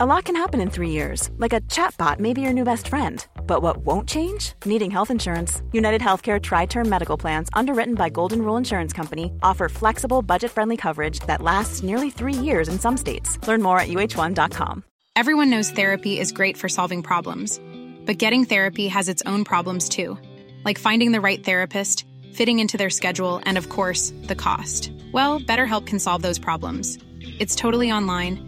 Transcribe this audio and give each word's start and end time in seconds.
A 0.00 0.06
lot 0.06 0.26
can 0.26 0.36
happen 0.36 0.60
in 0.60 0.70
three 0.70 0.90
years, 0.90 1.28
like 1.38 1.52
a 1.52 1.60
chatbot 1.62 2.20
may 2.20 2.32
be 2.32 2.40
your 2.40 2.52
new 2.52 2.62
best 2.62 2.86
friend. 2.86 3.26
But 3.48 3.62
what 3.62 3.78
won't 3.78 4.08
change? 4.08 4.52
Needing 4.64 4.92
health 4.92 5.10
insurance. 5.10 5.60
United 5.72 6.00
Healthcare 6.00 6.40
Tri 6.40 6.66
Term 6.66 6.88
Medical 6.88 7.16
Plans, 7.16 7.48
underwritten 7.52 7.96
by 7.96 8.08
Golden 8.08 8.42
Rule 8.42 8.56
Insurance 8.56 8.92
Company, 8.92 9.32
offer 9.42 9.68
flexible, 9.68 10.22
budget 10.22 10.52
friendly 10.52 10.76
coverage 10.76 11.18
that 11.26 11.42
lasts 11.42 11.82
nearly 11.82 12.10
three 12.10 12.32
years 12.32 12.68
in 12.68 12.78
some 12.78 12.96
states. 12.96 13.44
Learn 13.48 13.60
more 13.60 13.80
at 13.80 13.88
uh1.com. 13.88 14.84
Everyone 15.16 15.50
knows 15.50 15.72
therapy 15.72 16.20
is 16.20 16.30
great 16.30 16.56
for 16.56 16.68
solving 16.68 17.02
problems, 17.02 17.60
but 18.06 18.18
getting 18.18 18.44
therapy 18.44 18.86
has 18.86 19.08
its 19.08 19.24
own 19.26 19.42
problems 19.42 19.88
too, 19.88 20.16
like 20.64 20.78
finding 20.78 21.10
the 21.10 21.20
right 21.20 21.42
therapist, 21.42 22.04
fitting 22.32 22.60
into 22.60 22.76
their 22.76 22.88
schedule, 22.88 23.40
and 23.42 23.58
of 23.58 23.68
course, 23.68 24.12
the 24.28 24.36
cost. 24.36 24.92
Well, 25.12 25.40
BetterHelp 25.40 25.86
can 25.86 25.98
solve 25.98 26.22
those 26.22 26.38
problems. 26.38 26.98
It's 27.40 27.56
totally 27.56 27.90
online 27.90 28.47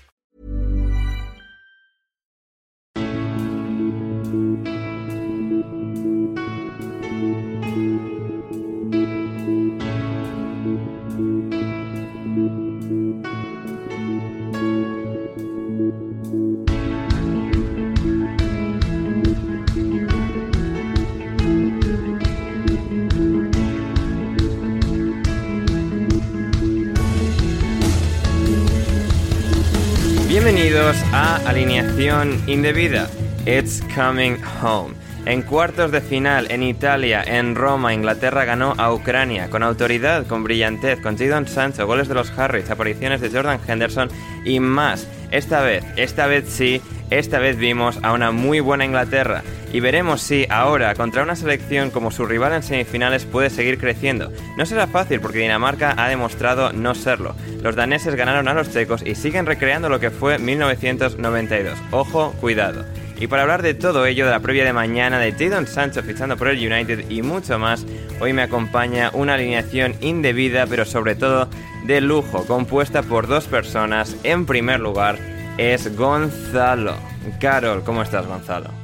Bienvenidos 30.91 31.13
a 31.13 31.49
Alineación 31.49 32.43
Indebida. 32.47 33.09
It's 33.45 33.81
Coming 33.95 34.35
Home. 34.61 34.93
En 35.25 35.41
cuartos 35.41 35.89
de 35.89 36.01
final, 36.01 36.51
en 36.51 36.63
Italia, 36.63 37.23
en 37.25 37.55
Roma, 37.55 37.93
Inglaterra 37.93 38.43
ganó 38.43 38.73
a 38.77 38.93
Ucrania 38.93 39.49
con 39.49 39.63
autoridad, 39.63 40.27
con 40.27 40.43
brillantez, 40.43 40.99
con 40.99 41.17
Jadon 41.17 41.47
Sancho, 41.47 41.87
goles 41.87 42.09
de 42.09 42.15
los 42.15 42.37
Harris, 42.37 42.69
apariciones 42.69 43.21
de 43.21 43.29
Jordan 43.29 43.61
Henderson 43.65 44.09
y 44.43 44.59
más. 44.59 45.07
Esta 45.31 45.61
vez, 45.61 45.85
esta 45.95 46.27
vez 46.27 46.49
sí, 46.49 46.81
esta 47.09 47.39
vez 47.39 47.57
vimos 47.57 47.97
a 48.03 48.11
una 48.11 48.31
muy 48.31 48.59
buena 48.59 48.83
Inglaterra 48.83 49.43
y 49.73 49.79
veremos 49.79 50.21
si 50.21 50.45
ahora, 50.49 50.93
contra 50.95 51.23
una 51.23 51.35
selección 51.35 51.91
como 51.91 52.11
su 52.11 52.25
rival 52.25 52.53
en 52.53 52.63
semifinales, 52.63 53.25
puede 53.25 53.49
seguir 53.49 53.77
creciendo. 53.77 54.31
No 54.57 54.65
será 54.65 54.87
fácil 54.87 55.21
porque 55.21 55.39
Dinamarca 55.39 55.93
ha 55.97 56.09
demostrado 56.09 56.73
no 56.73 56.95
serlo. 56.95 57.35
Los 57.61 57.75
daneses 57.75 58.15
ganaron 58.15 58.47
a 58.47 58.53
los 58.53 58.71
checos 58.71 59.03
y 59.05 59.15
siguen 59.15 59.45
recreando 59.45 59.89
lo 59.89 59.99
que 59.99 60.11
fue 60.11 60.37
1992. 60.37 61.77
Ojo, 61.91 62.33
cuidado. 62.41 62.85
Y 63.21 63.27
para 63.27 63.43
hablar 63.43 63.61
de 63.61 63.75
todo 63.75 64.07
ello, 64.07 64.25
de 64.25 64.31
la 64.31 64.39
previa 64.39 64.65
de 64.65 64.73
mañana, 64.73 65.19
de 65.19 65.31
Jadon 65.31 65.67
Sancho 65.67 66.01
fichando 66.01 66.37
por 66.37 66.47
el 66.47 66.57
United 66.57 67.09
y 67.09 67.21
mucho 67.21 67.59
más, 67.59 67.85
hoy 68.19 68.33
me 68.33 68.41
acompaña 68.41 69.11
una 69.13 69.35
alineación 69.35 69.93
indebida, 70.01 70.65
pero 70.65 70.85
sobre 70.85 71.13
todo 71.13 71.47
de 71.85 72.01
lujo, 72.01 72.45
compuesta 72.47 73.03
por 73.03 73.27
dos 73.27 73.45
personas. 73.45 74.15
En 74.23 74.47
primer 74.47 74.79
lugar, 74.79 75.19
es 75.59 75.95
Gonzalo. 75.95 76.95
Carol, 77.39 77.83
¿cómo 77.83 78.01
estás, 78.01 78.25
Gonzalo? 78.25 78.80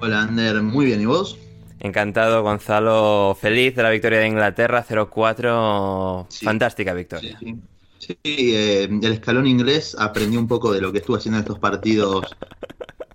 Hola, 0.00 0.22
Ander, 0.22 0.62
muy 0.62 0.86
bien, 0.86 1.00
¿y 1.00 1.06
vos? 1.06 1.38
Encantado, 1.80 2.42
Gonzalo. 2.42 3.36
Feliz 3.40 3.74
de 3.76 3.82
la 3.82 3.90
victoria 3.90 4.20
de 4.20 4.26
Inglaterra 4.28 4.82
0-4. 4.82 6.26
Sí. 6.28 6.46
Fantástica 6.46 6.94
victoria. 6.94 7.36
Sí, 7.38 7.38
sí. 7.38 7.62
Sí, 7.98 8.16
eh, 8.24 8.84
el 8.84 9.12
escalón 9.12 9.46
inglés 9.46 9.96
aprendió 9.98 10.38
un 10.38 10.46
poco 10.46 10.72
de 10.72 10.80
lo 10.80 10.92
que 10.92 10.98
estuvo 10.98 11.16
haciendo 11.16 11.38
en 11.38 11.42
estos 11.42 11.58
partidos 11.58 12.36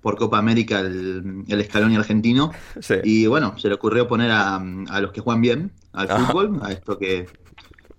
por 0.02 0.18
Copa 0.18 0.38
América 0.38 0.82
el, 0.82 1.46
el 1.48 1.62
escalón 1.62 1.96
argentino. 1.96 2.52
Y 3.04 3.28
bueno, 3.28 3.58
se 3.58 3.70
le 3.70 3.76
ocurrió 3.76 4.08
poner 4.08 4.32
a, 4.32 4.56
a 4.58 5.02
los 5.02 5.12
que 5.12 5.22
juegan 5.22 5.42
bien 5.42 5.72
al 5.94 6.10
fútbol, 6.10 6.60
a 6.64 6.72
esto 6.72 6.98
que, 6.98 7.28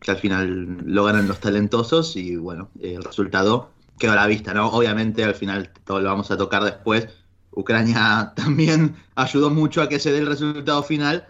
que 0.00 0.10
al 0.10 0.18
final 0.18 0.78
lo 0.84 1.04
ganan 1.04 1.26
los 1.28 1.40
talentosos 1.40 2.16
y 2.16 2.36
bueno, 2.36 2.70
el 2.80 3.02
resultado 3.02 3.70
quedó 3.98 4.12
a 4.12 4.16
la 4.16 4.26
vista, 4.26 4.52
¿no? 4.54 4.68
Obviamente 4.68 5.24
al 5.24 5.34
final 5.34 5.70
todo 5.84 6.00
lo 6.00 6.08
vamos 6.10 6.30
a 6.30 6.36
tocar 6.36 6.64
después. 6.64 7.08
Ucrania 7.54 8.32
también 8.36 8.96
ayudó 9.14 9.50
mucho 9.50 9.82
a 9.82 9.88
que 9.88 9.98
se 9.98 10.12
dé 10.12 10.18
el 10.18 10.26
resultado 10.26 10.82
final, 10.82 11.26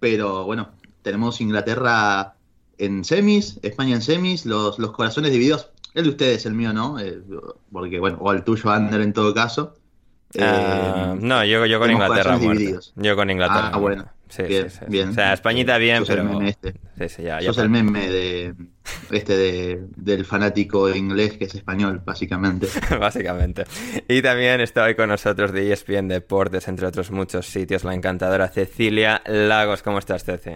pero 0.00 0.44
bueno, 0.44 0.70
tenemos 1.02 1.40
Inglaterra 1.40 2.34
en 2.78 3.04
semis, 3.04 3.58
España 3.62 3.94
en 3.94 4.02
semis, 4.02 4.46
los, 4.46 4.78
los 4.78 4.90
corazones 4.92 5.32
divididos. 5.32 5.70
El 5.94 6.04
de 6.04 6.10
ustedes, 6.10 6.44
el 6.44 6.54
mío 6.54 6.72
no, 6.72 6.98
eh, 6.98 7.22
porque 7.72 7.98
bueno, 7.98 8.18
o 8.20 8.32
el 8.32 8.44
tuyo, 8.44 8.70
Ander, 8.70 9.00
en 9.00 9.12
todo 9.14 9.32
caso. 9.32 9.74
Ah, 10.38 11.14
Eh, 11.14 11.18
no, 11.20 11.44
yo, 11.44 11.64
yo 11.64 11.78
con 11.78 11.90
Inglaterra. 11.90 12.38
Yo 12.96 13.16
con 13.16 13.30
Inglaterra. 13.30 13.70
Ah, 13.72 13.78
bueno. 13.78 14.04
Sí, 14.28 14.42
Bien, 14.42 14.70
sí, 14.70 14.70
sí. 14.70 14.84
bien. 14.88 15.10
O 15.10 15.12
sea, 15.12 15.32
Españita 15.32 15.78
bien, 15.78 15.98
Sos 15.98 16.10
el 16.10 16.16
pero. 16.16 16.24
meme 16.24 16.48
este. 16.48 16.74
Sí, 16.98 17.08
sí, 17.08 17.22
ya, 17.22 17.40
ya 17.40 17.52
Sos 17.52 17.58
el 17.58 17.68
meme 17.70 18.08
de 18.08 18.54
este 19.10 19.36
de, 19.36 19.84
del 19.96 20.24
fanático 20.24 20.92
inglés 20.94 21.36
que 21.38 21.44
es 21.44 21.54
español, 21.54 22.02
básicamente. 22.04 22.66
Básicamente. 23.00 23.64
Y 24.08 24.22
también 24.22 24.60
está 24.60 24.84
hoy 24.84 24.94
con 24.96 25.08
nosotros 25.08 25.52
de 25.52 25.72
ESPN 25.72 26.08
Deportes, 26.08 26.66
entre 26.68 26.86
otros 26.86 27.10
muchos 27.10 27.46
sitios, 27.46 27.84
la 27.84 27.94
encantadora 27.94 28.48
Cecilia 28.48 29.22
Lagos. 29.26 29.82
¿Cómo 29.82 29.98
estás, 29.98 30.24
Ceci? 30.24 30.52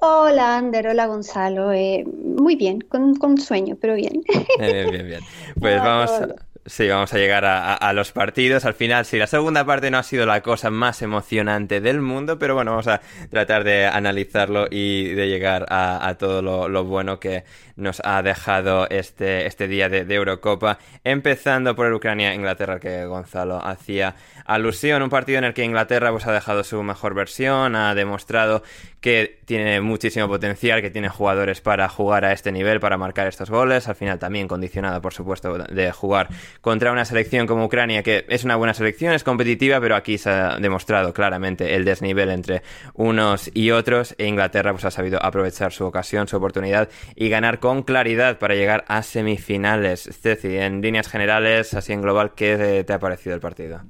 Hola, 0.00 0.56
Ander, 0.56 0.86
hola, 0.88 1.06
Gonzalo. 1.06 1.72
Eh, 1.72 2.04
muy 2.06 2.54
bien, 2.56 2.80
con, 2.82 3.16
con 3.16 3.36
sueño, 3.38 3.76
pero 3.80 3.94
bien. 3.94 4.22
Bien, 4.58 4.90
bien, 4.90 5.06
bien. 5.06 5.20
Pues 5.60 5.82
vamos, 5.82 6.10
hola. 6.10 6.36
Sí, 6.68 6.88
vamos 6.88 7.12
a 7.12 7.18
llegar 7.18 7.44
a, 7.44 7.92
los 7.92 8.12
partidos. 8.12 8.64
Al 8.64 8.74
final, 8.74 9.04
sí, 9.04 9.18
la 9.18 9.26
segunda 9.26 9.64
parte 9.64 9.90
no 9.90 9.98
ha 9.98 10.02
sido 10.02 10.26
la 10.26 10.42
cosa 10.42 10.70
más 10.70 11.02
emocionante 11.02 11.80
del 11.80 12.00
mundo, 12.00 12.38
pero 12.38 12.54
bueno, 12.54 12.72
vamos 12.72 12.88
a 12.88 13.00
tratar 13.30 13.64
de 13.64 13.86
analizarlo 13.86 14.66
y 14.70 15.08
de 15.14 15.28
llegar 15.28 15.66
a, 15.68 16.14
todo 16.18 16.42
lo 16.42 16.84
bueno 16.84 17.18
que 17.18 17.44
nos 17.78 18.02
ha 18.04 18.22
dejado 18.22 18.88
este, 18.90 19.46
este 19.46 19.68
día 19.68 19.88
de, 19.88 20.14
Eurocopa. 20.14 20.78
Empezando 21.04 21.74
por 21.74 21.86
el 21.86 21.94
Ucrania-Inglaterra, 21.94 22.80
que 22.80 23.06
Gonzalo 23.06 23.64
hacía 23.64 24.16
alusión. 24.44 25.02
Un 25.02 25.10
partido 25.10 25.38
en 25.38 25.44
el 25.44 25.54
que 25.54 25.64
Inglaterra 25.64 26.10
pues, 26.10 26.26
ha 26.26 26.32
dejado 26.32 26.64
su 26.64 26.82
mejor 26.82 27.14
versión, 27.14 27.76
ha 27.76 27.94
demostrado 27.94 28.62
que 29.00 29.38
tiene 29.44 29.80
muchísimo 29.80 30.26
potencial, 30.26 30.82
que 30.82 30.90
tiene 30.90 31.08
jugadores 31.08 31.60
para 31.60 31.88
jugar 31.88 32.24
a 32.24 32.32
este 32.32 32.50
nivel, 32.50 32.80
para 32.80 32.98
marcar 32.98 33.28
estos 33.28 33.48
goles. 33.48 33.86
Al 33.88 33.94
final 33.94 34.18
también 34.18 34.48
condicionado, 34.48 35.00
por 35.00 35.14
supuesto, 35.14 35.56
de 35.56 35.92
jugar 35.92 36.28
contra 36.60 36.90
una 36.90 37.04
selección 37.04 37.46
como 37.46 37.64
Ucrania, 37.64 38.02
que 38.02 38.26
es 38.28 38.42
una 38.42 38.56
buena 38.56 38.74
selección, 38.74 39.14
es 39.14 39.22
competitiva, 39.22 39.80
pero 39.80 39.94
aquí 39.94 40.18
se 40.18 40.30
ha 40.30 40.56
demostrado 40.58 41.12
claramente 41.12 41.76
el 41.76 41.84
desnivel 41.84 42.30
entre 42.30 42.62
unos 42.94 43.50
y 43.54 43.70
otros. 43.70 44.16
E 44.18 44.26
Inglaterra 44.26 44.72
pues, 44.72 44.84
ha 44.84 44.90
sabido 44.90 45.24
aprovechar 45.24 45.72
su 45.72 45.84
ocasión, 45.84 46.26
su 46.26 46.36
oportunidad 46.36 46.88
y 47.14 47.28
ganar 47.28 47.60
con 47.60 47.67
claridad 47.82 48.38
para 48.38 48.54
llegar 48.54 48.84
a 48.88 49.02
semifinales. 49.02 50.08
Ceci, 50.20 50.56
en 50.56 50.80
líneas 50.80 51.08
generales, 51.08 51.74
así 51.74 51.92
en 51.92 52.02
global, 52.02 52.32
¿qué 52.34 52.84
te 52.86 52.92
ha 52.92 52.98
parecido 52.98 53.34
el 53.34 53.40
partido? 53.40 53.80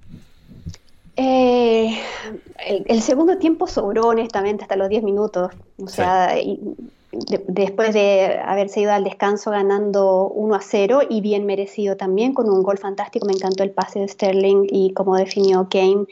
Eh, 1.17 1.99
el, 2.67 2.85
el 2.87 3.03
segundo 3.03 3.39
tiempo 3.39 3.67
sobró, 3.67 4.09
honestamente, 4.09 4.63
hasta 4.63 4.77
los 4.77 4.89
10 4.89 5.03
minutos. 5.03 5.51
O 5.83 5.89
sea, 5.89 6.39
y 6.41 6.61
de- 7.11 7.45
después 7.49 7.93
de 7.93 8.39
haberse 8.45 8.81
ido 8.81 8.93
al 8.93 9.03
descanso 9.05 9.51
ganando 9.51 10.29
1 10.29 10.55
a 10.55 10.61
0 10.61 11.01
y 11.09 11.21
bien 11.21 11.45
merecido 11.47 11.97
también, 11.97 12.35
con 12.35 12.49
un 12.49 12.63
gol 12.63 12.79
fantástico. 12.79 13.27
Me 13.27 13.33
encantó 13.33 13.65
el 13.65 13.71
pase 13.71 13.99
de 14.01 14.09
Sterling 14.09 14.67
y 14.71 14.93
cómo 14.93 15.17
definió 15.17 15.69
Kane. 15.71 16.05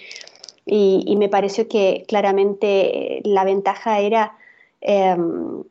Y, 0.64 1.04
y 1.06 1.16
me 1.16 1.28
pareció 1.28 1.68
que 1.68 2.04
claramente 2.08 3.20
la 3.24 3.44
ventaja 3.44 4.00
era 4.00 4.36
em, 4.80 5.62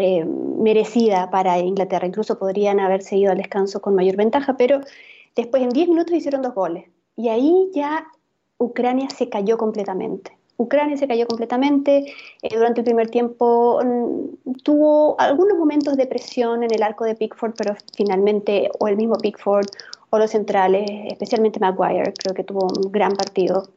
eh, 0.00 0.24
merecida 0.24 1.30
para 1.30 1.58
Inglaterra. 1.58 2.06
Incluso 2.06 2.38
podrían 2.38 2.80
haberse 2.80 3.16
ido 3.16 3.32
al 3.32 3.38
descanso 3.38 3.80
con 3.80 3.94
mayor 3.94 4.16
ventaja, 4.16 4.56
pero 4.56 4.80
después 5.36 5.62
en 5.62 5.70
10 5.70 5.88
minutos 5.88 6.14
hicieron 6.14 6.42
dos 6.42 6.54
goles. 6.54 6.88
Y 7.16 7.28
ahí 7.28 7.70
ya 7.74 8.06
Ucrania 8.58 9.08
se 9.10 9.28
cayó 9.28 9.58
completamente. 9.58 10.38
Ucrania 10.58 10.96
se 10.96 11.06
cayó 11.06 11.26
completamente. 11.26 12.12
Eh, 12.42 12.48
durante 12.52 12.80
el 12.80 12.84
primer 12.84 13.08
tiempo 13.08 13.80
mm, 13.82 14.52
tuvo 14.64 15.18
algunos 15.20 15.56
momentos 15.56 15.96
de 15.96 16.06
presión 16.06 16.64
en 16.64 16.74
el 16.74 16.82
arco 16.82 17.04
de 17.04 17.14
Pickford, 17.14 17.54
pero 17.56 17.74
finalmente 17.96 18.68
o 18.78 18.88
el 18.88 18.96
mismo 18.96 19.16
Pickford 19.16 19.66
o 20.10 20.18
los 20.18 20.30
centrales, 20.30 20.90
especialmente 21.06 21.60
Maguire, 21.60 22.12
creo 22.12 22.34
que 22.34 22.44
tuvo 22.44 22.66
un 22.66 22.90
gran 22.90 23.12
partido, 23.12 23.68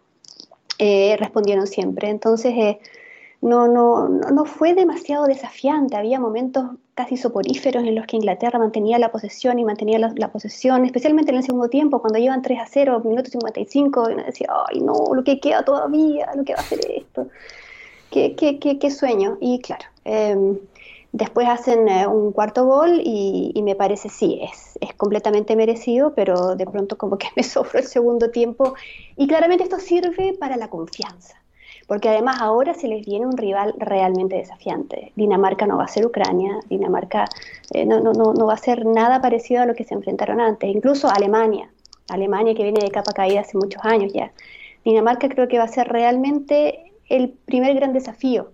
eh, 0.79 1.15
respondieron 1.19 1.67
siempre. 1.67 2.09
Entonces, 2.09 2.53
eh, 2.57 2.79
no, 3.41 3.67
no, 3.67 4.07
no 4.07 4.45
fue 4.45 4.73
demasiado 4.73 5.25
desafiante. 5.25 5.95
Había 5.95 6.19
momentos 6.19 6.65
casi 6.93 7.17
soporíferos 7.17 7.83
en 7.83 7.95
los 7.95 8.05
que 8.05 8.17
Inglaterra 8.17 8.59
mantenía 8.59 8.99
la 8.99 9.11
posesión 9.11 9.57
y 9.57 9.65
mantenía 9.65 9.97
la, 9.97 10.31
posesión, 10.31 10.85
especialmente 10.85 11.31
en 11.31 11.37
el 11.37 11.43
segundo 11.43 11.69
tiempo, 11.69 12.01
cuando 12.01 12.19
llevan 12.19 12.41
3 12.41 12.59
a 12.59 12.65
0, 12.67 13.01
minutos 13.03 13.31
55, 13.31 14.09
y 14.09 14.13
uno 14.13 14.23
decía, 14.23 14.47
ay 14.69 14.81
no, 14.81 14.93
lo 15.13 15.23
que 15.23 15.39
queda 15.39 15.65
todavía, 15.65 16.29
lo 16.35 16.43
que 16.43 16.53
va 16.53 16.59
a 16.59 16.63
hacer 16.63 16.79
esto. 16.91 17.27
Qué, 18.11 18.35
qué, 18.35 18.59
qué, 18.59 18.77
qué 18.77 18.91
sueño. 18.91 19.37
Y 19.39 19.59
claro, 19.59 19.85
em, 20.05 20.59
después 21.11 21.47
hacen 21.47 21.87
eh, 21.87 22.05
un 22.07 22.33
cuarto 22.33 22.65
gol 22.65 23.01
y, 23.03 23.51
y, 23.55 23.63
me 23.63 23.75
parece, 23.75 24.09
sí, 24.09 24.39
es, 24.41 24.77
es 24.81 24.93
completamente 24.95 25.55
merecido, 25.55 26.13
pero 26.13 26.55
de 26.55 26.65
pronto 26.65 26.97
como 26.97 27.17
que 27.17 27.27
me 27.35 27.43
sofro 27.43 27.79
el 27.79 27.85
segundo 27.87 28.29
tiempo. 28.29 28.75
Y 29.17 29.27
claramente 29.27 29.63
esto 29.63 29.79
sirve 29.79 30.33
para 30.39 30.57
la 30.57 30.69
confianza 30.69 31.40
porque 31.91 32.07
además 32.07 32.37
ahora 32.39 32.73
se 32.73 32.87
les 32.87 33.05
viene 33.05 33.25
un 33.25 33.35
rival 33.35 33.73
realmente 33.77 34.37
desafiante. 34.37 35.11
Dinamarca 35.17 35.67
no 35.67 35.75
va 35.75 35.83
a 35.83 35.87
ser 35.89 36.05
Ucrania, 36.05 36.57
Dinamarca 36.69 37.25
eh, 37.73 37.85
no, 37.85 37.99
no, 37.99 38.13
no, 38.13 38.45
va 38.45 38.53
a 38.53 38.57
ser 38.57 38.85
nada 38.85 39.19
parecido 39.19 39.61
a 39.61 39.65
lo 39.65 39.75
que 39.75 39.83
se 39.83 39.93
enfrentaron 39.93 40.39
antes, 40.39 40.73
incluso 40.73 41.09
Alemania, 41.09 41.69
Alemania 42.07 42.55
que 42.55 42.63
viene 42.63 42.79
de 42.79 42.91
capa 42.91 43.11
caída 43.11 43.41
hace 43.41 43.57
muchos 43.57 43.83
años 43.83 44.13
ya. 44.13 44.31
Dinamarca 44.85 45.27
creo 45.27 45.49
que 45.49 45.57
va 45.57 45.65
a 45.65 45.67
ser 45.67 45.89
realmente 45.89 46.93
el 47.09 47.27
primer 47.27 47.75
gran 47.75 47.91
desafío, 47.91 48.53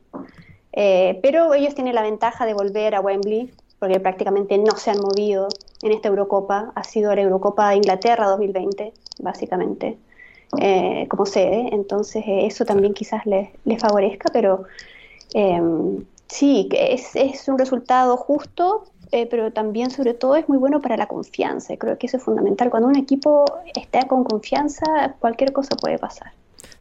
eh, 0.73 1.19
pero 1.21 1.53
ellos 1.53 1.75
tienen 1.75 1.93
la 1.93 2.01
ventaja 2.01 2.47
de 2.47 2.55
volver 2.55 2.95
a 2.95 3.01
Wembley, 3.01 3.51
porque 3.77 3.99
prácticamente 3.99 4.57
no 4.57 4.77
se 4.77 4.89
han 4.89 4.99
movido 4.99 5.47
en 5.83 5.91
esta 5.91 6.07
Eurocopa, 6.07 6.71
ha 6.73 6.83
sido 6.83 7.13
la 7.13 7.21
Eurocopa 7.21 7.69
de 7.69 7.75
Inglaterra 7.75 8.25
2020, 8.29 8.93
básicamente. 9.19 9.99
Eh, 10.59 11.07
como 11.09 11.25
sede, 11.25 11.69
entonces 11.73 12.23
eh, 12.25 12.45
eso 12.47 12.63
también 12.63 12.93
quizás 12.93 13.25
les, 13.25 13.49
favorezca, 13.81 14.29
pero 14.31 14.63
eh, 15.33 15.61
sí, 16.27 16.69
es, 16.71 17.17
es 17.17 17.49
un 17.49 17.59
resultado 17.59 18.15
justo, 18.15 18.85
pero 19.11 19.51
también 19.51 19.91
sobre 19.91 20.13
todo 20.13 20.35
es 20.35 20.47
muy 20.47 20.57
bueno 20.57 20.81
para 20.81 20.95
la 20.95 21.07
confianza, 21.07 21.75
creo 21.77 21.97
que 21.97 22.07
eso 22.07 22.17
es 22.17 22.23
fundamental, 22.23 22.69
cuando 22.69 22.87
un 22.87 22.97
equipo 22.97 23.45
está 23.75 24.07
con 24.07 24.23
confianza, 24.23 25.15
cualquier 25.19 25.51
cosa 25.51 25.75
puede 25.75 25.97
pasar. 25.99 26.31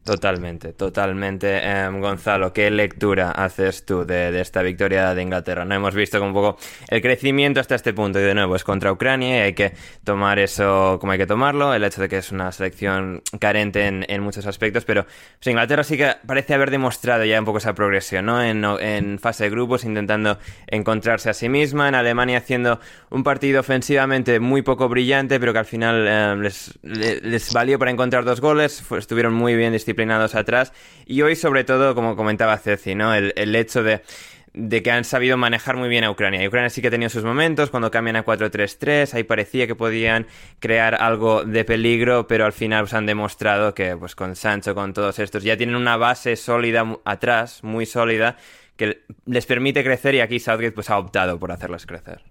Totalmente, 0.06 0.72
totalmente. 0.72 1.58
Em, 1.58 2.00
Gonzalo, 2.00 2.52
¿qué 2.52 2.70
lectura 2.70 3.32
haces 3.32 3.84
tú 3.84 4.04
de, 4.04 4.40
esta 4.40 4.62
victoria 4.62 5.12
de 5.16 5.20
Inglaterra? 5.20 5.64
No 5.64 5.74
hemos 5.74 5.96
visto 5.96 6.22
un 6.22 6.32
poco 6.32 6.58
el 6.86 7.02
crecimiento 7.02 7.58
hasta 7.58 7.74
este 7.74 7.92
punto 7.92 8.20
y 8.20 8.22
de 8.22 8.32
nuevo 8.32 8.54
es 8.54 8.62
contra 8.62 8.92
Ucrania 8.92 9.38
y 9.38 9.40
hay 9.40 9.54
que 9.54 9.72
tomar 10.04 10.38
eso 10.38 10.98
como 11.00 11.10
hay 11.10 11.18
que 11.18 11.26
tomarlo, 11.26 11.74
el 11.74 11.82
hecho 11.82 12.00
de 12.02 12.08
que 12.08 12.18
es 12.18 12.30
una 12.30 12.52
selección 12.52 13.20
carente 13.40 13.84
en, 13.84 14.22
muchos 14.22 14.46
aspectos, 14.46 14.84
pero 14.84 15.06
Inglaterra 15.44 15.82
sí 15.82 15.96
que 15.96 16.12
parece 16.24 16.54
haber 16.54 16.70
demostrado 16.70 17.24
ya 17.24 17.40
un 17.40 17.44
poco 17.44 17.58
esa 17.58 17.74
progresión, 17.74 18.26
¿no? 18.26 18.40
En, 18.40 19.18
fase 19.18 19.44
de 19.44 19.50
grupos 19.50 19.82
intentando 19.84 20.38
encontrarse 20.68 21.30
a 21.30 21.34
sí 21.34 21.48
misma, 21.48 21.88
en 21.88 21.96
Alemania 21.96 22.38
haciendo 22.38 22.78
un 23.10 23.24
partido 23.24 23.58
ofensivamente 23.58 24.38
muy 24.38 24.62
poco 24.62 24.88
brillante, 24.88 25.40
pero 25.40 25.52
que 25.52 25.58
al 25.58 25.64
final 25.64 26.06
em, 26.06 26.40
les, 26.42 26.78
les, 26.82 27.52
valió 27.52 27.76
para 27.78 27.90
encontrar 27.90 28.24
dos 28.24 28.40
goles, 28.40 28.84
estuvieron 28.92 29.34
muy 29.34 29.56
bien 29.56 29.72
disciplinados 29.72 29.95
atrás. 30.34 30.72
Y 31.06 31.22
hoy, 31.22 31.36
sobre 31.36 31.64
todo, 31.64 31.94
como 31.94 32.16
comentaba 32.16 32.56
Ceci, 32.58 32.94
¿no? 32.94 33.14
El, 33.14 33.54
hecho 33.54 33.82
de, 33.82 34.02
que 34.82 34.90
han 34.90 35.04
sabido 35.04 35.36
manejar 35.36 35.76
muy 35.76 35.88
bien 35.88 36.04
a 36.04 36.10
Ucrania. 36.10 36.46
Ucrania 36.46 36.70
sí 36.70 36.80
que 36.82 36.88
ha 36.88 36.90
tenido 36.90 37.10
sus 37.10 37.24
momentos, 37.24 37.70
cuando 37.70 37.90
cambian 37.90 38.16
a 38.16 38.24
4-3-3, 38.24 39.14
ahí 39.14 39.24
parecía 39.24 39.66
que 39.66 39.74
podían 39.74 40.26
crear 40.58 40.94
algo 40.94 41.44
de 41.44 41.64
peligro, 41.64 42.26
pero 42.26 42.44
al 42.44 42.52
final 42.52 42.84
pues, 42.84 42.94
han 42.94 43.06
demostrado 43.06 43.74
que 43.74 43.96
pues 43.96 44.14
con 44.14 44.36
Sancho, 44.36 44.74
con 44.74 44.92
todos 44.92 45.18
estos, 45.18 45.42
ya 45.42 45.56
tienen 45.56 45.76
una 45.76 45.96
base 45.96 46.36
sólida 46.36 46.98
atrás, 47.04 47.62
muy 47.62 47.86
sólida, 47.86 48.36
que 48.76 49.02
les 49.24 49.46
permite 49.46 49.82
crecer 49.82 50.14
y 50.14 50.20
aquí 50.20 50.38
Southgate 50.38 50.72
pues 50.72 50.90
ha 50.90 50.98
optado 50.98 51.38
por 51.38 51.50
hacerlos 51.52 51.86
crecer. 51.86 52.22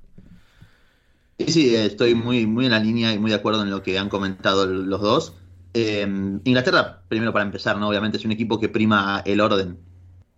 Sí, 1.40 1.52
sí, 1.52 1.76
estoy 1.76 2.16
muy, 2.16 2.46
muy 2.46 2.66
en 2.66 2.72
la 2.72 2.80
línea 2.80 3.12
y 3.12 3.20
muy 3.20 3.30
de 3.30 3.36
acuerdo 3.36 3.62
en 3.64 3.70
lo 3.70 3.84
que 3.84 4.00
han 4.00 4.08
comentado 4.08 4.66
los 4.66 5.02
dos. 5.02 5.34
Eh, 5.78 6.08
Inglaterra, 6.46 7.02
primero 7.10 7.34
para 7.34 7.44
empezar, 7.44 7.78
¿no? 7.78 7.90
Obviamente 7.90 8.18
es 8.18 8.24
un 8.24 8.32
equipo 8.32 8.62
que 8.62 8.70
prima 8.70 9.22
el 9.26 9.42
orden, 9.42 9.78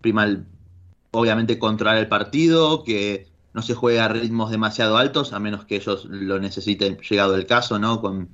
prima 0.00 0.24
el, 0.24 0.46
obviamente 1.12 1.60
controlar 1.60 1.96
el 1.98 2.08
partido, 2.08 2.82
que 2.82 3.28
no 3.54 3.62
se 3.62 3.74
juega 3.74 4.06
a 4.06 4.08
ritmos 4.08 4.50
demasiado 4.50 4.96
altos, 4.96 5.32
a 5.32 5.38
menos 5.38 5.64
que 5.64 5.76
ellos 5.76 6.06
lo 6.06 6.40
necesiten 6.40 6.98
llegado 6.98 7.36
el 7.36 7.46
caso, 7.46 7.78
¿no? 7.78 8.00
Con 8.00 8.30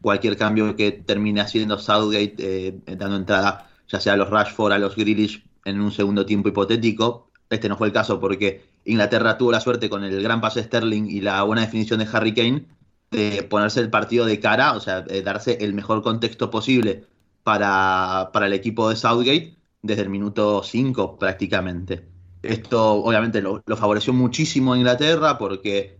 cualquier 0.00 0.36
cambio 0.36 0.74
que 0.74 0.90
termine 0.90 1.40
haciendo 1.40 1.78
Southgate, 1.78 2.34
eh, 2.38 2.80
dando 2.96 3.14
entrada 3.14 3.70
ya 3.86 4.00
sea 4.00 4.14
a 4.14 4.16
los 4.16 4.28
Rashford, 4.28 4.72
a 4.72 4.78
los 4.78 4.96
Grealish 4.96 5.44
en 5.64 5.80
un 5.80 5.92
segundo 5.92 6.26
tiempo 6.26 6.48
hipotético. 6.48 7.30
Este 7.50 7.68
no 7.68 7.76
fue 7.76 7.86
el 7.86 7.92
caso 7.92 8.18
porque 8.18 8.64
Inglaterra 8.84 9.38
tuvo 9.38 9.52
la 9.52 9.60
suerte 9.60 9.88
con 9.88 10.02
el 10.02 10.20
gran 10.24 10.40
pase 10.40 10.64
Sterling 10.64 11.04
y 11.04 11.20
la 11.20 11.40
buena 11.44 11.62
definición 11.62 12.00
de 12.00 12.08
Harry 12.12 12.34
Kane 12.34 12.66
de 13.10 13.42
ponerse 13.42 13.80
el 13.80 13.90
partido 13.90 14.26
de 14.26 14.40
cara, 14.40 14.74
o 14.74 14.80
sea, 14.80 15.04
darse 15.24 15.58
el 15.60 15.74
mejor 15.74 16.02
contexto 16.02 16.50
posible 16.50 17.06
para, 17.42 18.30
para 18.32 18.46
el 18.46 18.52
equipo 18.52 18.88
de 18.90 18.96
Southgate 18.96 19.56
desde 19.82 20.02
el 20.02 20.10
minuto 20.10 20.62
5 20.62 21.18
prácticamente. 21.18 22.06
Esto 22.42 22.92
obviamente 22.92 23.40
lo, 23.40 23.62
favoreció 23.76 24.12
muchísimo 24.12 24.72
a 24.72 24.78
Inglaterra 24.78 25.38
porque 25.38 25.98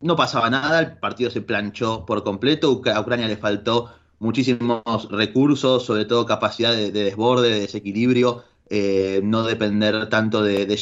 no 0.00 0.16
pasaba 0.16 0.50
nada, 0.50 0.80
el 0.80 0.98
partido 0.98 1.30
se 1.30 1.40
planchó 1.40 2.04
por 2.04 2.24
completo, 2.24 2.82
a 2.92 3.00
Ucrania 3.00 3.28
le 3.28 3.36
faltó 3.36 3.90
muchísimos 4.18 4.82
recursos, 5.10 5.84
sobre 5.84 6.04
todo 6.04 6.26
capacidad 6.26 6.72
de, 6.72 6.90
desborde, 6.90 7.50
de 7.50 7.60
desequilibrio, 7.60 8.44
eh, 8.68 9.20
no 9.22 9.44
depender 9.44 10.08
tanto 10.08 10.42
de, 10.42 10.66
de 10.66 10.74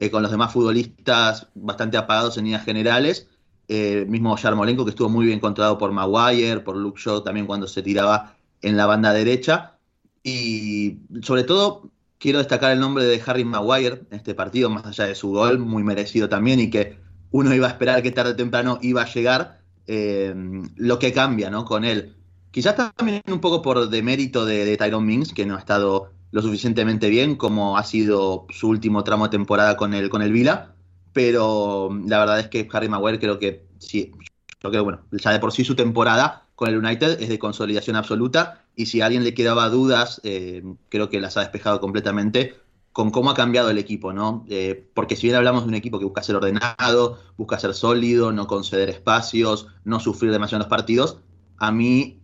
eh, 0.00 0.10
con 0.10 0.22
los 0.22 0.30
demás 0.30 0.52
futbolistas 0.52 1.48
bastante 1.54 1.96
apagados 1.96 2.36
en 2.36 2.44
líneas 2.44 2.64
generales 2.64 3.29
eh, 3.72 4.04
mismo 4.08 4.36
Yarmolenko, 4.36 4.84
que 4.84 4.90
estuvo 4.90 5.08
muy 5.08 5.26
bien 5.26 5.38
controlado 5.38 5.78
por 5.78 5.92
Maguire, 5.92 6.58
por 6.58 6.74
Luke 6.74 7.00
Shaw 7.00 7.22
también 7.22 7.46
cuando 7.46 7.68
se 7.68 7.82
tiraba 7.82 8.34
en 8.62 8.76
la 8.76 8.86
banda 8.86 9.12
derecha. 9.12 9.78
Y 10.24 10.98
sobre 11.22 11.44
todo 11.44 11.88
quiero 12.18 12.38
destacar 12.38 12.72
el 12.72 12.80
nombre 12.80 13.04
de 13.04 13.22
Harry 13.24 13.44
Maguire 13.44 14.02
en 14.10 14.16
este 14.16 14.34
partido, 14.34 14.70
más 14.70 14.84
allá 14.86 15.06
de 15.06 15.14
su 15.14 15.30
gol, 15.30 15.60
muy 15.60 15.84
merecido 15.84 16.28
también, 16.28 16.58
y 16.58 16.68
que 16.68 16.98
uno 17.30 17.54
iba 17.54 17.68
a 17.68 17.70
esperar 17.70 18.02
que 18.02 18.10
tarde 18.10 18.32
o 18.32 18.36
temprano 18.36 18.80
iba 18.82 19.02
a 19.02 19.12
llegar, 19.12 19.60
eh, 19.86 20.34
lo 20.74 20.98
que 20.98 21.12
cambia 21.12 21.48
¿no? 21.48 21.64
con 21.64 21.84
él. 21.84 22.16
Quizás 22.50 22.74
también 22.96 23.22
un 23.28 23.40
poco 23.40 23.62
por 23.62 23.88
demérito 23.88 24.46
de, 24.46 24.64
de 24.64 24.76
Tyrone 24.76 25.06
Mings, 25.06 25.32
que 25.32 25.46
no 25.46 25.54
ha 25.54 25.60
estado 25.60 26.10
lo 26.32 26.42
suficientemente 26.42 27.08
bien 27.08 27.36
como 27.36 27.78
ha 27.78 27.84
sido 27.84 28.46
su 28.50 28.68
último 28.68 29.04
tramo 29.04 29.26
de 29.26 29.30
temporada 29.30 29.76
con 29.76 29.94
el, 29.94 30.10
con 30.10 30.22
el 30.22 30.32
Vila, 30.32 30.74
pero 31.12 31.90
la 32.06 32.18
verdad 32.18 32.40
es 32.40 32.48
que 32.48 32.68
Harry 32.72 32.88
Maguire 32.88 33.18
creo 33.18 33.38
que 33.38 33.69
sí, 33.80 34.12
creo 34.60 34.70
que 34.70 34.80
bueno, 34.80 35.00
ya 35.10 35.32
de 35.32 35.40
por 35.40 35.52
sí 35.52 35.64
su 35.64 35.74
temporada 35.74 36.46
con 36.54 36.68
el 36.68 36.76
United 36.76 37.20
es 37.20 37.28
de 37.28 37.38
consolidación 37.38 37.96
absoluta 37.96 38.64
y 38.76 38.86
si 38.86 39.00
a 39.00 39.06
alguien 39.06 39.24
le 39.24 39.34
quedaba 39.34 39.68
dudas, 39.70 40.20
eh, 40.22 40.62
creo 40.88 41.08
que 41.08 41.20
las 41.20 41.36
ha 41.36 41.40
despejado 41.40 41.80
completamente 41.80 42.54
con 42.92 43.10
cómo 43.10 43.30
ha 43.30 43.34
cambiado 43.34 43.70
el 43.70 43.78
equipo, 43.78 44.12
¿no? 44.12 44.44
Eh, 44.48 44.90
porque 44.94 45.16
si 45.16 45.28
bien 45.28 45.36
hablamos 45.36 45.62
de 45.62 45.68
un 45.68 45.74
equipo 45.74 45.98
que 45.98 46.04
busca 46.04 46.22
ser 46.22 46.36
ordenado, 46.36 47.18
busca 47.36 47.58
ser 47.58 47.72
sólido, 47.74 48.32
no 48.32 48.46
conceder 48.46 48.90
espacios, 48.90 49.68
no 49.84 50.00
sufrir 50.00 50.32
demasiado 50.32 50.58
en 50.58 50.66
los 50.66 50.70
partidos, 50.70 51.18
a 51.56 51.70
mí, 51.70 52.20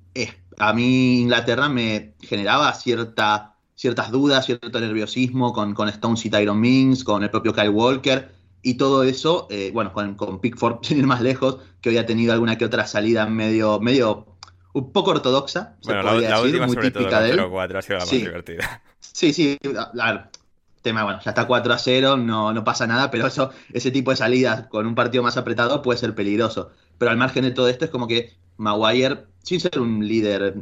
a 0.59 0.73
mí 0.73 1.21
Inglaterra 1.21 1.69
me 1.69 2.15
generaba 2.21 2.73
cierta, 2.75 3.57
ciertas 3.75 4.11
dudas, 4.11 4.45
cierto 4.45 4.81
nerviosismo 4.81 5.53
con, 5.53 5.73
con 5.73 5.89
Stones 5.89 6.27
y 6.27 6.31
Tyron 6.31 6.61
Mings, 6.61 7.05
con 7.05 7.23
el 7.23 7.31
propio 7.31 7.55
Kyle 7.55 7.71
Walker, 7.71 8.36
y 8.67 8.75
todo 8.75 9.05
eso, 9.05 9.47
eh, 9.49 9.71
bueno, 9.73 9.93
con, 9.93 10.17
con, 10.17 10.41
Pickford, 10.41 10.79
sin 10.83 10.99
ir 10.99 11.07
más 11.07 11.21
lejos, 11.21 11.59
que 11.81 11.91
había 11.91 12.05
tenido 12.05 12.33
alguna 12.33 12.59
que 12.59 12.65
otra 12.65 12.85
salida 12.85 13.25
medio, 13.27 13.79
medio 13.79 14.27
un 14.73 14.91
poco 14.91 15.13
ortodoxa, 15.13 15.77
se 15.81 15.95
podría 15.95 16.31
la, 16.31 16.43
decir, 16.43 16.67
muy 16.67 16.77
típica 16.77 17.21
de 17.21 17.31
él. 17.31 17.47
4 17.49 17.79
ha 17.79 17.83
sido 17.83 17.99
la 17.99 18.05
más 18.05 18.11
divertida. 18.11 18.83
Sí, 19.01 19.33
sí, 19.33 19.57
claro. 19.93 20.25
Tema, 20.83 21.05
bueno, 21.05 21.21
ya 21.25 21.31
está 21.31 21.47
4 21.47 21.73
a 21.73 21.79
0, 21.79 22.17
no, 22.17 22.53
no 22.53 22.65
pasa 22.65 22.87
nada, 22.89 23.11
pero 23.11 23.27
eso, 23.29 23.51
ese 23.73 23.91
tipo 23.93 24.11
de 24.11 24.17
salidas 24.17 24.67
con 24.67 24.85
un 24.87 24.97
partido 24.97 25.23
más 25.23 25.37
apretado 25.37 25.81
puede 25.81 25.99
ser 25.99 26.15
peligroso. 26.15 26.71
Pero 26.99 27.13
al 27.13 27.17
margen 27.17 27.45
de 27.45 27.53
todo 27.53 27.69
esto 27.69 27.85
es 27.85 27.91
como 27.91 28.09
que 28.09 28.35
Maguire, 28.57 29.27
sin 29.43 29.61
ser 29.61 29.79
un 29.79 30.07
líder 30.07 30.55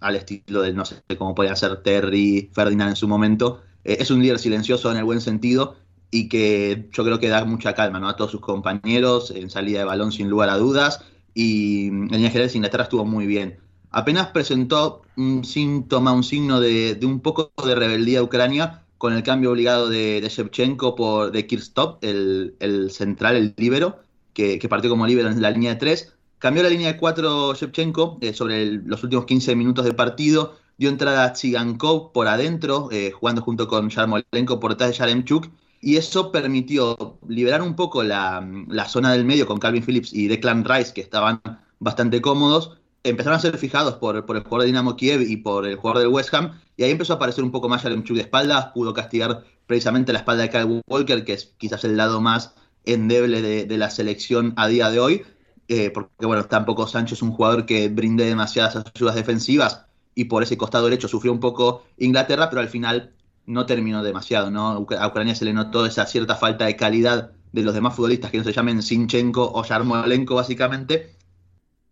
al 0.00 0.14
estilo 0.14 0.60
del, 0.60 0.76
no 0.76 0.84
sé, 0.84 1.02
cómo 1.18 1.34
podía 1.34 1.56
ser 1.56 1.82
Terry, 1.82 2.50
Ferdinand 2.52 2.90
en 2.90 2.96
su 2.96 3.08
momento, 3.08 3.62
eh, 3.82 3.96
es 3.98 4.10
un 4.10 4.20
líder 4.20 4.38
silencioso 4.38 4.90
en 4.90 4.98
el 4.98 5.04
buen 5.04 5.20
sentido 5.20 5.76
y 6.10 6.28
que 6.28 6.88
yo 6.92 7.04
creo 7.04 7.18
que 7.18 7.28
da 7.28 7.44
mucha 7.44 7.74
calma 7.74 8.00
¿no? 8.00 8.08
a 8.08 8.16
todos 8.16 8.30
sus 8.30 8.40
compañeros 8.40 9.30
en 9.30 9.50
salida 9.50 9.80
de 9.80 9.84
balón 9.84 10.12
sin 10.12 10.28
lugar 10.28 10.48
a 10.50 10.56
dudas 10.56 11.04
y 11.34 11.88
en 11.88 12.08
líneas 12.08 12.32
generales 12.32 12.54
Inglaterra 12.54 12.84
estuvo 12.84 13.04
muy 13.04 13.26
bien. 13.26 13.58
Apenas 13.90 14.28
presentó 14.28 15.02
un 15.16 15.44
síntoma, 15.44 16.12
un 16.12 16.24
signo 16.24 16.60
de, 16.60 16.98
un 17.02 17.20
poco 17.20 17.52
de 17.64 17.74
rebeldía 17.74 18.22
Ucrania 18.22 18.82
con 18.98 19.12
el 19.12 19.22
cambio 19.22 19.50
obligado 19.50 19.88
de, 19.88 20.20
de 20.20 20.28
Shevchenko 20.28 20.94
por 20.94 21.32
de 21.32 21.46
Kirstop, 21.46 22.02
el, 22.02 22.56
el 22.60 22.90
central, 22.90 23.36
el 23.36 23.54
líbero, 23.56 24.00
que, 24.32 24.58
partió 24.68 24.90
como 24.90 25.06
líbero 25.06 25.30
en 25.30 25.40
la 25.40 25.50
línea 25.50 25.74
de 25.74 25.80
3. 25.80 26.12
Cambió 26.38 26.62
la 26.62 26.68
línea 26.68 26.92
de 26.92 26.98
4 26.98 27.54
Shevchenko 27.54 28.18
eh, 28.20 28.34
sobre 28.34 28.66
los 28.66 29.02
últimos 29.02 29.24
15 29.24 29.56
minutos 29.56 29.84
de 29.84 29.94
partido. 29.94 30.56
Dio 30.76 30.90
entrada 30.90 31.24
a 31.24 31.32
Tsigankov 31.32 32.12
por 32.12 32.28
adentro, 32.28 32.90
eh, 32.92 33.10
jugando 33.12 33.40
junto 33.40 33.66
con 33.66 33.88
Yarmolenko 33.88 34.60
por 34.60 34.72
detrás 34.72 34.90
de 34.90 34.96
Yaremchuk. 34.96 35.48
Y 35.80 35.96
eso 35.96 36.32
permitió 36.32 37.18
liberar 37.28 37.62
un 37.62 37.76
poco 37.76 38.02
la, 38.02 38.46
la 38.68 38.88
zona 38.88 39.12
del 39.12 39.24
medio 39.24 39.46
con 39.46 39.58
Calvin 39.58 39.84
Phillips 39.84 40.12
y 40.12 40.28
Declan 40.28 40.64
Rice, 40.64 40.92
que 40.92 41.00
estaban 41.00 41.40
bastante 41.78 42.20
cómodos 42.20 42.78
empezaron 43.08 43.38
a 43.38 43.40
ser 43.40 43.56
fijados 43.58 43.94
por, 43.94 44.24
por, 44.26 44.36
el 44.36 44.42
jugador 44.42 44.62
de 44.62 44.66
Dinamo 44.66 44.96
Kiev 44.96 45.22
y 45.22 45.36
por 45.36 45.66
el 45.66 45.76
jugador 45.76 46.02
del 46.02 46.12
West 46.12 46.34
Ham, 46.34 46.60
y 46.76 46.84
ahí 46.84 46.90
empezó 46.90 47.14
a 47.14 47.16
aparecer 47.16 47.44
un 47.44 47.50
poco 47.50 47.68
más 47.68 47.82
Yaremchuk 47.82 48.16
de 48.16 48.22
espaldas, 48.22 48.66
pudo 48.74 48.92
castigar 48.92 49.44
precisamente 49.66 50.12
la 50.12 50.20
espalda 50.20 50.42
de 50.42 50.50
Kyle 50.50 50.82
Walker, 50.86 51.24
que 51.24 51.34
es 51.34 51.54
quizás 51.58 51.84
el 51.84 51.96
lado 51.96 52.20
más 52.20 52.54
endeble 52.84 53.42
de, 53.42 53.76
la 53.76 53.90
selección 53.90 54.54
a 54.56 54.68
día 54.68 54.90
de 54.90 55.00
hoy, 55.00 55.22
eh, 55.68 55.90
porque 55.90 56.26
bueno, 56.26 56.44
tampoco 56.44 56.86
Sancho 56.86 57.14
es 57.14 57.22
un 57.22 57.32
jugador 57.32 57.66
que 57.66 57.88
brinde 57.88 58.24
demasiadas 58.24 58.76
ayudas 58.94 59.14
defensivas, 59.14 59.86
y 60.14 60.24
por 60.24 60.42
ese 60.42 60.56
costado 60.56 60.84
derecho 60.84 61.08
sufrió 61.08 61.32
un 61.32 61.40
poco 61.40 61.84
Inglaterra, 61.98 62.48
pero 62.48 62.62
al 62.62 62.68
final 62.68 63.12
no 63.46 63.66
terminó 63.66 64.02
demasiado, 64.02 64.50
¿no? 64.50 64.86
A 64.98 65.06
Ucrania 65.06 65.34
se 65.34 65.44
le 65.44 65.52
notó 65.52 65.86
esa 65.86 66.06
cierta 66.06 66.34
falta 66.34 66.66
de 66.66 66.76
calidad 66.76 67.32
de 67.52 67.62
los 67.62 67.74
demás 67.74 67.94
futbolistas 67.94 68.30
que 68.30 68.38
no 68.38 68.44
se 68.44 68.52
llamen 68.52 68.82
Sinchenko 68.82 69.52
o 69.54 69.64
Yarmolenko 69.64 70.34
básicamente, 70.34 71.16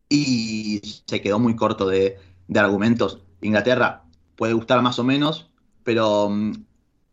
y 0.09 0.81
se 1.07 1.21
quedó 1.21 1.39
muy 1.39 1.57
corto 1.57 1.87
de, 1.89 2.19
argumentos. 2.55 3.21
Inglaterra 3.41 4.05
puede 4.37 4.53
gustar 4.53 4.83
más 4.83 4.99
o 4.99 5.05
menos, 5.05 5.49
pero 5.83 6.29
mm, 6.29 6.53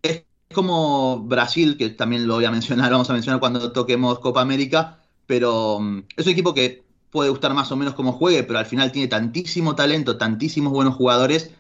es 0.02 0.26
como 0.54 1.20
Brasil, 1.24 1.78
que 1.78 1.90
también 1.90 2.28
lo 2.28 2.36
voy 2.36 2.46
a 2.46 2.52
mencionar, 2.52 2.92
vamos 2.92 3.10
a 3.10 3.14
mencionar 3.14 3.40
cuando 3.40 3.72
toquemos 3.72 4.20
Copa 4.20 4.42
América, 4.42 5.00
pero 5.28 5.80
mm, 5.80 6.04
es 6.18 6.26
un 6.26 6.32
equipo 6.32 6.54
que 6.54 6.84
puede 7.12 7.30
gustar 7.30 7.54
más 7.54 7.72
o 7.72 7.76
menos 7.76 7.94
como 7.94 8.14
juegue, 8.14 8.44
pero 8.44 8.60
al 8.60 8.66
final 8.66 8.92
tiene 8.92 9.08
tantísimo 9.08 9.76
talento, 9.76 10.18
tantísimos 10.18 10.74
buenos 10.74 10.96
jugadores, 10.96 11.52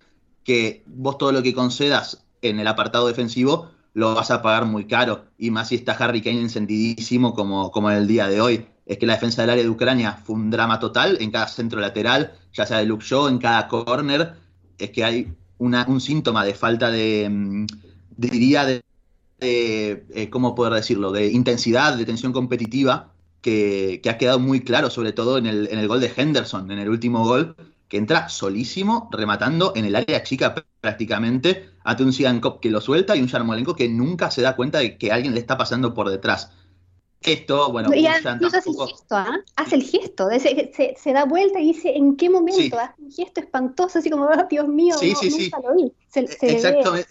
que 0.43 0.83
vos 0.87 1.17
todo 1.17 1.31
lo 1.31 1.43
que 1.43 1.53
concedas 1.53 2.23
en 2.41 2.59
el 2.59 2.67
apartado 2.67 3.07
defensivo 3.07 3.71
lo 3.93 4.15
vas 4.15 4.31
a 4.31 4.41
pagar 4.41 4.65
muy 4.65 4.85
caro. 4.85 5.25
Y 5.37 5.51
más 5.51 5.69
si 5.69 5.75
está 5.75 5.93
Harry 5.93 6.21
Kane 6.21 6.41
encendidísimo 6.41 7.33
como, 7.33 7.71
como 7.71 7.91
en 7.91 7.97
el 7.97 8.07
día 8.07 8.27
de 8.27 8.41
hoy 8.41 8.65
es 8.85 8.97
que 8.97 9.05
la 9.05 9.13
defensa 9.13 9.41
del 9.41 9.51
área 9.51 9.63
de 9.63 9.69
Ucrania 9.69 10.13
fue 10.13 10.35
un 10.35 10.49
drama 10.49 10.79
total 10.79 11.17
en 11.21 11.31
cada 11.31 11.47
centro 11.47 11.79
lateral, 11.79 12.33
ya 12.53 12.65
sea 12.65 12.79
de 12.79 12.85
Luke 12.85 13.05
Shaw, 13.05 13.27
en 13.27 13.37
cada 13.37 13.67
corner. 13.69 14.33
Es 14.77 14.89
que 14.89 15.03
hay 15.03 15.33
un 15.59 16.01
síntoma 16.01 16.43
de 16.43 16.53
falta 16.53 16.89
de, 16.91 17.29
mm, 17.29 17.67
diría, 18.17 18.65
de, 18.65 18.83
eh, 19.39 20.29
¿cómo 20.29 20.55
poder 20.55 20.73
decirlo?, 20.73 21.11
de 21.11 21.27
intensidad, 21.27 21.95
de 21.95 22.05
tensión 22.05 22.33
competitiva, 22.33 23.13
que, 23.41 24.01
ha 24.09 24.17
quedado 24.17 24.39
muy 24.39 24.61
claro, 24.61 24.89
sobre 24.89 25.13
todo 25.13 25.37
en 25.37 25.45
el, 25.45 25.69
en 25.71 25.79
el 25.79 25.87
gol 25.87 26.01
de 26.01 26.11
Henderson, 26.15 26.69
en 26.71 26.79
el 26.79 26.89
último 26.89 27.23
gol, 27.23 27.55
que 27.91 27.97
entra 27.97 28.29
solísimo, 28.29 29.09
rematando 29.11 29.73
en 29.75 29.83
el 29.83 29.97
área 29.97 30.23
chica 30.23 30.55
prácticamente, 30.79 31.71
ante 31.83 32.03
un 32.03 32.13
Sigankov 32.13 32.61
que 32.61 32.69
lo 32.69 32.79
suelta 32.79 33.17
y 33.17 33.21
un 33.21 33.27
Yarmolenko 33.27 33.75
que 33.75 33.89
nunca 33.89 34.31
se 34.31 34.41
da 34.41 34.55
cuenta 34.55 34.79
de 34.79 34.97
que 34.97 35.11
alguien 35.11 35.33
le 35.33 35.41
está 35.41 35.57
pasando 35.57 35.93
por 35.93 36.09
detrás 36.09 36.51
esto, 37.21 37.69
bueno, 37.69 37.93
y 37.93 38.07
hace 38.07 38.29
el 38.29 38.39
gesto, 38.39 39.15
¿ah? 39.15 39.41
hace 39.57 39.75
el 39.75 39.83
gesto, 39.83 40.29
se, 40.39 41.13
da 41.13 41.25
vuelta 41.25 41.59
y 41.59 41.73
dice 41.73 41.93
en 41.93 42.15
qué 42.15 42.29
momento, 42.29 42.79
hace 42.79 43.01
un 43.01 43.11
gesto 43.11 43.41
espantoso, 43.41 43.99
así 43.99 44.09
como, 44.09 44.23
oh, 44.23 44.47
Dios 44.49 44.69
mío, 44.69 44.95
sí, 44.97 45.13
sí, 45.19 45.29
nunca 45.29 45.59
lo 45.59 45.75
vi. 45.75 45.91
Exactamente. 46.15 47.09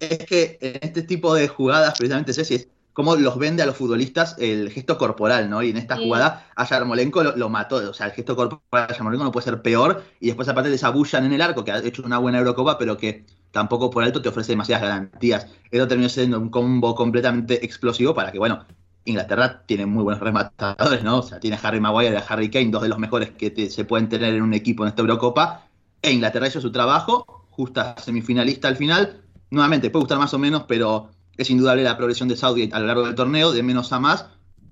Es 0.00 0.18
que 0.20 0.56
en 0.62 0.78
este 0.80 1.02
tipo 1.02 1.34
de 1.34 1.48
jugadas, 1.48 1.98
precisamente, 1.98 2.32
Ceci, 2.32 2.54
es 2.54 2.68
como 2.98 3.14
los 3.14 3.38
vende 3.38 3.62
a 3.62 3.66
los 3.66 3.76
futbolistas 3.76 4.34
el 4.40 4.70
gesto 4.70 4.98
corporal, 4.98 5.48
¿no? 5.48 5.62
Y 5.62 5.70
en 5.70 5.76
esta 5.76 5.96
jugada 5.96 6.48
a 6.56 6.68
Yarmolenko 6.68 7.22
lo, 7.22 7.48
mató, 7.48 7.76
o 7.76 7.94
sea, 7.94 8.06
el 8.06 8.12
gesto 8.12 8.34
corporal 8.34 8.88
de 8.88 8.94
Yarmolenko 8.94 9.22
no 9.22 9.30
puede 9.30 9.44
ser 9.44 9.62
peor, 9.62 10.02
y 10.18 10.26
después 10.26 10.48
aparte 10.48 10.68
desabullan 10.68 11.24
en 11.24 11.32
el 11.32 11.40
arco, 11.40 11.62
que 11.62 11.70
ha 11.70 11.78
hecho 11.78 12.02
una 12.04 12.18
buena 12.18 12.38
Eurocopa, 12.38 12.76
pero 12.76 12.96
que 12.96 13.24
tampoco 13.52 13.88
por 13.88 14.02
alto 14.02 14.20
te 14.20 14.30
ofrece 14.30 14.50
demasiadas 14.50 14.82
garantías. 14.82 15.46
Eso 15.70 15.86
terminó 15.86 16.08
siendo 16.08 16.40
un 16.40 16.48
combo 16.48 16.96
completamente 16.96 17.64
explosivo 17.64 18.14
para 18.14 18.32
que, 18.32 18.40
bueno, 18.40 18.66
Inglaterra 19.04 19.62
tiene 19.64 19.86
muy 19.86 20.02
buenos 20.02 20.20
rematadores, 20.20 21.04
¿no? 21.04 21.18
O 21.18 21.22
sea, 21.22 21.38
tiene 21.38 21.54
a 21.54 21.60
Harry 21.60 21.78
Maguire 21.78 22.14
y 22.14 22.16
a 22.16 22.24
Harry 22.28 22.50
Kane, 22.50 22.70
dos 22.72 22.82
de 22.82 22.88
los 22.88 22.98
mejores 22.98 23.30
que 23.30 23.70
se 23.70 23.84
pueden 23.84 24.08
tener 24.08 24.34
en 24.34 24.42
un 24.42 24.54
equipo 24.54 24.82
en 24.82 24.88
esta 24.88 25.02
Eurocopa. 25.02 25.68
E 26.02 26.10
Inglaterra 26.10 26.48
hizo 26.48 26.60
su 26.60 26.72
trabajo, 26.72 27.46
justa 27.50 27.94
semifinalista 27.98 28.66
al 28.66 28.74
final. 28.74 29.22
Nuevamente, 29.50 29.88
puede 29.88 30.02
gustar 30.02 30.18
más 30.18 30.34
o 30.34 30.38
menos, 30.40 30.64
pero 30.66 31.10
es 31.38 31.50
indudable 31.50 31.84
la 31.84 31.96
progresión 31.96 32.28
de 32.28 32.36
Saudi 32.36 32.68
a 32.72 32.80
lo 32.80 32.86
largo 32.86 33.06
del 33.06 33.14
torneo, 33.14 33.52
de 33.52 33.62
menos 33.62 33.92
a 33.92 34.00
más. 34.00 34.26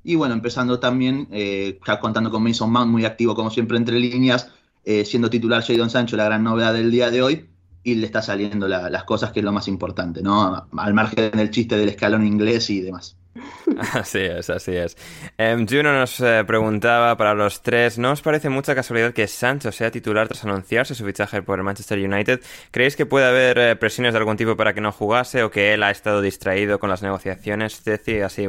Y 0.04 0.16
bueno, 0.16 0.34
empezando 0.34 0.78
también, 0.78 1.28
eh, 1.30 1.78
ya 1.86 1.98
contando 1.98 2.30
con 2.30 2.42
Mason 2.42 2.70
Mount, 2.70 2.90
muy 2.90 3.04
activo 3.04 3.34
como 3.34 3.50
siempre 3.50 3.78
entre 3.78 3.98
líneas, 3.98 4.50
eh, 4.84 5.04
siendo 5.04 5.30
titular 5.30 5.64
Jadon 5.64 5.90
Sancho, 5.90 6.16
la 6.16 6.24
gran 6.26 6.44
novedad 6.44 6.74
del 6.74 6.90
día 6.90 7.10
de 7.10 7.22
hoy, 7.22 7.48
y 7.82 7.94
le 7.94 8.06
está 8.06 8.20
saliendo 8.20 8.66
las 8.66 9.04
cosas 9.04 9.30
que 9.30 9.40
es 9.40 9.44
lo 9.44 9.52
más 9.52 9.68
importante, 9.68 10.20
¿no? 10.20 10.68
Al 10.76 10.94
margen 10.94 11.30
del 11.32 11.50
chiste 11.50 11.76
del 11.76 11.88
escalón 11.88 12.26
inglés 12.26 12.68
y 12.70 12.80
demás. 12.80 13.16
Así 13.94 14.20
es, 14.20 14.48
así 14.50 14.76
es. 14.76 14.96
Em, 15.36 15.66
Juno 15.66 15.92
nos 15.92 16.20
eh, 16.20 16.44
preguntaba 16.46 17.16
para 17.16 17.34
los 17.34 17.62
tres, 17.62 17.98
¿no 17.98 18.12
os 18.12 18.22
parece 18.22 18.48
mucha 18.48 18.74
casualidad 18.74 19.12
que 19.12 19.26
Sancho 19.26 19.72
sea 19.72 19.90
titular 19.90 20.28
tras 20.28 20.44
anunciarse 20.44 20.94
su 20.94 21.04
fichaje 21.04 21.42
por 21.42 21.58
el 21.58 21.64
Manchester 21.64 21.98
United? 21.98 22.40
¿Creéis 22.70 22.96
que 22.96 23.06
puede 23.06 23.26
haber 23.26 23.58
eh, 23.58 23.76
presiones 23.76 24.14
de 24.14 24.18
algún 24.18 24.36
tipo 24.36 24.56
para 24.56 24.72
que 24.72 24.80
no 24.80 24.92
jugase 24.92 25.42
o 25.42 25.50
que 25.50 25.74
él 25.74 25.82
ha 25.82 25.90
estado 25.90 26.20
distraído 26.22 26.78
con 26.78 26.90
las 26.90 27.02
negociaciones? 27.02 27.80
Ceci, 27.82 28.20
así, 28.20 28.46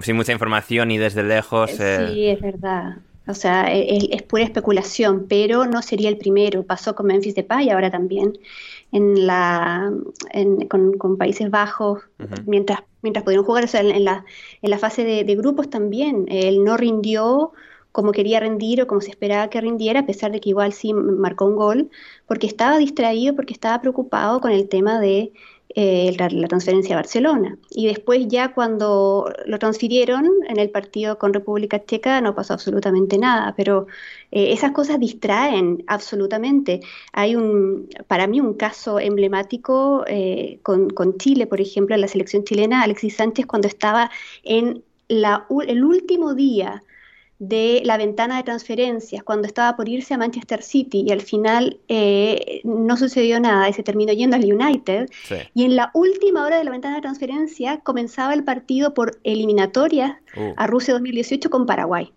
sin 0.00 0.16
mucha 0.16 0.32
información 0.32 0.90
y 0.90 0.98
desde 0.98 1.22
lejos. 1.22 1.78
Eh, 1.80 2.08
sí, 2.12 2.28
es 2.28 2.40
verdad. 2.40 2.96
O 3.26 3.34
sea, 3.34 3.72
e, 3.72 3.96
e, 3.96 4.08
es, 4.14 4.22
pura 4.22 4.42
especulación, 4.42 5.26
pero 5.28 5.66
no 5.66 5.82
sería 5.82 6.08
el 6.08 6.18
primero. 6.18 6.64
Pasó 6.64 6.94
con 6.94 7.06
Memphis 7.06 7.34
Depay 7.34 7.66
y 7.66 7.70
ahora 7.70 7.90
también 7.90 8.38
en 8.92 9.26
la, 9.26 9.92
con, 10.68 11.16
Países 11.16 11.50
Bajos, 11.50 12.02
mientras, 12.46 12.80
mientras 13.02 13.24
pudieron 13.24 13.44
jugar, 13.44 13.64
o 13.64 13.68
sea, 13.68 13.80
en, 13.82 14.04
la, 14.04 14.24
en 14.62 14.70
la 14.70 14.78
fase 14.78 15.04
de, 15.04 15.24
de, 15.24 15.36
grupos 15.36 15.70
también. 15.70 16.26
Él 16.28 16.64
no 16.64 16.76
rindió 16.76 17.52
como 17.92 18.12
quería 18.12 18.40
rendir 18.40 18.82
o 18.82 18.86
como 18.86 19.00
se 19.00 19.10
esperaba 19.10 19.50
que 19.50 19.60
rindiera, 19.60 20.00
a 20.00 20.06
pesar 20.06 20.32
de 20.32 20.40
que 20.40 20.50
igual 20.50 20.72
sí 20.72 20.92
marcó 20.92 21.44
un 21.44 21.56
gol, 21.56 21.90
porque 22.26 22.46
estaba 22.46 22.78
distraído, 22.78 23.34
porque 23.34 23.52
estaba 23.52 23.80
preocupado 23.80 24.40
con 24.40 24.52
el 24.52 24.68
tema 24.68 25.00
de 25.00 25.32
eh, 25.76 26.16
la, 26.18 26.48
transferencia 26.48 26.96
a 26.96 26.98
Barcelona. 26.98 27.56
Y 27.70 27.86
después 27.86 28.26
ya 28.26 28.52
cuando 28.52 29.32
lo 29.46 29.58
transfirieron 29.60 30.28
en 30.48 30.58
el 30.58 30.68
partido 30.68 31.16
con 31.16 31.32
República 31.32 31.84
Checa 31.84 32.20
no 32.20 32.34
pasó 32.34 32.54
absolutamente 32.54 33.18
nada, 33.18 33.54
pero 33.56 33.86
eh, 34.32 34.52
esas 34.52 34.72
cosas 34.72 34.98
distraen 34.98 35.84
absolutamente. 35.86 36.80
Hay 37.12 37.36
un, 37.36 37.88
para 38.08 38.26
mí 38.26 38.40
un 38.40 38.54
caso 38.54 38.98
emblemático 38.98 40.04
eh, 40.08 40.58
con, 40.62 41.18
Chile, 41.18 41.46
por 41.46 41.60
ejemplo, 41.60 41.94
en 41.94 42.00
la 42.00 42.08
selección 42.08 42.42
chilena, 42.42 42.82
Alexis 42.82 43.14
Sánchez 43.14 43.46
cuando 43.46 43.68
estaba 43.68 44.10
en 44.42 44.82
la, 45.06 45.46
el 45.68 45.84
último 45.84 46.34
día 46.34 46.82
de 47.40 47.80
la 47.86 47.96
ventana 47.96 48.36
de 48.36 48.42
transferencias 48.42 49.22
cuando 49.22 49.46
estaba 49.48 49.74
por 49.74 49.88
irse 49.88 50.12
a 50.12 50.18
Manchester 50.18 50.62
City 50.62 51.04
y 51.06 51.10
al 51.10 51.22
final 51.22 51.80
eh, 51.88 52.60
no 52.64 52.98
sucedió 52.98 53.40
nada 53.40 53.66
y 53.66 53.72
se 53.72 53.82
terminó 53.82 54.12
yendo 54.12 54.36
al 54.36 54.44
United. 54.44 55.08
Y 55.54 55.64
en 55.64 55.74
la 55.74 55.90
última 55.94 56.44
hora 56.44 56.58
de 56.58 56.64
la 56.64 56.70
ventana 56.70 56.96
de 56.96 57.00
transferencia 57.00 57.80
comenzaba 57.80 58.34
el 58.34 58.44
partido 58.44 58.92
por 58.92 59.18
eliminatoria 59.24 60.20
uh. 60.36 60.52
a 60.58 60.66
Rusia 60.66 60.92
2018 60.92 61.48
con 61.48 61.64
Paraguay. 61.64 62.12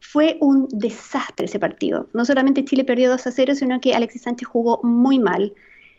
Fue 0.00 0.38
un 0.40 0.68
desastre 0.70 1.44
ese 1.44 1.58
partido. 1.58 2.08
No 2.14 2.24
solamente 2.24 2.64
Chile 2.64 2.84
perdió 2.84 3.10
2 3.10 3.26
a 3.26 3.30
0, 3.30 3.54
sino 3.54 3.78
que 3.82 3.94
Alexis 3.94 4.22
Sánchez 4.22 4.48
jugó 4.48 4.80
muy 4.82 5.18
mal 5.18 5.52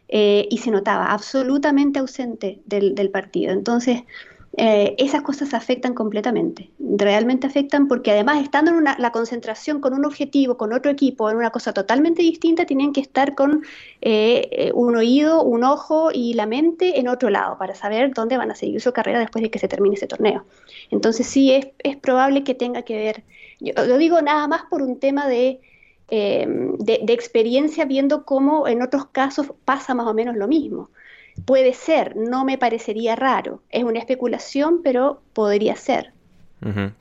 eh, 0.09 0.47
y 0.49 0.57
se 0.57 0.71
notaba 0.71 1.11
absolutamente 1.11 1.99
ausente 1.99 2.59
del, 2.65 2.95
del 2.95 3.11
partido. 3.11 3.51
Entonces, 3.51 4.01
eh, 4.57 4.95
esas 4.97 5.21
cosas 5.21 5.53
afectan 5.53 5.93
completamente, 5.93 6.71
realmente 6.77 7.47
afectan 7.47 7.87
porque 7.87 8.11
además 8.11 8.43
estando 8.43 8.71
en 8.71 8.83
la 8.83 9.11
concentración 9.11 9.79
con 9.79 9.93
un 9.93 10.03
objetivo, 10.03 10.57
con 10.57 10.73
otro 10.73 10.91
equipo, 10.91 11.29
en 11.29 11.37
una 11.37 11.51
cosa 11.51 11.71
totalmente 11.71 12.21
distinta, 12.21 12.65
tienen 12.65 12.91
que 12.91 12.99
estar 12.99 13.33
con 13.33 13.63
eh, 14.01 14.71
un 14.73 14.97
oído, 14.97 15.41
un 15.43 15.63
ojo 15.63 16.09
y 16.13 16.33
la 16.33 16.47
mente 16.47 16.99
en 16.99 17.07
otro 17.07 17.29
lado 17.29 17.57
para 17.57 17.75
saber 17.75 18.13
dónde 18.13 18.35
van 18.35 18.51
a 18.51 18.55
seguir 18.55 18.81
su 18.81 18.91
carrera 18.91 19.19
después 19.19 19.41
de 19.41 19.49
que 19.49 19.59
se 19.59 19.69
termine 19.69 19.95
ese 19.95 20.07
torneo. 20.07 20.43
Entonces 20.89 21.27
sí 21.27 21.53
es, 21.53 21.67
es 21.79 21.95
probable 21.95 22.43
que 22.43 22.53
tenga 22.53 22.81
que 22.81 22.97
ver, 22.97 23.23
yo 23.61 23.73
lo 23.85 23.97
digo 23.97 24.21
nada 24.21 24.49
más 24.49 24.63
por 24.69 24.81
un 24.81 24.99
tema 24.99 25.29
de, 25.29 25.61
eh, 26.09 26.45
de 26.77 27.13
experiencia 27.13 27.85
viendo 27.85 28.25
cómo 28.25 28.67
en 28.67 28.81
otros 28.81 29.05
casos 29.05 29.53
pasa 29.63 29.95
más 29.95 30.07
o 30.07 30.13
menos 30.13 30.35
lo 30.35 30.49
mismo. 30.49 30.89
Puede 31.45 31.73
ser, 31.73 32.15
no 32.15 32.45
me 32.45 32.57
parecería 32.57 33.15
raro. 33.15 33.61
Es 33.69 33.83
una 33.83 33.99
especulación, 33.99 34.81
pero 34.83 35.21
podría 35.33 35.75
ser. 35.75 36.13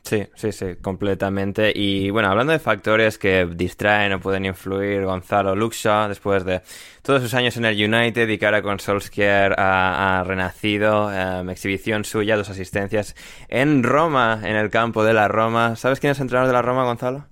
Sí, 0.03 0.27
sí, 0.35 0.53
sí, 0.53 0.77
completamente. 0.81 1.71
Y 1.75 2.09
bueno, 2.09 2.31
hablando 2.31 2.55
de 2.55 2.59
factores 2.59 3.19
que 3.19 3.45
distraen 3.45 4.15
o 4.15 4.21
pueden 4.21 4.47
influir, 4.47 5.05
Gonzalo 5.05 5.55
Luxa, 5.55 6.09
después 6.09 6.47
de 6.47 6.63
todos 7.03 7.21
sus 7.21 7.35
años 7.35 7.59
en 7.59 7.67
el 7.67 7.77
United 7.77 8.27
y 8.27 8.39
que 8.39 8.47
ahora 8.47 8.63
con 8.63 8.81
Solskjaer 8.81 9.55
ha, 9.59 10.25
renacido, 10.27 11.13
em, 11.13 11.51
exhibición 11.51 12.05
suya, 12.05 12.39
dos 12.39 12.49
asistencias 12.49 13.15
en 13.49 13.83
Roma, 13.83 14.41
en 14.43 14.57
el 14.57 14.71
campo 14.71 15.05
de 15.05 15.13
la 15.13 15.29
Roma. 15.29 15.77
¿Sabes 15.77 16.01
quién 16.01 16.13
es 16.13 16.19
el 16.19 16.23
entrenador 16.23 16.49
de 16.49 16.55
la 16.55 16.63
Roma, 16.63 16.85
Gonzalo? 16.85 17.27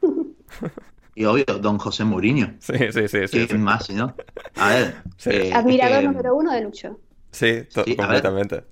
Y 1.16 1.24
obvio, 1.24 1.44
don 1.46 1.78
José 1.78 2.04
Mourinho. 2.04 2.54
Sí, 2.60 2.74
sí, 2.92 3.08
sí. 3.08 3.26
sí, 3.26 3.54
más, 3.58 3.90
¿no? 3.90 4.14
A 4.54 4.68
ver. 4.68 4.94
Eh, 5.24 5.50
Admirador 5.52 6.04
número 6.04 6.36
uno 6.36 6.52
de 6.52 6.60
Lucho. 6.60 7.00
Sí, 7.32 7.66
completamente. 7.96 8.64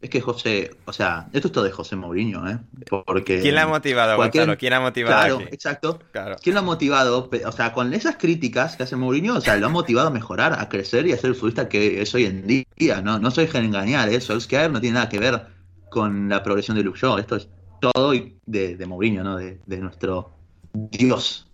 Es 0.00 0.10
que 0.10 0.20
José, 0.20 0.70
o 0.84 0.92
sea, 0.92 1.28
esto 1.32 1.48
es 1.48 1.52
todo 1.52 1.64
de 1.64 1.70
José 1.70 1.96
Mourinho, 1.96 2.48
¿eh? 2.48 2.58
Porque 3.06 3.40
¿Quién 3.40 3.54
le 3.54 3.60
ha 3.60 3.66
motivado, 3.66 4.16
cualquier... 4.16 4.56
¿Quién 4.58 4.72
ha 4.72 4.80
motivado? 4.80 5.38
Claro, 5.38 5.52
exacto. 5.52 5.98
¿Quién 6.42 6.54
lo 6.54 6.60
ha 6.60 6.64
motivado? 6.64 7.30
O 7.46 7.52
sea, 7.52 7.72
con 7.72 7.94
esas 7.94 8.16
críticas 8.16 8.76
que 8.76 8.82
hace 8.82 8.96
Mourinho, 8.96 9.36
o 9.36 9.40
sea, 9.40 9.56
lo 9.56 9.66
ha 9.66 9.70
motivado 9.70 10.08
a 10.08 10.10
mejorar, 10.10 10.52
a 10.58 10.68
crecer 10.68 11.06
y 11.06 11.12
a 11.12 11.16
ser 11.16 11.30
el 11.30 11.36
futbolista 11.36 11.68
que 11.68 12.02
es 12.02 12.14
hoy 12.14 12.26
en 12.26 12.46
día, 12.46 13.00
¿no? 13.02 13.18
No 13.18 13.30
soy 13.30 13.48
engañar, 13.54 14.08
¿eh? 14.08 14.20
Solskjaer 14.20 14.70
no 14.70 14.80
tiene 14.80 14.94
nada 14.94 15.08
que 15.08 15.18
ver 15.18 15.46
con 15.90 16.28
la 16.28 16.42
progresión 16.42 16.76
de 16.76 16.82
Luke 16.82 16.98
Esto 17.18 17.36
es 17.36 17.48
todo 17.80 18.12
de, 18.12 18.76
de 18.76 18.86
Mourinho, 18.86 19.24
¿no? 19.24 19.36
De, 19.36 19.60
de 19.64 19.78
nuestro 19.78 20.30
dios 20.72 21.47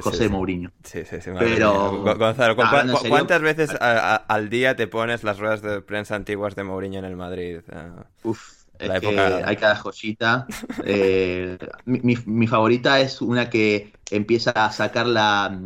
José 0.00 0.28
Mourinho. 0.28 0.70
Sí, 0.82 1.00
sí, 1.04 1.20
sí. 1.20 1.30
Pero, 1.38 2.02
Gonzalo, 2.16 2.56
¿cuántas 2.56 3.42
veces 3.42 3.70
al 3.80 4.48
día 4.48 4.76
te 4.76 4.86
pones 4.86 5.24
las 5.24 5.38
ruedas 5.38 5.62
de 5.62 5.82
prensa 5.82 6.14
antiguas 6.14 6.54
de 6.54 6.64
Mourinho 6.64 6.98
en 6.98 7.04
el 7.04 7.16
Madrid? 7.16 7.60
Uf, 8.22 8.58
hay 8.80 9.56
cada 9.56 9.76
joyita. 9.76 10.46
Eh, 10.84 11.58
mi, 11.84 12.46
favorita 12.46 13.00
es 13.00 13.20
una 13.20 13.50
que 13.50 13.92
empieza 14.10 14.50
a 14.52 14.70
sacar 14.72 15.06
la, 15.06 15.60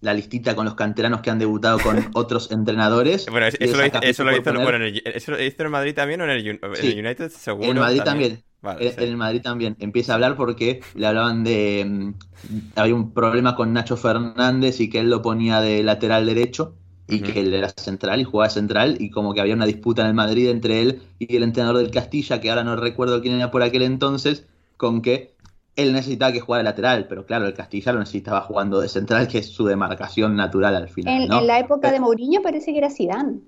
la, 0.00 0.14
listita 0.14 0.54
con 0.54 0.64
los 0.64 0.74
canteranos 0.74 1.20
que 1.20 1.30
han 1.30 1.38
debutado 1.38 1.78
con 1.78 2.10
otros 2.14 2.50
entrenadores. 2.50 3.26
Bueno, 3.30 3.46
eso, 3.46 3.56
lo, 3.58 3.86
hizo, 3.86 4.52
en 4.74 4.82
el, 4.82 5.02
¿eso 5.04 5.32
lo 5.32 5.42
hizo 5.42 5.62
en 5.62 5.70
Madrid 5.70 5.94
también 5.94 6.20
o 6.20 6.24
en 6.24 6.30
el, 6.30 6.60
United? 6.60 7.30
Seguro. 7.30 7.70
En 7.70 7.78
Madrid 7.78 8.02
también 8.02 8.42
en, 8.78 9.02
el 9.02 9.16
Madrid 9.16 9.42
también 9.42 9.76
empieza 9.80 10.12
a 10.12 10.14
hablar 10.16 10.36
porque 10.36 10.80
le 10.94 11.06
hablaban 11.06 11.44
de. 11.44 11.84
Mm, 11.88 12.14
había 12.76 12.94
un 12.94 13.12
problema 13.12 13.56
con 13.56 13.72
Nacho 13.72 13.96
Fernández 13.96 14.80
y 14.80 14.88
que 14.88 15.00
él 15.00 15.10
lo 15.10 15.22
ponía 15.22 15.60
de 15.60 15.82
lateral 15.82 16.26
derecho 16.26 16.74
y 17.08 17.20
que 17.20 17.40
él 17.40 17.54
era 17.54 17.68
central 17.68 18.20
y 18.20 18.24
jugaba 18.24 18.50
central 18.50 18.96
y 18.98 19.10
como 19.10 19.32
que 19.32 19.40
había 19.40 19.54
una 19.54 19.66
disputa 19.66 20.02
en 20.02 20.08
el 20.08 20.14
Madrid 20.14 20.48
entre 20.50 20.82
él 20.82 21.02
y 21.18 21.36
el 21.36 21.44
entrenador 21.44 21.78
del 21.78 21.90
Castilla, 21.90 22.40
que 22.40 22.50
ahora 22.50 22.64
no 22.64 22.76
recuerdo 22.76 23.22
quién 23.22 23.34
era 23.34 23.50
por 23.50 23.62
aquel 23.62 23.82
entonces, 23.82 24.44
con 24.76 25.02
que 25.02 25.36
él 25.76 25.92
necesitaba 25.92 26.32
que 26.32 26.40
jugara 26.40 26.64
de 26.64 26.70
lateral, 26.70 27.06
pero 27.06 27.26
claro, 27.26 27.46
el 27.46 27.54
Castilla 27.54 27.92
lo 27.92 28.00
necesitaba 28.00 28.40
jugando 28.40 28.80
de 28.80 28.88
central, 28.88 29.28
que 29.28 29.38
es 29.38 29.48
su 29.48 29.66
demarcación 29.66 30.34
natural 30.34 30.74
al 30.74 30.88
final. 30.88 31.22
En, 31.22 31.32
en 31.32 31.46
la 31.46 31.60
época 31.60 31.92
de 31.92 32.00
Mourinho 32.00 32.42
parece 32.42 32.72
que 32.72 32.78
era 32.78 32.90
Zidane. 32.90 33.40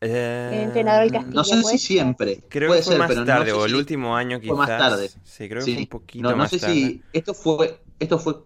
Eh, 0.00 0.50
el 0.52 0.60
entrenador 0.68 1.02
del 1.02 1.12
Castillo. 1.12 1.34
No 1.34 1.44
sé 1.44 1.62
si 1.64 1.78
siempre. 1.78 2.44
Creo 2.48 2.72
que 2.72 2.82
fue 2.82 2.98
más 2.98 3.24
tarde, 3.24 3.52
o 3.52 3.64
el 3.66 3.74
último 3.74 4.16
año 4.16 4.38
quizás. 4.38 4.56
Fue 4.56 4.66
más 4.66 4.78
tarde. 4.78 5.10
Sí, 5.24 5.48
creo 5.48 5.64
que 5.64 5.72
fue 5.72 5.82
un 5.82 5.86
poquito 5.88 6.30
no, 6.30 6.36
no 6.36 6.48
sé 6.48 6.58
si 6.58 7.02
esto 7.12 7.34
fue 7.34 7.80
esto 7.98 8.18
fue 8.18 8.36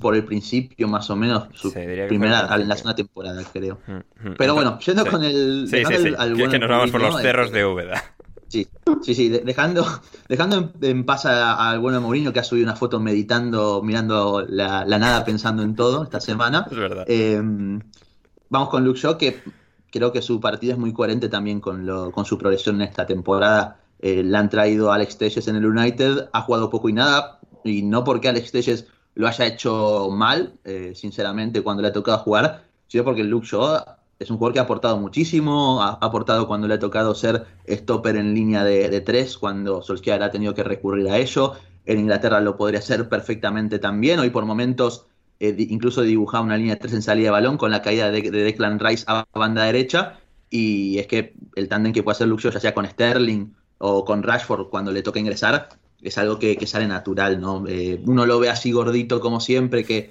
por 0.00 0.14
el 0.14 0.24
principio 0.24 0.86
más 0.86 1.10
o 1.10 1.16
menos 1.16 1.48
su 1.54 1.72
primera 1.72 2.48
en 2.54 2.68
la 2.68 2.76
segunda 2.76 2.94
temporada 2.94 3.42
creo. 3.52 3.80
Mm, 3.86 4.28
mm. 4.28 4.34
Pero 4.38 4.54
bueno, 4.54 4.78
yendo 4.78 5.04
con 5.04 5.24
el, 5.24 5.66
sí, 5.68 5.84
sí, 5.84 5.94
sí. 5.96 6.48
que, 6.50 6.58
nos 6.58 6.68
vamos 6.68 6.90
por 6.90 7.00
los 7.00 7.20
cerros 7.20 7.50
de 7.50 7.64
Úbeda. 7.64 8.02
Sí, 8.46 8.68
sí, 9.02 9.14
sí, 9.14 9.28
dejando, 9.30 9.84
dejando 10.28 10.72
en 10.82 11.04
paz 11.04 11.24
al 11.24 11.80
bueno 11.80 12.02
Mourinho 12.02 12.32
que 12.34 12.40
ha 12.40 12.44
subido 12.44 12.66
una 12.66 12.76
foto 12.76 13.00
meditando, 13.00 13.82
mirando 13.82 14.44
la, 14.46 14.84
nada, 14.84 15.24
pensando 15.24 15.62
en 15.62 15.74
todo 15.74 16.04
esta 16.04 16.20
semana. 16.20 16.66
Es 16.70 16.76
verdad. 16.76 17.04
Eh, 17.08 17.40
vamos 18.50 18.68
con 18.68 18.84
Luke 18.84 19.00
Shaw, 19.00 19.16
que 19.16 19.40
creo 19.92 20.10
que 20.10 20.22
su 20.22 20.40
partido 20.40 20.72
es 20.72 20.78
muy 20.78 20.92
coherente 20.92 21.28
también 21.28 21.60
con, 21.60 21.86
lo, 21.86 22.10
con 22.10 22.24
su 22.24 22.38
progresión 22.38 22.76
en 22.76 22.88
esta 22.88 23.06
temporada. 23.06 23.78
Eh, 24.00 24.24
le 24.24 24.36
han 24.36 24.48
traído 24.48 24.90
Alex 24.90 25.18
Telles 25.18 25.46
en 25.46 25.56
el 25.56 25.66
United, 25.66 26.30
ha 26.32 26.40
jugado 26.40 26.70
poco 26.70 26.88
y 26.88 26.94
nada, 26.94 27.38
y 27.62 27.82
no 27.82 28.02
porque 28.02 28.28
Alex 28.28 28.50
Telles 28.50 28.86
lo 29.14 29.28
haya 29.28 29.46
hecho 29.46 30.08
mal, 30.10 30.54
eh, 30.64 30.92
sinceramente, 30.96 31.62
cuando 31.62 31.82
le 31.82 31.88
ha 31.88 31.92
tocado 31.92 32.18
jugar, 32.18 32.64
sino 32.88 33.04
porque 33.04 33.22
Luke 33.22 33.46
Shaw 33.46 33.84
es 34.18 34.30
un 34.30 34.38
jugador 34.38 34.54
que 34.54 34.58
ha 34.60 34.62
aportado 34.62 34.96
muchísimo, 34.96 35.82
ha, 35.82 35.98
aportado 36.00 36.48
cuando 36.48 36.66
le 36.66 36.74
ha 36.74 36.78
tocado 36.78 37.14
ser 37.14 37.44
stopper 37.68 38.16
en 38.16 38.34
línea 38.34 38.64
de, 38.64 38.88
de 38.88 39.00
tres, 39.02 39.36
cuando 39.36 39.82
Solskjaer 39.82 40.22
ha 40.22 40.30
tenido 40.30 40.54
que 40.54 40.64
recurrir 40.64 41.08
a 41.10 41.18
ello. 41.18 41.52
En 41.84 41.98
Inglaterra 41.98 42.40
lo 42.40 42.56
podría 42.56 42.78
hacer 42.78 43.08
perfectamente 43.08 43.78
también. 43.78 44.20
Hoy 44.20 44.30
por 44.30 44.46
momentos 44.46 45.06
eh, 45.42 45.56
incluso 45.58 46.02
dibujaba 46.02 46.44
una 46.44 46.56
línea 46.56 46.74
de 46.74 46.80
tres 46.80 46.92
en 46.92 47.02
salida 47.02 47.26
de 47.26 47.30
balón 47.32 47.58
con 47.58 47.72
la 47.72 47.82
caída 47.82 48.12
de, 48.12 48.30
Declan 48.30 48.78
Rice 48.78 49.04
a 49.08 49.26
banda 49.34 49.64
derecha. 49.64 50.20
Y 50.50 50.98
es 50.98 51.08
que 51.08 51.34
el 51.56 51.68
tándem 51.68 51.92
que 51.92 52.04
puede 52.04 52.14
hacer 52.14 52.28
Luxo, 52.28 52.50
ya 52.50 52.60
sea 52.60 52.74
con 52.74 52.86
Sterling 52.86 53.52
o 53.78 54.04
con 54.04 54.22
Rashford 54.22 54.68
cuando 54.68 54.92
le 54.92 55.02
toca 55.02 55.18
ingresar, 55.18 55.70
es 56.00 56.16
algo 56.16 56.38
que, 56.38 56.64
sale 56.64 56.86
natural, 56.86 57.40
¿no? 57.40 57.64
Eh, 57.66 58.00
uno 58.06 58.24
lo 58.24 58.38
ve 58.38 58.50
así 58.50 58.70
gordito 58.70 59.18
como 59.20 59.40
siempre, 59.40 59.84
que. 59.84 60.10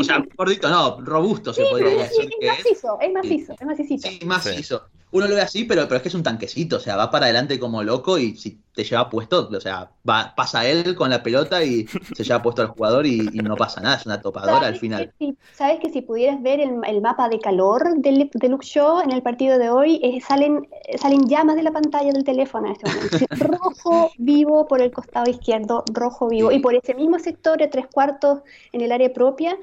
O 0.00 0.02
sea, 0.02 0.24
gordito 0.36 0.68
no, 0.68 1.00
robusto 1.00 1.52
se 1.52 1.64
podría 1.64 1.90
decir. 1.90 2.28
Es, 2.40 2.48
macizo, 2.48 2.98
es 3.00 3.12
macizo, 3.12 3.52
es 3.52 3.66
macizo. 3.66 4.08
Sí, 4.08 4.20
macizo 4.26 4.82
uno 5.12 5.28
lo 5.28 5.34
ve 5.34 5.42
así, 5.42 5.64
pero, 5.64 5.82
pero 5.84 5.96
es 5.96 6.02
que 6.02 6.08
es 6.08 6.14
un 6.14 6.22
tanquecito, 6.22 6.76
o 6.76 6.80
sea, 6.80 6.96
va 6.96 7.10
para 7.10 7.26
adelante 7.26 7.58
como 7.58 7.82
loco 7.82 8.18
y 8.18 8.34
si 8.36 8.62
te 8.74 8.82
lleva 8.82 9.10
puesto, 9.10 9.48
o 9.52 9.60
sea, 9.60 9.90
va, 10.08 10.32
pasa 10.34 10.66
él 10.66 10.94
con 10.94 11.10
la 11.10 11.22
pelota 11.22 11.62
y 11.62 11.86
se 12.16 12.24
lleva 12.24 12.40
puesto 12.40 12.62
al 12.62 12.68
jugador 12.68 13.06
y, 13.06 13.20
no 13.42 13.54
pasa 13.56 13.82
nada, 13.82 13.96
es 13.96 14.06
una 14.06 14.22
topadora 14.22 14.66
al 14.66 14.76
final. 14.76 15.12
Sabes 15.52 15.80
que 15.80 15.90
si 15.90 16.00
pudieras 16.00 16.40
ver 16.42 16.60
el, 16.60 17.02
mapa 17.02 17.28
de 17.28 17.38
calor 17.40 17.96
de, 17.96 18.30
de 18.32 18.48
Luke 18.48 18.64
Shaw 18.64 19.02
en 19.02 19.10
el 19.10 19.22
partido 19.22 19.58
de 19.58 19.68
hoy, 19.68 20.00
eh, 20.02 20.20
salen, 20.20 20.66
salen 20.96 21.28
llamas 21.28 21.56
de 21.56 21.64
la 21.64 21.72
pantalla 21.72 22.12
del 22.12 22.24
teléfono 22.24 22.68
en 22.68 22.72
este 22.72 22.88
momento. 22.88 23.18
rojo 23.58 24.10
vivo 24.16 24.66
por 24.66 24.80
el 24.80 24.90
costado 24.90 25.30
izquierdo, 25.30 25.84
rojo 25.92 26.28
vivo, 26.28 26.52
y 26.52 26.60
por 26.60 26.74
ese 26.74 26.94
mismo 26.94 27.18
sector 27.18 27.58
de 27.58 27.68
tres 27.68 27.86
cuartos 27.92 28.40
en 28.72 28.80
el 28.80 28.92
área 28.92 29.12
propia 29.12 29.58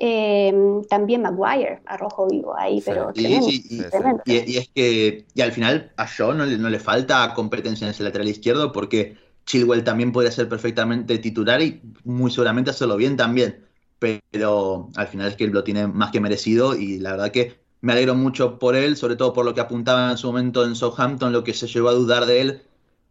eh, 0.00 0.52
también 0.88 1.22
Maguire, 1.22 1.80
a 1.86 1.96
rojo 1.96 2.28
vivo 2.28 2.56
ahí, 2.56 2.80
pero 2.84 3.10
y, 3.14 4.56
es 4.56 4.68
que 4.72 5.26
y 5.34 5.40
al 5.40 5.50
final 5.50 5.92
a 5.96 6.06
Shaw 6.06 6.34
no 6.34 6.46
le, 6.46 6.78
falta 6.78 7.34
competencia 7.34 7.84
en 7.84 7.90
ese 7.90 8.04
lateral 8.04 8.28
izquierdo 8.28 8.70
porque 8.70 9.16
Chilwell 9.44 9.82
también 9.82 10.12
puede 10.12 10.30
ser 10.30 10.48
perfectamente 10.48 11.18
titular 11.18 11.60
y 11.62 11.80
muy 12.04 12.30
seguramente 12.30 12.70
hacerlo 12.70 12.96
bien 12.96 13.16
también. 13.16 13.64
Pero 13.98 14.90
al 14.94 15.08
final 15.08 15.28
es 15.28 15.36
que 15.36 15.44
él 15.44 15.50
lo 15.50 15.64
tiene 15.64 15.88
más 15.88 16.12
que 16.12 16.20
merecido 16.20 16.76
y 16.76 16.98
la 16.98 17.12
verdad 17.12 17.32
que 17.32 17.58
me 17.80 17.92
alegro 17.92 18.14
mucho 18.14 18.60
por 18.60 18.76
él, 18.76 18.96
sobre 18.96 19.16
todo 19.16 19.32
por 19.32 19.44
lo 19.44 19.54
que 19.54 19.60
apuntaba 19.60 20.12
en 20.12 20.16
su 20.16 20.28
momento 20.28 20.64
en 20.64 20.76
Southampton, 20.76 21.32
lo 21.32 21.42
que 21.42 21.54
se 21.54 21.66
llevó 21.66 21.88
a 21.88 21.94
dudar 21.94 22.26
de 22.26 22.40
él. 22.40 22.62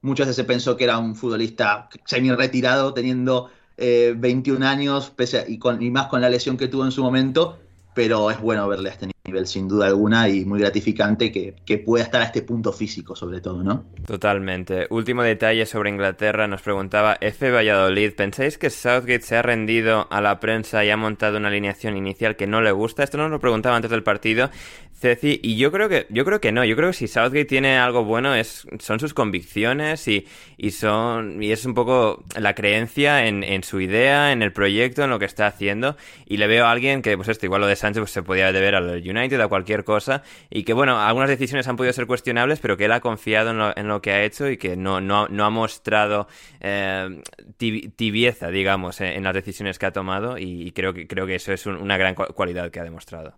Muchas 0.02 0.28
veces 0.28 0.38
se 0.38 0.44
pensó 0.46 0.78
que 0.78 0.86
era 0.86 0.98
un 1.00 1.16
futbolista 1.16 1.90
semi 2.06 2.32
retirado, 2.32 2.94
teniendo 2.94 3.50
21 3.78 4.66
eh, 4.66 4.68
años, 4.68 5.12
pese 5.16 5.46
y, 5.48 5.60
con, 5.60 5.82
y 5.82 5.92
más 5.92 6.08
con 6.08 6.22
la 6.22 6.30
lesión 6.30 6.58
que 6.58 6.68
tuvo 6.68 6.86
en 6.86 6.92
su 6.92 7.04
momento, 7.04 7.60
pero 7.94 8.30
es 8.30 8.40
bueno 8.40 8.68
verle 8.68 8.90
a 8.90 8.92
este 8.94 9.10
nivel, 9.26 9.48
sin 9.48 9.68
duda 9.68 9.88
alguna, 9.88 10.30
y 10.30 10.46
muy 10.46 10.60
gratificante 10.60 11.32
que, 11.32 11.56
que, 11.66 11.80
pueda 11.80 12.04
estar 12.04 12.22
a 12.22 12.26
este 12.26 12.44
punto 12.44 12.72
físico, 12.72 13.16
sobre 13.16 13.42
todo, 13.42 13.64
¿no? 13.64 13.86
Totalmente. 14.06 14.86
Último 14.92 15.24
detalle 15.24 15.66
sobre 15.66 15.90
Inglaterra, 15.90 16.48
nos 16.48 16.62
preguntaba 16.62 17.18
F. 17.20 17.50
Valladolid, 17.50 18.14
¿pensáis 18.14 18.60
que 18.60 18.70
Southgate 18.70 19.22
se 19.22 19.36
ha 19.36 19.42
rendido 19.42 20.08
a 20.12 20.22
la 20.22 20.40
prensa 20.40 20.86
y 20.86 20.92
ha 20.92 20.98
montado 20.98 21.38
una 21.38 21.48
alineación 21.48 21.98
inicial 21.98 22.36
que 22.36 22.46
no 22.46 22.62
le 22.62 22.72
gusta? 22.72 23.04
Esto 23.04 23.18
nos 23.18 23.32
lo 23.32 23.40
preguntaba 23.40 23.76
antes 23.76 23.90
del 23.90 24.04
partido 24.04 24.52
Ceci, 25.00 25.40
y 25.44 25.58
yo 25.58 25.72
creo 25.72 25.90
que, 25.90 26.08
yo 26.10 26.26
creo 26.26 26.42
que 26.42 26.52
no, 26.52 26.66
yo 26.66 26.76
creo 26.76 26.90
que 26.90 26.96
si 26.96 27.08
Southgate 27.08 27.46
tiene 27.46 27.78
algo 27.78 28.04
bueno 28.04 28.34
es, 28.34 28.66
son 28.80 29.00
sus 29.00 29.14
convicciones 29.14 30.08
y, 30.08 30.26
y 30.58 30.72
son, 30.72 31.44
y 31.44 31.52
es 31.52 31.66
un 31.66 31.76
poco 31.76 32.24
la 32.36 32.56
creencia 32.56 33.28
en, 33.28 33.44
en, 33.44 33.62
su 33.62 33.80
idea, 33.80 34.32
en 34.32 34.42
el 34.42 34.52
proyecto, 34.52 35.04
en 35.04 35.12
lo 35.12 35.20
que 35.20 35.26
está 35.26 35.46
haciendo, 35.46 35.98
y 36.26 36.38
le 36.38 36.48
veo 36.48 36.66
a 36.66 36.72
alguien 36.72 37.04
que, 37.04 37.16
pues 37.16 37.30
esto, 37.30 37.46
igual 37.46 37.62
lo 37.62 37.68
de 37.68 37.76
Sánchez 37.76 38.02
pues, 38.02 38.12
se 38.12 38.24
podía 38.24 38.52
deber 38.52 38.74
al 38.74 38.90
United, 39.08 39.40
a 39.40 39.48
cualquier 39.48 39.84
cosa, 39.84 40.24
y 40.50 40.64
que 40.64 40.74
bueno, 40.74 41.00
algunas 41.00 41.30
decisiones 41.30 41.68
han 41.68 41.76
podido 41.76 41.94
ser 41.94 42.08
cuestionables, 42.08 42.60
pero 42.60 42.76
que 42.76 42.86
él 42.86 42.92
ha 42.92 43.00
confiado 43.00 43.52
en 43.52 43.60
lo, 43.60 43.78
en 43.78 43.88
lo 43.88 44.02
que 44.02 44.14
ha 44.14 44.24
hecho 44.24 44.50
y 44.50 44.58
que 44.58 44.76
no, 44.78 45.00
no, 45.00 45.28
no 45.28 45.46
ha 45.46 45.52
mostrado 45.52 46.28
eh, 46.60 47.22
tibieza, 47.96 48.50
digamos, 48.50 49.00
en, 49.00 49.24
las 49.24 49.36
decisiones 49.36 49.78
que 49.78 49.86
ha 49.86 49.92
tomado, 49.92 50.40
y, 50.40 50.72
creo 50.72 50.96
que, 50.96 51.06
creo 51.06 51.28
que 51.28 51.36
eso 51.36 51.54
es 51.54 51.68
una 51.68 51.98
gran 51.98 52.16
cualidad 52.16 52.72
que 52.72 52.80
ha 52.80 52.84
demostrado. 52.84 53.36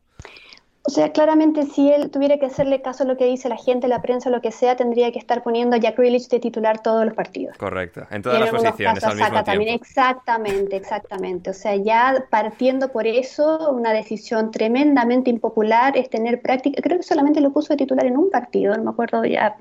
O 0.84 0.92
sea, 0.92 1.12
claramente 1.12 1.66
si 1.66 1.92
él 1.92 2.10
tuviera 2.10 2.40
que 2.40 2.46
hacerle 2.46 2.82
caso 2.82 3.04
a 3.04 3.06
lo 3.06 3.18
que 3.18 3.26
dice 3.26 3.50
la 3.50 3.58
gente, 3.58 3.90
la 3.90 4.02
prensa, 4.02 4.30
lo 4.30 4.42
que 4.42 4.52
sea, 4.52 4.78
tendría 4.78 5.12
que 5.12 5.20
estar 5.20 5.44
poniendo 5.44 5.76
a 5.76 5.80
Jack 5.80 5.98
Grealish 5.98 6.30
de 6.30 6.40
titular 6.40 6.82
todos 6.82 7.06
los 7.06 7.14
partidos. 7.14 7.58
Correcto, 7.58 8.08
en 8.10 8.22
todas 8.22 8.40
las 8.40 8.50
posiciones 8.50 9.04
al 9.04 9.18
mismo 9.18 9.44
También. 9.44 9.76
Exactamente, 9.76 10.78
exactamente. 10.78 11.50
O 11.50 11.54
sea, 11.54 11.76
ya 11.76 12.26
partiendo 12.30 12.92
por 12.94 13.08
eso, 13.08 13.72
una 13.72 13.92
decisión 13.92 14.52
tremendamente 14.52 15.30
impopular 15.30 15.98
es 15.98 16.10
tener 16.10 16.42
práctica. 16.42 16.82
Creo 16.82 16.98
que 16.98 17.04
solamente 17.04 17.42
lo 17.42 17.52
puso 17.52 17.74
de 17.74 17.78
titular 17.78 18.06
en 18.06 18.16
un 18.16 18.30
partido, 18.30 18.76
no 18.78 18.84
me 18.84 18.90
acuerdo, 18.92 19.26
ya 19.26 19.58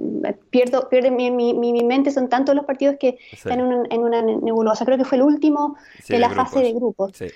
pierdo, 0.51 0.89
pierde 0.89 1.11
mi, 1.11 1.33
mi, 1.33 1.53
mi 1.53 1.83
mente, 1.83 2.13
son 2.13 2.29
tantos 2.29 2.55
los 2.55 2.65
partidos 2.65 2.97
que 2.99 3.19
están 3.33 3.59
en 3.61 4.01
una, 4.01 4.23
nebulosa. 4.23 4.85
Creo 4.85 4.97
que 4.97 5.05
fue 5.05 5.19
el 5.19 5.25
último 5.25 5.77
de 6.09 6.19
la 6.21 6.31
fase 6.31 6.61
de 6.61 6.73
grupos. 6.73 7.11
Sí 7.17 7.27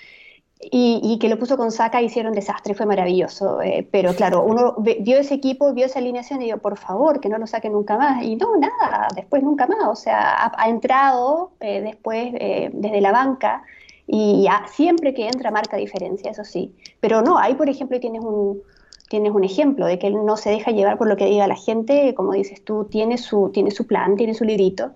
y, 0.70 1.18
que 1.18 1.28
lo 1.28 1.38
puso 1.38 1.56
con 1.56 1.72
Saca 1.72 2.00
hicieron 2.00 2.32
desastre, 2.34 2.74
fue 2.74 2.86
maravilloso. 2.86 3.60
Eh, 3.62 3.86
pero 3.90 4.14
claro, 4.14 4.44
uno 4.44 4.76
vio 4.78 5.18
ese 5.18 5.34
equipo, 5.34 5.74
vio 5.74 5.86
esa 5.86 5.98
alineación 5.98 6.40
y 6.40 6.46
dijo, 6.46 6.58
por 6.58 6.78
favor, 6.78 7.20
que 7.20 7.28
no 7.28 7.36
lo 7.38 7.48
saquen 7.48 7.72
nunca 7.72 7.98
más. 7.98 8.22
Y 8.22 8.36
no, 8.36 8.56
nada, 8.56 9.08
después 9.14 9.42
nunca 9.42 9.66
más. 9.66 9.88
O 9.88 9.96
sea, 9.96 10.52
ha, 10.56 10.68
entrado 10.68 11.50
eh, 11.60 11.80
después 11.80 12.32
eh, 12.34 12.70
desde 12.72 13.00
la 13.00 13.10
banca 13.10 13.64
y 14.06 14.46
siempre 14.70 15.14
que 15.14 15.26
entra 15.26 15.50
marca 15.50 15.76
diferencia, 15.76 16.30
eso 16.30 16.44
sí. 16.44 16.72
Pero 17.00 17.22
no, 17.22 17.38
ahí 17.38 17.54
por 17.54 17.68
ejemplo 17.68 17.98
tienes 17.98 18.22
un, 18.22 18.62
tienes 19.08 19.32
un 19.32 19.42
ejemplo 19.42 19.86
de 19.86 19.98
que 19.98 20.06
él 20.06 20.24
no 20.24 20.36
se 20.36 20.50
deja 20.50 20.70
llevar 20.70 20.96
por 20.96 21.08
lo 21.08 21.16
que 21.16 21.26
diga 21.26 21.46
la 21.48 21.56
gente, 21.56 22.14
como 22.14 22.32
dices 22.34 22.64
tú, 22.64 22.84
tiene 22.84 23.18
su, 23.18 23.50
tiene 23.52 23.72
su 23.72 23.86
plan, 23.86 24.16
tiene 24.16 24.34
su 24.34 24.44
librito. 24.44 24.92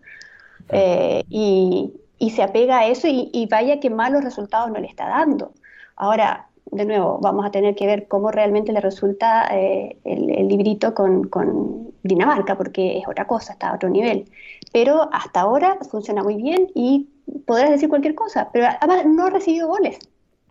y, 1.29 1.93
y 2.19 2.31
se 2.31 2.43
apega 2.43 2.79
a 2.79 2.87
eso 2.87 3.09
y, 3.09 3.47
vaya 3.51 3.81
que 3.81 3.91
malos 3.91 4.25
resultados 4.25 4.71
no 4.71 4.79
le 4.79 4.87
está 4.87 5.09
dando. 5.09 5.53
Ahora, 5.97 6.47
de 6.71 6.85
nuevo, 6.85 7.19
vamos 7.21 7.45
a 7.45 7.51
tener 7.51 7.75
que 7.75 7.87
ver 7.87 8.09
cómo 8.09 8.31
realmente 8.31 8.73
le 8.73 8.81
resulta 8.81 9.49
eh, 9.53 9.97
el, 10.05 10.49
librito 10.49 10.95
con, 10.95 11.87
Dinamarca, 12.03 12.57
porque 12.57 12.99
es 12.99 13.09
otra 13.09 13.27
cosa, 13.27 13.55
está 13.55 13.71
a 13.71 13.75
otro 13.75 13.89
nivel. 13.89 14.31
Pero 14.73 15.09
hasta 15.13 15.41
ahora 15.41 15.77
funciona 15.91 16.23
muy 16.23 16.37
bien 16.37 16.69
y 16.75 17.09
podrás 17.47 17.71
decir 17.71 17.89
cualquier 17.89 18.15
cosa, 18.15 18.49
pero 18.53 18.67
además 18.81 19.07
no 19.07 19.27
ha 19.27 19.31
recibido 19.31 19.69
goles. 19.69 19.99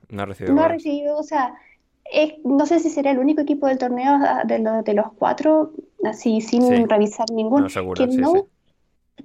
No 0.10 0.24
ha 0.24 0.26
recibido 0.26 0.54
No 0.54 0.64
ha 0.64 0.68
recibido, 0.68 1.18
o 1.18 1.24
sea, 1.24 1.56
no 2.44 2.66
sé 2.66 2.80
si 2.80 2.90
será 2.90 3.12
el 3.12 3.20
único 3.20 3.42
equipo 3.42 3.68
del 3.68 3.78
torneo 3.78 4.20
ah, 4.22 4.44
de, 4.46 4.94
los 4.94 5.14
cuatro, 5.18 5.72
así 6.04 6.42
sin 6.42 6.90
revisar 6.90 7.26
ninguno, 7.32 7.68
que 7.96 8.08
no 8.08 8.48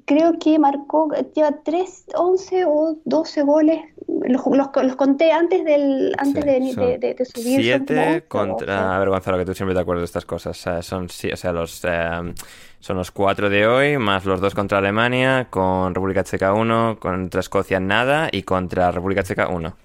creo 0.05 0.39
que 0.39 0.59
marcó, 0.59 1.09
lleva 1.35 1.53
3, 1.65 2.05
11 2.15 2.65
o 2.67 2.97
12 3.05 3.43
goles. 3.43 3.81
Los, 4.07 4.43
los, 4.47 4.97
conté 4.97 5.33
antes 5.33 5.65
del 5.65 6.15
antes 6.19 6.45
de, 6.45 6.99
de, 6.99 7.15
de, 7.15 7.25
subir. 7.25 7.61
7 7.61 8.25
contra. 8.29 8.97
A 8.97 8.99
ver, 8.99 9.09
Gonzalo, 9.09 9.39
que 9.39 9.45
tú 9.45 9.55
siempre 9.55 9.75
te 9.75 9.81
acuerdas 9.81 10.03
de 10.03 10.07
estas 10.07 10.25
cosas. 10.25 10.57
son, 10.85 11.07
o 11.07 11.37
sea, 11.37 11.53
los, 11.53 11.85
eh, 11.85 12.35
son 12.81 12.97
los 12.97 13.11
4 13.11 13.51
de 13.51 13.67
hoy, 13.67 13.99
más 13.99 14.25
los 14.25 14.41
2 14.41 14.55
contra 14.55 14.79
Alemania, 14.79 15.49
con 15.51 15.95
República 15.95 16.25
Checa 16.25 16.55
1, 16.55 16.99
contra 17.01 17.41
Escocia 17.41 17.81
nada 17.81 18.29
y 18.31 18.43
contra 18.43 18.91
República 18.91 19.23
Checa 19.23 19.49
1. 19.49 19.77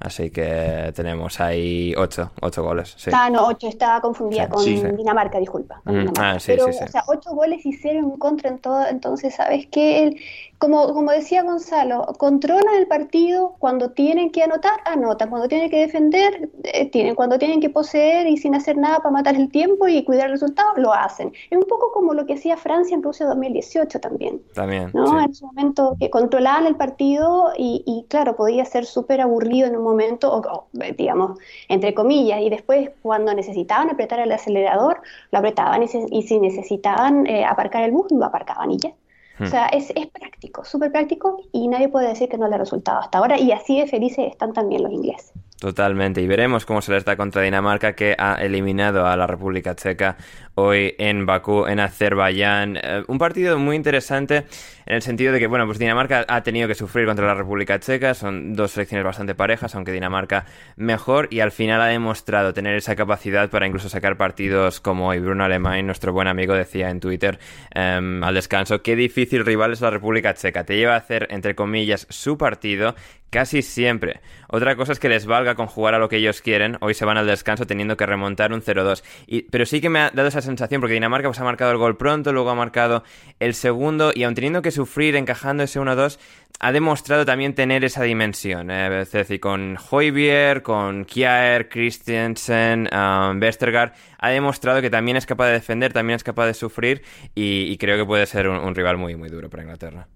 Así 0.00 0.30
que 0.30 0.92
tenemos 0.94 1.40
ahí 1.40 1.92
ocho, 1.96 2.30
ocho 2.40 2.62
goles. 2.62 2.94
Sí. 2.96 3.10
Ah, 3.12 3.30
no, 3.30 3.48
ocho, 3.48 3.66
estaba 3.66 4.00
confundida 4.00 4.48
con 4.48 4.64
Dinamarca, 4.64 5.38
disculpa. 5.38 5.82
Mm, 5.84 6.06
ah, 6.18 6.38
Pero, 6.46 6.66
o 6.66 6.72
sea, 6.72 7.02
ocho 7.08 7.30
goles 7.34 7.66
y 7.66 7.72
cero 7.72 7.98
en 7.98 8.10
contra 8.12 8.48
en 8.48 8.58
todo, 8.60 8.86
entonces, 8.86 9.34
¿sabes 9.34 9.66
qué? 9.66 10.04
El, 10.04 10.20
como, 10.58 10.92
como 10.92 11.12
decía 11.12 11.42
Gonzalo, 11.42 12.06
controlan 12.18 12.74
el 12.76 12.86
partido, 12.86 13.54
cuando 13.58 13.90
tienen 13.90 14.30
que 14.30 14.42
anotar, 14.42 14.80
anotan, 14.84 15.30
cuando 15.30 15.48
tienen 15.48 15.70
que 15.70 15.78
defender, 15.78 16.50
eh, 16.64 16.90
tienen, 16.90 17.14
cuando 17.14 17.38
tienen 17.38 17.60
que 17.60 17.70
poseer 17.70 18.26
y 18.26 18.36
sin 18.36 18.54
hacer 18.54 18.76
nada 18.76 18.98
para 18.98 19.10
matar 19.10 19.36
el 19.36 19.50
tiempo 19.50 19.86
y 19.86 20.04
cuidar 20.04 20.26
el 20.26 20.32
resultado, 20.32 20.70
lo 20.76 20.92
hacen. 20.92 21.32
Es 21.50 21.56
un 21.56 21.64
poco 21.64 21.92
como 21.92 22.12
lo 22.12 22.26
que 22.26 22.34
hacía 22.34 22.56
Francia 22.56 22.94
en 22.94 23.02
Rusia 23.02 23.26
2018 23.26 24.00
también. 24.00 24.42
También. 24.54 24.90
¿no? 24.94 25.20
En 25.20 25.30
ese 25.30 25.44
momento 25.44 25.96
que 26.00 26.10
controlaban 26.10 26.66
el 26.66 26.76
partido 26.76 27.52
y, 27.56 27.84
y 27.86 28.04
claro, 28.08 28.34
podía 28.34 28.64
ser 28.64 28.84
súper 28.84 29.20
aburrido 29.20 29.68
en 29.68 29.76
un 29.76 29.84
momento, 29.84 30.34
o, 30.34 30.66
digamos, 30.96 31.38
entre 31.68 31.94
comillas, 31.94 32.40
y 32.40 32.50
después 32.50 32.90
cuando 33.02 33.32
necesitaban 33.32 33.90
apretar 33.90 34.18
el 34.20 34.32
acelerador, 34.32 35.00
lo 35.30 35.38
apretaban 35.38 35.82
y, 35.82 36.22
si 36.22 36.38
necesitaban 36.40 37.26
eh, 37.26 37.44
aparcar 37.44 37.84
el 37.84 37.92
bus, 37.92 38.10
lo 38.10 38.24
aparcaban 38.24 38.72
y 38.72 38.78
ya. 38.78 38.92
O 39.40 39.44
hmm. 39.44 39.46
sea, 39.46 39.66
es, 39.66 39.90
es 39.90 40.06
práctico, 40.06 40.64
súper 40.64 40.90
práctico 40.90 41.40
y 41.52 41.68
nadie 41.68 41.88
puede 41.88 42.08
decir 42.08 42.28
que 42.28 42.38
no 42.38 42.48
le 42.48 42.56
ha 42.56 42.58
resultado 42.58 43.00
hasta 43.00 43.18
ahora 43.18 43.38
y 43.38 43.52
así 43.52 43.78
de 43.78 43.86
felices 43.86 44.26
están 44.30 44.52
también 44.52 44.82
los 44.82 44.92
ingleses. 44.92 45.32
Totalmente, 45.60 46.22
y 46.22 46.26
veremos 46.28 46.64
cómo 46.64 46.80
se 46.80 46.92
les 46.92 47.04
da 47.04 47.16
contra 47.16 47.42
Dinamarca 47.42 47.94
que 47.94 48.14
ha 48.16 48.34
eliminado 48.34 49.06
a 49.06 49.16
la 49.16 49.26
República 49.26 49.74
Checa 49.74 50.16
hoy 50.54 50.94
en 50.98 51.26
Bakú, 51.26 51.66
en 51.66 51.80
Azerbaiyán. 51.80 52.76
Eh, 52.76 53.02
un 53.08 53.18
partido 53.18 53.58
muy 53.58 53.74
interesante 53.74 54.46
en 54.88 54.96
el 54.96 55.02
sentido 55.02 55.34
de 55.34 55.38
que, 55.38 55.46
bueno, 55.46 55.66
pues 55.66 55.78
Dinamarca 55.78 56.24
ha 56.26 56.42
tenido 56.42 56.66
que 56.66 56.74
sufrir 56.74 57.04
contra 57.04 57.26
la 57.26 57.34
República 57.34 57.78
Checa, 57.78 58.14
son 58.14 58.54
dos 58.54 58.70
selecciones 58.70 59.04
bastante 59.04 59.34
parejas, 59.34 59.74
aunque 59.74 59.92
Dinamarca 59.92 60.46
mejor, 60.76 61.28
y 61.30 61.40
al 61.40 61.52
final 61.52 61.82
ha 61.82 61.86
demostrado 61.86 62.54
tener 62.54 62.74
esa 62.74 62.96
capacidad 62.96 63.50
para 63.50 63.66
incluso 63.66 63.90
sacar 63.90 64.16
partidos 64.16 64.80
como 64.80 65.08
hoy. 65.08 65.18
Bruno 65.18 65.44
Alemán, 65.44 65.84
nuestro 65.84 66.14
buen 66.14 66.26
amigo, 66.26 66.54
decía 66.54 66.88
en 66.88 67.00
Twitter 67.00 67.38
em, 67.74 68.24
al 68.24 68.32
descanso, 68.32 68.80
qué 68.80 68.96
difícil 68.96 69.44
rival 69.44 69.74
es 69.74 69.82
la 69.82 69.90
República 69.90 70.32
Checa, 70.32 70.64
te 70.64 70.76
lleva 70.76 70.94
a 70.94 70.98
hacer, 70.98 71.28
entre 71.30 71.54
comillas, 71.54 72.06
su 72.08 72.38
partido 72.38 72.94
casi 73.30 73.62
siempre. 73.62 74.20
Otra 74.48 74.76
cosa 74.76 74.92
es 74.92 74.98
que 74.98 75.08
les 75.08 75.26
valga 75.26 75.54
con 75.54 75.66
jugar 75.66 75.94
a 75.94 75.98
lo 75.98 76.08
que 76.08 76.16
ellos 76.16 76.40
quieren, 76.40 76.78
hoy 76.80 76.94
se 76.94 77.04
van 77.04 77.18
al 77.18 77.26
descanso 77.26 77.66
teniendo 77.66 77.96
que 77.96 78.06
remontar 78.06 78.52
un 78.52 78.62
0-2. 78.62 79.02
Pero 79.50 79.66
sí 79.66 79.80
que 79.80 79.90
me 79.90 80.00
ha 80.00 80.10
dado 80.10 80.28
esa 80.28 80.40
sensación 80.40 80.80
porque 80.80 80.94
Dinamarca 80.94 81.28
pues, 81.28 81.38
ha 81.40 81.44
marcado 81.44 81.72
el 81.72 81.78
gol 81.78 81.96
pronto, 81.96 82.32
luego 82.32 82.50
ha 82.50 82.54
marcado 82.54 83.04
el 83.40 83.54
segundo 83.54 84.12
y 84.14 84.22
aun 84.22 84.34
teniendo 84.34 84.62
que 84.62 84.70
sufrir 84.78 85.16
encajando 85.16 85.64
ese 85.64 85.80
1-2, 85.80 86.18
ha 86.60 86.70
demostrado 86.70 87.24
también 87.24 87.52
tener 87.54 87.84
esa 87.84 88.04
dimensión. 88.04 88.70
Eh, 88.70 89.00
es 89.02 89.10
decir, 89.10 89.40
con 89.40 89.76
Hoybier, 89.90 90.62
con 90.62 91.04
Kjaer, 91.04 91.68
Christensen, 91.68 92.88
um, 92.92 93.40
Westergaard, 93.40 93.92
ha 94.18 94.28
demostrado 94.30 94.80
que 94.80 94.88
también 94.88 95.16
es 95.16 95.26
capaz 95.26 95.46
de 95.46 95.54
defender, 95.54 95.92
también 95.92 96.16
es 96.16 96.22
capaz 96.22 96.46
de 96.46 96.54
sufrir 96.54 97.02
y, 97.34 97.76
creo 97.78 97.96
que 97.96 98.04
puede 98.04 98.26
ser 98.26 98.48
un, 98.48 98.72
rival 98.74 98.98
muy, 98.98 99.16
muy 99.16 99.28
duro 99.28 99.50
para 99.50 99.64
Inglaterra. 99.64 100.06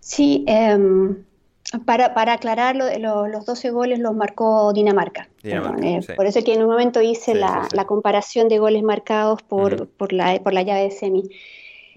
Sí, 0.00 0.44
em, 0.46 1.24
para, 1.86 2.12
para 2.12 2.34
aclarar, 2.34 2.76
los 2.76 3.46
12 3.46 3.70
goles 3.70 3.98
los 4.00 4.14
marcó 4.14 4.72
Dinamarca. 4.74 5.30
Eh, 5.42 6.00
por 6.14 6.26
eso 6.26 6.44
que 6.44 6.52
en 6.52 6.62
un 6.62 6.68
momento 6.68 7.00
hice 7.00 7.34
la, 7.34 7.68
comparación 7.86 8.48
de 8.48 8.58
goles 8.58 8.82
marcados 8.82 9.42
por, 9.42 9.88
por, 9.88 10.12
la, 10.12 10.38
por 10.42 10.52
la 10.52 10.60
llave 10.60 10.82
de 10.82 10.90
semi. 10.90 11.30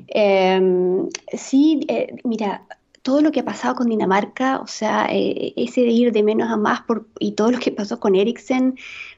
Em, 0.08 1.10
sí, 1.34 1.86
eh, 1.88 2.16
mira, 2.24 2.66
todo 3.02 3.22
lo 3.22 3.32
que 3.32 3.42
ha 3.42 3.46
pasado 3.46 3.76
con 3.76 3.88
Dinamarca, 3.88 4.60
o 4.60 4.68
sea, 4.68 5.08
eh, 5.12 5.54
ese 5.56 5.82
de 5.82 5.92
ir 5.92 6.12
de 6.12 6.24
menos 6.24 6.50
a 6.50 6.58
más 6.58 6.82
y 7.20 7.34
todo 7.34 7.52
lo 7.52 7.60
que 7.60 7.72
pasó 7.72 8.00
con 8.00 8.16
Eriksen, 8.16 8.76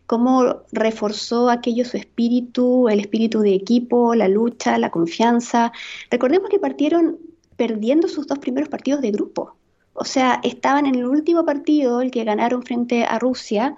cómo 0.07 0.63
reforzó 0.71 1.49
aquello 1.49 1.85
su 1.85 1.97
espíritu, 1.97 2.89
el 2.89 2.99
espíritu 2.99 3.39
de 3.39 3.55
equipo, 3.55 4.13
la 4.15 4.27
lucha, 4.27 4.77
la 4.77 4.89
confianza. 4.89 5.71
Recordemos 6.11 6.49
que 6.49 6.59
partieron 6.59 7.17
perdiendo 7.55 8.07
sus 8.07 8.27
dos 8.27 8.39
primeros 8.39 8.69
partidos 8.69 9.01
de 9.01 9.11
grupo. 9.11 9.55
O 9.93 10.05
sea, 10.05 10.39
estaban 10.43 10.85
en 10.85 10.95
el 10.95 11.05
último 11.05 11.45
partido, 11.45 12.01
el 12.01 12.11
que 12.11 12.23
ganaron 12.23 12.63
frente 12.63 13.03
a 13.03 13.19
Rusia, 13.19 13.77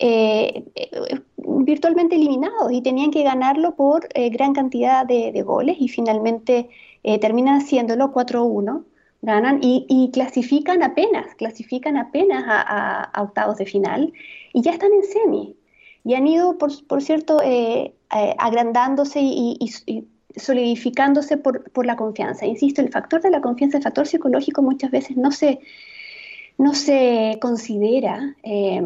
eh, 0.00 0.64
eh, 0.74 1.20
virtualmente 1.36 2.14
eliminados 2.14 2.70
y 2.70 2.82
tenían 2.82 3.10
que 3.10 3.22
ganarlo 3.22 3.74
por 3.74 4.08
eh, 4.14 4.30
gran 4.30 4.52
cantidad 4.52 5.04
de, 5.04 5.42
goles 5.42 5.76
y 5.80 5.88
finalmente 5.88 6.68
terminan 7.20 7.60
haciéndolo 7.60 8.12
4-1, 8.12 8.84
ganan 9.22 9.60
y, 9.62 10.10
clasifican 10.12 10.82
apenas, 10.82 11.34
clasifican 11.36 11.96
apenas 11.96 12.44
a, 12.46 13.10
octavos 13.22 13.56
de 13.56 13.66
final 13.66 14.12
y 14.52 14.62
ya 14.62 14.72
están 14.72 14.90
en 14.92 15.02
semi. 15.04 15.56
Y 16.04 16.14
han 16.14 16.26
ido, 16.26 16.58
por, 16.58 17.02
cierto, 17.02 17.38
agrandándose 18.10 19.20
y, 19.22 19.58
solidificándose 20.36 21.38
por, 21.38 21.70
por, 21.70 21.86
la 21.86 21.96
confianza. 21.96 22.46
Insisto, 22.46 22.82
el 22.82 22.90
factor 22.90 23.22
de 23.22 23.30
la 23.30 23.40
confianza, 23.40 23.78
el 23.78 23.82
factor 23.82 24.06
psicológico 24.06 24.62
muchas 24.62 24.90
veces 24.90 25.16
no 25.16 25.32
se, 25.32 25.60
no 26.58 26.74
se 26.74 27.38
considera, 27.40 28.36
eh, 28.42 28.82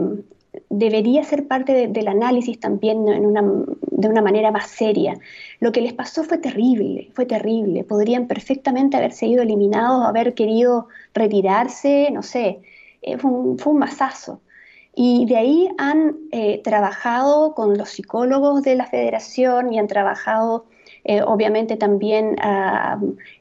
debería 0.68 1.24
ser 1.24 1.46
parte 1.46 1.88
del 1.88 2.08
análisis 2.08 2.60
también 2.60 3.08
en 3.08 3.24
una, 3.24 3.42
de 3.80 4.08
una 4.08 4.20
manera 4.20 4.50
más 4.50 4.68
seria. 4.68 5.18
Lo 5.60 5.72
que 5.72 5.80
les 5.80 5.94
pasó 5.94 6.24
fue 6.24 6.38
terrible, 6.38 7.10
fue 7.14 7.24
terrible. 7.24 7.84
Podrían 7.84 8.26
perfectamente 8.26 8.96
haber 8.96 9.12
sido 9.12 9.42
eliminados, 9.42 10.06
haber 10.06 10.34
querido 10.34 10.88
retirarse, 11.14 12.10
no 12.12 12.22
sé, 12.22 12.60
eh, 13.00 13.16
fue, 13.18 13.30
un, 13.30 13.58
fue 13.58 13.72
un 13.72 13.78
masazo. 13.78 14.40
Y 14.94 15.24
de 15.24 15.36
ahí 15.36 15.68
han 15.78 16.16
eh, 16.32 16.60
trabajado 16.62 17.54
con 17.54 17.78
los 17.78 17.88
psicólogos 17.88 18.62
de 18.62 18.76
la 18.76 18.86
federación 18.86 19.72
y 19.72 19.78
han 19.78 19.86
trabajado 19.86 20.66
eh, 21.04 21.22
obviamente 21.22 21.76
también 21.76 22.36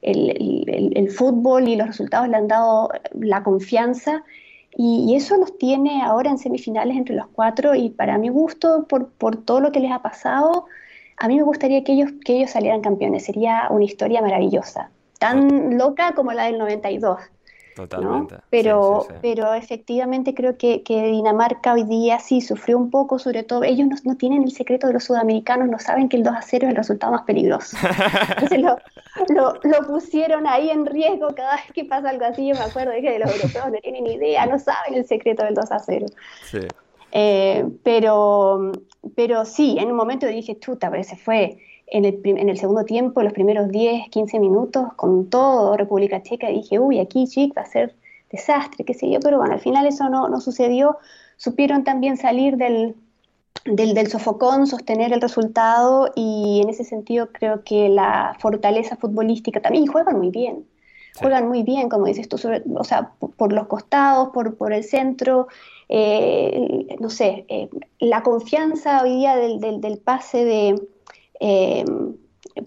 el, 0.02 1.12
fútbol 1.12 1.68
y 1.68 1.76
los 1.76 1.88
resultados 1.88 2.28
le 2.30 2.38
han 2.38 2.48
dado 2.48 2.90
la 3.14 3.44
confianza 3.44 4.24
Y, 4.76 5.16
eso 5.16 5.38
los 5.38 5.58
tiene 5.58 6.02
ahora 6.02 6.32
en 6.32 6.38
semifinales 6.38 6.96
entre 6.96 7.16
los 7.16 7.28
cuatro 7.28 7.76
y 7.76 7.90
para 7.90 8.18
mi 8.18 8.30
gusto, 8.30 8.86
por, 8.88 9.10
por 9.10 9.36
todo 9.44 9.60
lo 9.60 9.72
que 9.72 9.80
les 9.80 9.92
ha 9.92 10.02
pasado, 10.02 10.66
a 11.18 11.28
mí 11.28 11.36
me 11.38 11.44
gustaría 11.44 11.84
que 11.84 11.94
ellos, 11.94 12.12
que 12.26 12.38
ellos 12.38 12.52
salieran 12.52 12.82
campeones. 12.82 13.26
Sería 13.26 13.68
una 13.70 13.84
historia 13.84 14.22
maravillosa, 14.22 14.90
tan 15.20 15.78
loca 15.78 16.14
como 16.16 16.32
la 16.32 16.46
del 16.46 16.58
92. 16.58 17.20
Totalmente. 17.76 18.36
Pero, 18.50 19.08
pero 19.22 19.54
efectivamente 19.54 20.34
creo 20.34 20.58
que, 20.58 20.82
Dinamarca 20.86 21.74
hoy 21.74 21.84
día 21.84 22.20
sí 22.20 22.42
sufrió 22.42 22.78
un 22.78 22.90
poco, 22.90 23.18
sobre 23.18 23.44
todo, 23.44 23.64
ellos 23.64 23.88
no, 24.04 24.16
tienen 24.18 24.44
el 24.44 24.52
secreto 24.52 24.88
de 24.88 24.94
los 24.94 25.06
sudamericanos, 25.06 25.70
no 25.70 25.80
saben 25.80 26.10
que 26.10 26.18
el 26.18 26.24
2 26.24 26.34
a 26.36 26.42
0 26.42 26.68
es 26.68 26.72
el 26.72 26.76
resultado 26.76 27.14
más 27.14 27.24
peligroso. 27.24 27.78
Entonces 28.30 28.62
lo, 29.30 29.54
lo, 29.64 29.88
pusieron 29.88 30.48
ahí 30.48 30.70
en 30.70 30.86
riesgo 30.86 31.30
cada 31.36 31.56
vez 31.56 31.72
que 31.74 31.86
pasa 31.86 32.10
algo 32.10 32.26
así. 32.26 32.48
Yo 32.48 32.56
me 32.56 32.62
acuerdo 32.62 32.92
de 32.92 33.02
que 33.02 33.20
los 33.20 33.32
europeos 33.36 33.72
no 33.72 33.80
tienen 33.80 34.08
idea, 34.08 34.46
no 34.46 34.60
saben 34.60 34.96
el 34.96 35.06
secreto 35.06 35.44
del 35.44 35.54
2 35.54 35.72
a 35.72 35.80
0. 35.80 36.06
Sí. 36.50 36.60
Eh, 37.14 37.66
pero, 37.84 38.72
pero 39.16 39.46
sí, 39.46 39.78
en 39.80 39.92
un 39.92 39.98
momento 39.98 40.26
dije, 40.28 40.60
chuta, 40.60 40.90
pero 40.90 41.04
se 41.04 41.16
fue 41.16 41.58
en 41.92 42.06
el, 42.06 42.22
en 42.24 42.50
el, 42.50 42.58
segundo 42.58 42.86
tiempo, 42.86 43.22
los 43.22 43.34
primeros 43.34 43.70
10, 43.70 44.10
15 44.10 44.40
minutos, 44.40 44.94
con 44.96 45.30
todo 45.30 45.76
República 45.76 46.24
Checa, 46.24 46.48
dije, 46.48 46.80
uy, 46.80 47.00
aquí 47.00 47.28
Chic 47.28 47.56
va 47.56 47.64
a 47.64 47.66
ser 47.66 47.96
desastre, 48.32 48.86
qué 48.86 48.94
sé 48.94 49.12
yo, 49.12 49.20
pero 49.20 49.38
bueno, 49.38 49.54
al 49.54 49.60
final 49.60 49.86
eso 49.86 50.10
no, 50.10 50.30
no 50.30 50.40
sucedió. 50.40 50.98
Supieron 51.36 51.84
también 51.84 52.16
salir 52.16 52.56
del, 52.56 52.96
del, 53.66 53.94
del, 53.94 54.08
sofocón, 54.08 54.68
sostener 54.68 55.12
el 55.12 55.20
resultado 55.20 56.10
y 56.16 56.62
en 56.64 56.70
ese 56.70 56.86
sentido 56.86 57.30
creo 57.34 57.64
que 57.66 57.90
la 57.90 58.38
fortaleza 58.40 58.96
futbolística 58.96 59.62
también, 59.62 59.84
y 59.84 59.88
juegan 59.88 60.18
muy 60.18 60.30
bien, 60.30 60.66
juegan 61.20 61.50
muy 61.50 61.64
bien, 61.64 61.90
como 61.90 62.06
dices 62.06 62.30
tú, 62.30 62.38
o 62.76 62.84
sea, 62.86 63.12
por, 63.36 63.52
los 63.52 63.68
costados, 63.68 64.30
por, 64.30 64.56
por 64.56 64.72
el 64.72 64.86
centro, 64.86 65.48
eh, 65.90 66.88
no 67.02 67.10
sé, 67.10 67.44
eh, 67.50 67.70
la 68.00 68.24
confianza 68.24 69.04
hoy 69.04 69.18
día 69.18 69.36
del, 69.36 69.60
del, 69.60 69.82
del 69.82 69.98
pase 69.98 70.46
de 70.46 70.88
eh, 71.42 71.84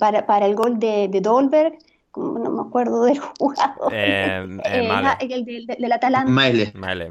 para, 0.01 0.27
para, 0.27 0.47
el 0.47 0.57
gol 0.57 0.81
de, 0.81 1.07
de, 1.07 1.21
Dolberg, 1.21 1.79
no 2.17 2.51
me 2.51 2.61
acuerdo 2.61 3.05
del 3.05 3.21
jugador, 3.39 3.93
eh, 3.95 4.45
eh, 4.65 5.17
el 5.21 5.45
del, 5.45 5.67
del 5.67 5.93
Atalanta. 5.93 6.29
Maele. 6.29 6.73
Maele, 6.75 7.11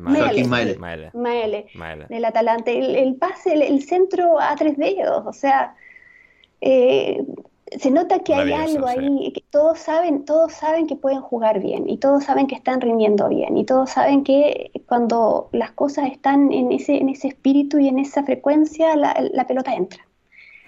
Maele. 1.13 2.05
Del 2.09 2.25
Atalanta. 2.25 2.69
El, 2.69 2.97
el 2.97 3.15
pase, 3.15 3.53
el, 3.53 3.81
centro 3.81 4.41
a 4.41 4.55
tres 4.55 4.77
dedos, 4.77 5.25
o 5.25 5.31
sea, 5.31 5.73
se 6.59 7.91
nota 7.91 8.19
que 8.19 8.33
hay 8.33 8.51
algo 8.51 8.85
ahí, 8.85 9.31
que 9.31 9.41
todos 9.49 9.79
saben, 9.79 10.25
todos 10.25 10.51
saben 10.51 10.85
que 10.85 10.97
pueden 10.97 11.21
jugar 11.21 11.61
bien 11.61 11.89
y 11.89 11.97
todos 11.97 12.25
saben 12.25 12.47
que 12.47 12.55
están 12.55 12.81
rindiendo 12.81 13.29
bien 13.29 13.57
y 13.57 13.63
todos 13.63 13.91
saben 13.91 14.25
que 14.25 14.71
cuando 14.85 15.47
las 15.53 15.71
cosas 15.71 16.11
están 16.11 16.51
en 16.51 16.73
ese, 16.73 16.97
en 16.97 17.07
ese 17.07 17.29
espíritu 17.29 17.79
y 17.79 17.87
en 17.87 17.99
esa 17.99 18.23
frecuencia, 18.23 18.97
la, 18.97 19.15
la 19.31 19.47
pelota 19.47 19.73
entra. 19.73 20.05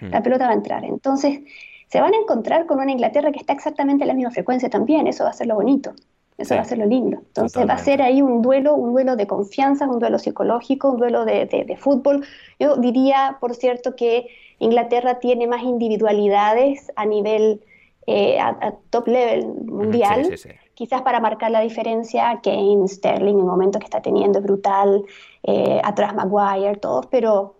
Hmm. 0.00 0.10
la 0.10 0.22
pelota 0.22 0.46
va 0.46 0.52
a 0.52 0.54
entrar. 0.54 0.84
Entonces, 0.84 1.40
se 1.88 2.00
van 2.00 2.14
a 2.14 2.16
encontrar 2.16 2.66
con 2.66 2.80
una 2.80 2.90
Inglaterra 2.90 3.32
que 3.32 3.38
está 3.38 3.52
exactamente 3.52 4.04
en 4.04 4.08
la 4.08 4.14
misma 4.14 4.30
frecuencia 4.30 4.68
también, 4.68 5.06
eso 5.06 5.24
va 5.24 5.30
a 5.30 5.34
ser 5.34 5.46
lo 5.46 5.54
bonito, 5.54 5.94
eso 6.36 6.54
va 6.54 6.62
a 6.62 6.64
ser 6.64 6.78
lo 6.78 6.86
lindo. 6.86 7.18
Entonces 7.18 7.66
va 7.66 7.74
a 7.74 7.78
ser 7.78 8.02
ahí 8.02 8.22
un 8.22 8.42
duelo, 8.42 8.74
un 8.74 8.92
duelo 8.92 9.16
de 9.16 9.26
confianza, 9.26 9.86
un 9.86 9.98
duelo 9.98 10.18
psicológico, 10.18 10.90
un 10.90 10.98
duelo 10.98 11.24
de, 11.24 11.76
fútbol. 11.78 12.24
Yo 12.58 12.76
diría, 12.76 13.38
por 13.40 13.54
cierto, 13.54 13.94
que 13.94 14.26
Inglaterra 14.58 15.18
tiene 15.20 15.46
más 15.46 15.62
individualidades 15.62 16.90
a 16.96 17.06
nivel, 17.06 17.62
eh, 18.06 18.38
a, 18.40 18.74
top 18.90 19.08
level 19.08 19.46
mundial. 19.46 20.28
quizás 20.74 21.02
para 21.02 21.20
marcar 21.20 21.52
la 21.52 21.60
diferencia, 21.60 22.40
Kane, 22.42 22.86
Sterling, 22.88 23.38
el 23.38 23.44
momento 23.44 23.78
que 23.78 23.86
está 23.86 24.02
teniendo 24.02 24.40
es 24.40 24.44
brutal, 24.44 25.04
eh, 25.44 25.80
atrás 25.82 26.14
Maguire, 26.14 26.76
todos, 26.76 27.06
pero 27.06 27.55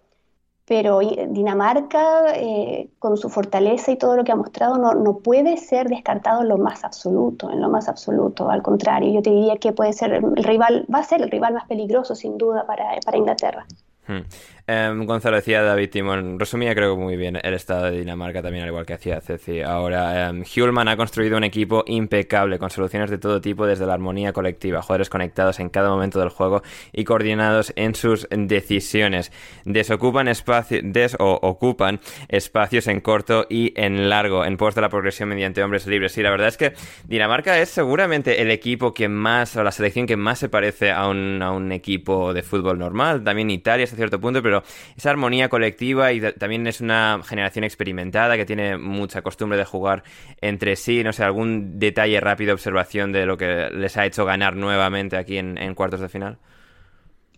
pero 0.67 0.99
Dinamarca, 0.99 2.35
eh, 2.35 2.89
con 2.99 3.17
su 3.17 3.29
fortaleza 3.29 3.93
y 3.93 3.97
todo 3.97 4.17
lo 4.17 4.25
que 4.25 4.33
ha 4.33 4.37
mostrado, 4.37 4.77
no, 4.79 4.95
no, 4.95 5.19
puede 5.19 5.57
ser 5.59 5.89
descartado 5.89 6.43
en 6.43 6.49
lo 6.49 6.59
más 6.59 6.83
absoluto, 6.83 7.51
en 7.51 7.61
lo 7.61 7.69
más 7.69 7.89
absoluto. 7.89 8.51
Al 8.51 8.63
contrario, 8.63 9.13
yo 9.13 9.23
te 9.23 9.31
diría 9.31 9.57
que 9.59 9.73
puede 9.73 9.93
ser 9.93 10.15
el 10.15 10.45
rival, 10.45 10.85
va 10.93 10.99
a 10.99 11.05
ser 11.05 11.23
el 11.23 11.31
rival 11.31 11.55
más 11.55 11.67
peligroso, 11.67 12.17
sin 12.17 12.37
duda, 12.37 12.67
para, 12.67 12.85
para 13.05 13.17
Inglaterra. 13.17 13.65
Hmm. 14.09 14.23
Em, 14.69 15.07
Gonzalo 15.07 15.37
decía 15.37 15.63
David 15.63 15.91
Timón, 15.91 16.41
resumía 16.41 16.75
creo 16.75 16.97
que 16.97 17.01
muy 17.01 17.17
bien 17.17 17.39
el 17.41 17.55
estado 17.55 17.85
de 17.85 17.99
Dinamarca 17.99 18.43
también, 18.43 18.65
al 18.65 18.71
igual 18.71 18.85
que 18.85 18.95
hacía 18.95 19.21
Ceci. 19.21 19.63
Ahora, 19.63 20.29
um, 20.33 20.43
Hulman 20.43 20.89
ha 20.89 20.97
construido 20.97 21.37
un 21.37 21.45
equipo 21.45 21.85
impecable, 21.87 22.59
con 22.59 22.69
soluciones 22.71 23.09
de 23.09 23.19
todo 23.19 23.41
tipo, 23.41 23.65
desde 23.65 23.87
la 23.87 23.95
armonía 23.95 24.33
colectiva, 24.33 24.83
jugadores 24.83 25.09
conectados 25.09 25.61
en 25.61 25.69
cada 25.69 25.89
momento 25.89 26.19
del 26.19 26.31
juego 26.31 26.65
y 26.93 27.05
coordinados 27.05 27.73
en 27.77 27.95
sus 27.95 28.27
decisiones. 28.29 29.31
Desocupan 29.65 30.27
espacios, 30.27 30.81
des 30.85 31.17
ocupan 31.21 32.01
espacios 32.29 32.89
en 32.89 33.01
corto 33.01 33.47
y 33.49 33.73
en 33.81 34.09
largo, 34.09 34.45
en 34.45 34.57
pos 34.57 34.75
de 34.75 34.81
la 34.81 34.89
progresión 34.89 35.29
mediante 35.29 35.63
hombres 35.63 35.87
libres. 35.87 36.19
Y 36.19 36.25
la 36.25 36.31
verdad 36.31 36.49
es 36.49 36.57
que 36.57 36.73
Dinamarca 37.07 37.61
es 37.61 37.69
seguramente 37.69 38.43
el 38.43 38.51
equipo 38.51 38.93
que 38.93 39.09
más, 39.09 39.55
o 39.57 39.63
la 39.63 39.71
selección 39.71 40.09
que 40.09 40.17
más 40.17 40.41
se 40.41 40.49
parece 40.49 40.91
a 40.91 41.07
un, 41.07 41.41
a 41.41 41.53
un 41.53 41.71
equipo 41.71 42.35
de 42.35 42.43
fútbol 42.43 42.81
normal. 42.81 43.23
También 43.23 43.49
Italia 43.51 43.85
hasta 43.85 43.95
cierto 43.95 44.21
punto, 44.21 44.43
pero 44.43 44.56
esa 44.97 45.11
armonía 45.11 45.49
colectiva 45.49 46.13
y 46.13 46.21
también 46.33 46.67
es 46.67 46.81
una 46.81 47.21
generación 47.25 47.65
experimentada 47.65 48.37
que 48.37 48.47
tiene 48.47 48.77
mucha 48.79 49.23
costumbre 49.23 49.59
de 49.59 49.65
jugar 49.65 50.05
entre 50.41 50.77
sí. 50.77 51.03
No 51.03 51.13
sé, 51.13 51.25
algún 51.25 51.79
detalle 51.79 52.21
rápido, 52.21 52.55
observación 52.55 53.13
de 53.13 53.27
lo 53.27 53.37
que 53.37 53.69
les 53.73 53.97
ha 53.97 54.07
hecho 54.07 54.25
ganar 54.25 54.57
nuevamente 54.57 55.17
aquí 55.17 55.39
en, 55.39 55.75
cuartos 55.75 56.01
de 56.01 56.09
final. 56.09 56.39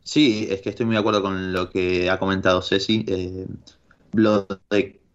Sí, 0.02 0.48
es 0.50 0.60
que 0.62 0.70
estoy 0.70 0.86
muy 0.86 0.94
de 0.94 1.00
acuerdo 1.00 1.22
con 1.22 1.52
lo 1.52 1.70
que 1.70 2.08
ha 2.08 2.18
comentado 2.18 2.62
Ceci. 2.62 3.04
Eh, 3.06 3.46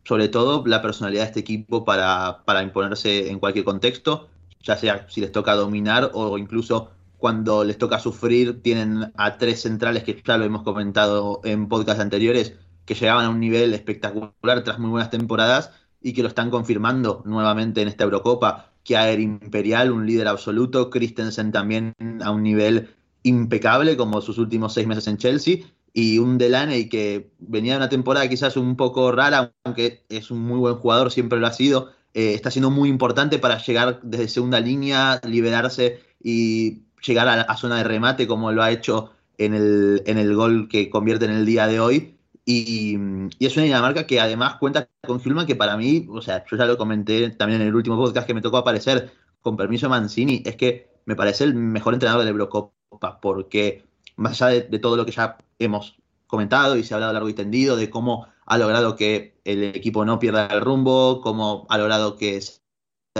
sobre 0.04 0.28
todo 0.28 0.64
la 0.66 0.82
personalidad 0.82 1.24
de 1.24 1.28
este 1.28 1.40
equipo 1.40 1.86
para, 1.86 2.44
para 2.46 2.62
imponerse 2.62 3.30
en 3.30 3.40
cualquier 3.40 3.66
contexto, 3.66 4.30
ya 4.62 4.78
sea 4.78 5.08
si 5.10 5.22
les 5.22 5.32
toca 5.32 5.56
dominar 5.56 6.12
o 6.14 6.38
incluso 6.38 6.92
cuando 7.24 7.64
les 7.64 7.78
toca 7.78 8.00
sufrir, 8.00 8.62
tienen 8.62 9.14
a 9.16 9.38
tres 9.38 9.62
centrales 9.62 10.04
que 10.04 10.22
ya 10.28 10.38
lo 10.38 10.44
hemos 10.44 10.64
comentado 10.64 11.40
en 11.46 11.70
podcasts 11.70 12.02
anteriores, 12.02 12.58
que 12.84 12.96
llegaban 12.96 13.24
a 13.24 13.30
un 13.30 13.40
nivel 13.40 13.74
espectacular 13.74 14.64
tras 14.66 14.78
muy 14.78 14.90
buenas 14.90 15.10
temporadas 15.10 15.72
y 16.02 16.12
que 16.12 16.22
lo 16.22 16.28
están 16.28 16.50
confirmando 16.50 17.24
nuevamente 17.26 17.82
en 17.82 17.88
esta 17.88 18.04
Eurocopa. 18.04 18.74
Kjaer 18.84 19.22
Imperial, 19.22 19.94
un 19.94 20.06
líder 20.06 20.28
absoluto, 20.28 20.90
Christensen 20.90 21.54
también 21.54 21.94
a 22.22 22.30
un 22.30 22.44
nivel 22.44 22.90
impecable 23.24 23.96
como 23.96 24.20
sus 24.20 24.38
últimos 24.38 24.74
seis 24.74 24.86
meses 24.86 25.08
en 25.08 25.16
Chelsea 25.16 25.60
y 25.94 26.20
un 26.20 26.38
Delaney 26.38 26.90
que 26.90 27.32
venía 27.40 27.72
de 27.72 27.78
una 27.78 27.88
temporada 27.88 28.28
quizás 28.28 28.58
un 28.58 28.76
poco 28.76 29.14
rara, 29.14 29.54
aunque 29.64 30.04
es 30.10 30.30
un 30.30 30.42
muy 30.42 30.60
buen 30.60 30.76
jugador, 30.76 31.10
siempre 31.10 31.40
lo 31.40 31.48
ha 31.48 31.54
sido, 31.54 31.90
eh, 32.14 32.34
está 32.34 32.52
siendo 32.52 32.70
muy 32.70 32.90
importante 32.90 33.40
para 33.40 33.64
llegar 33.64 34.02
desde 34.04 34.28
segunda 34.28 34.60
línea, 34.60 35.22
liberarse 35.26 36.02
y 36.22 36.84
llegar 37.06 37.28
a 37.28 37.36
la 37.36 37.58
zona 37.58 37.78
de 37.78 37.84
remate 37.84 38.28
como 38.28 38.52
lo 38.52 38.64
ha 38.64 38.72
hecho 38.72 39.12
en 39.38 39.54
el, 39.54 40.04
en 40.06 40.18
el 40.18 40.36
gol 40.36 40.68
que 40.68 40.90
convierte 40.90 41.26
en 41.26 41.32
el 41.32 41.46
día 41.46 41.68
de 41.68 41.80
hoy. 41.80 42.18
Y, 42.46 42.98
es 43.40 43.56
una 43.56 43.66
Dinamarca 43.66 44.06
que 44.06 44.20
además 44.20 44.56
cuenta 44.56 44.90
con 45.02 45.22
Hulman, 45.24 45.46
que 45.46 45.56
para 45.56 45.78
mí, 45.78 46.08
o 46.10 46.22
sea, 46.22 46.44
yo 46.50 46.58
ya 46.58 46.66
lo 46.66 46.78
comenté 46.78 47.30
también 47.32 47.62
en 47.62 47.68
el 47.68 47.76
último 47.76 47.96
podcast 47.98 48.28
que 48.28 48.34
me 48.34 48.42
tocó 48.42 48.58
aparecer, 48.58 49.14
con 49.42 49.58
permiso 49.58 49.86
de 49.86 49.92
Mancini, 49.92 50.44
es 50.46 50.56
que 50.56 50.90
me 51.06 51.16
parece 51.16 51.44
el 51.44 51.54
mejor 51.54 51.94
entrenador 51.94 52.22
de 52.22 52.26
la 52.26 52.32
Eurocopa, 52.32 53.20
porque 53.22 53.86
más 54.16 54.42
allá 54.42 54.66
de, 54.70 54.80
todo 54.80 54.98
lo 54.98 55.06
que 55.06 55.12
ya 55.12 55.38
hemos 55.60 55.98
comentado 56.28 56.78
y 56.78 56.84
se 56.84 56.94
ha 56.94 56.98
hablado 56.98 57.14
largo 57.14 57.30
y 57.30 57.34
tendido, 57.34 57.76
de 57.76 57.90
cómo 57.90 58.28
ha 58.46 58.58
logrado 58.58 58.96
que 58.96 59.40
el 59.46 59.64
equipo 59.64 60.06
no 60.06 60.20
pierda 60.20 60.48
el 60.48 60.62
rumbo, 60.62 61.22
cómo 61.22 61.66
ha 61.70 61.78
logrado 61.78 62.16
que 62.16 62.38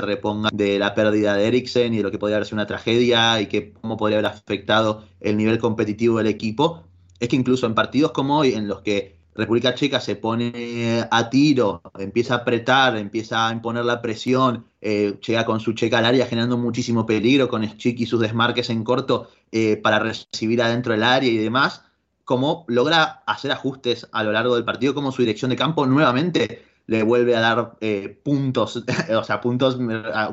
reponga 0.02 0.50
de 0.52 0.80
la 0.80 0.96
pérdida 0.96 1.36
de 1.36 1.48
Eriksen 1.48 1.94
y 1.94 1.98
de 1.98 2.04
lo 2.04 2.12
que 2.12 2.18
podría 2.18 2.38
haber 2.38 2.48
sido 2.48 2.56
una 2.56 2.68
tragedia 2.68 3.40
y 3.40 3.46
que 3.46 3.74
cómo 3.74 3.96
podría 3.96 4.18
haber 4.18 4.32
afectado 4.32 5.06
el 5.20 5.38
nivel 5.38 5.60
competitivo 5.60 6.18
del 6.18 6.28
equipo, 6.28 6.84
es 7.20 7.30
que 7.30 7.36
incluso 7.36 7.68
en 7.68 7.76
partidos 7.76 8.12
como 8.12 8.40
hoy, 8.40 8.54
en 8.54 8.68
los 8.68 8.82
que 8.82 9.18
República 9.36 9.76
Checa 9.76 10.00
se 10.00 10.16
pone 10.16 11.08
a 11.10 11.30
tiro, 11.30 11.82
empieza 11.98 12.36
a 12.36 12.38
apretar, 12.38 12.98
empieza 12.98 13.48
a 13.48 13.52
imponer 13.52 13.86
la 13.86 14.02
presión, 14.02 14.66
eh, 14.82 15.20
llega 15.26 15.46
con 15.46 15.60
su 15.60 15.74
checa 15.74 16.00
al 16.00 16.06
área 16.06 16.26
generando 16.26 16.58
muchísimo 16.58 17.06
peligro, 17.06 17.48
con 17.48 17.64
Schick 17.64 18.00
y 18.00 18.06
sus 18.06 18.20
desmarques 18.20 18.70
en 18.70 18.84
corto 18.84 19.30
eh, 19.52 19.78
para 19.78 20.00
recibir 20.00 20.62
adentro 20.62 20.94
del 20.94 21.04
área 21.04 21.30
y 21.30 21.38
demás, 21.38 21.84
cómo 22.26 22.66
logra 22.68 23.24
hacer 23.28 23.52
ajustes 23.52 24.08
a 24.12 24.24
lo 24.24 24.32
largo 24.32 24.56
del 24.56 24.66
partido, 24.66 24.96
como 24.96 25.12
su 25.12 25.22
dirección 25.22 25.50
de 25.50 25.56
campo 25.56 25.86
nuevamente 25.86 26.73
le 26.88 27.04
vuelve 27.04 27.36
a 27.36 27.40
dar 27.40 27.78
eh, 27.82 28.20
puntos, 28.24 28.84
o 29.16 29.24
sea, 29.24 29.42
puntos 29.42 29.80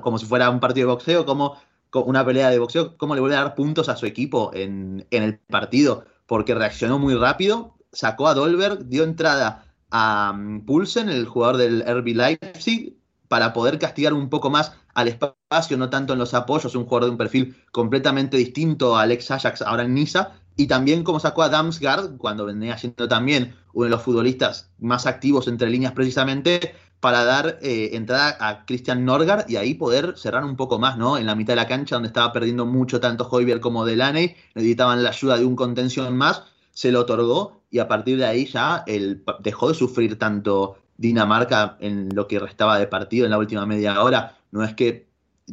como 0.02 0.18
si 0.18 0.26
fuera 0.26 0.50
un 0.50 0.60
partido 0.60 0.88
de 0.88 0.94
boxeo, 0.94 1.26
como 1.26 1.56
una 1.92 2.24
pelea 2.24 2.50
de 2.50 2.58
boxeo, 2.58 2.96
cómo 2.96 3.14
le 3.14 3.20
vuelve 3.20 3.36
a 3.36 3.42
dar 3.42 3.54
puntos 3.54 3.88
a 3.88 3.96
su 3.96 4.06
equipo 4.06 4.50
en, 4.54 5.06
el 5.10 5.38
partido, 5.38 6.04
porque 6.26 6.54
reaccionó 6.54 6.98
muy 6.98 7.14
rápido, 7.14 7.76
sacó 7.92 8.28
a 8.28 8.34
Dolberg, 8.34 8.86
dio 8.86 9.04
entrada 9.04 9.64
a 9.90 10.32
um, 10.34 10.64
Pulsen, 10.64 11.08
el 11.08 11.26
jugador 11.26 11.56
del 11.56 11.82
RB 11.82 12.14
Leipzig, 12.14 12.96
para 13.28 13.52
poder 13.52 13.78
castigar 13.78 14.12
un 14.12 14.28
poco 14.28 14.50
más 14.50 14.72
al 14.94 15.08
espacio, 15.08 15.76
no 15.76 15.90
tanto 15.90 16.12
en 16.12 16.18
los 16.18 16.34
apoyos, 16.34 16.74
un 16.74 16.84
jugador 16.84 17.04
de 17.04 17.10
un 17.10 17.16
perfil 17.16 17.56
completamente 17.72 18.36
distinto 18.36 18.96
a 18.96 19.02
Alex 19.02 19.30
Ajax 19.30 19.62
ahora 19.62 19.84
en 19.84 19.94
Niza, 19.94 20.39
y 20.60 20.66
también 20.66 21.04
como 21.04 21.20
sacó 21.20 21.42
a 21.42 21.48
Damsgaard, 21.48 22.18
cuando 22.18 22.44
venía 22.44 22.76
siendo 22.76 23.08
también 23.08 23.54
uno 23.72 23.84
de 23.84 23.90
los 23.90 24.02
futbolistas 24.02 24.70
más 24.78 25.06
activos 25.06 25.48
entre 25.48 25.70
líneas 25.70 25.94
precisamente, 25.94 26.74
para 27.00 27.24
dar 27.24 27.58
eh, 27.62 27.92
entrada 27.94 28.36
a 28.38 28.66
Christian 28.66 29.06
Norgard 29.06 29.48
y 29.48 29.56
ahí 29.56 29.72
poder 29.72 30.18
cerrar 30.18 30.44
un 30.44 30.56
poco 30.56 30.78
más, 30.78 30.98
¿no? 30.98 31.16
En 31.16 31.24
la 31.24 31.34
mitad 31.34 31.52
de 31.54 31.56
la 31.56 31.66
cancha 31.66 31.96
donde 31.96 32.08
estaba 32.08 32.30
perdiendo 32.30 32.66
mucho 32.66 33.00
tanto 33.00 33.26
Hoiberg 33.26 33.62
como 33.62 33.86
Delaney, 33.86 34.36
necesitaban 34.54 35.02
la 35.02 35.08
ayuda 35.08 35.38
de 35.38 35.46
un 35.46 35.56
contención 35.56 36.14
más, 36.14 36.42
se 36.72 36.92
lo 36.92 37.00
otorgó 37.00 37.62
y 37.70 37.78
a 37.78 37.88
partir 37.88 38.18
de 38.18 38.26
ahí 38.26 38.44
ya 38.44 38.84
él 38.86 39.24
dejó 39.38 39.68
de 39.70 39.74
sufrir 39.74 40.18
tanto 40.18 40.76
Dinamarca 40.98 41.78
en 41.80 42.10
lo 42.14 42.28
que 42.28 42.38
restaba 42.38 42.78
de 42.78 42.86
partido 42.86 43.24
en 43.24 43.30
la 43.30 43.38
última 43.38 43.64
media 43.64 44.02
hora. 44.02 44.36
No 44.50 44.62
es 44.62 44.74
que 44.74 45.08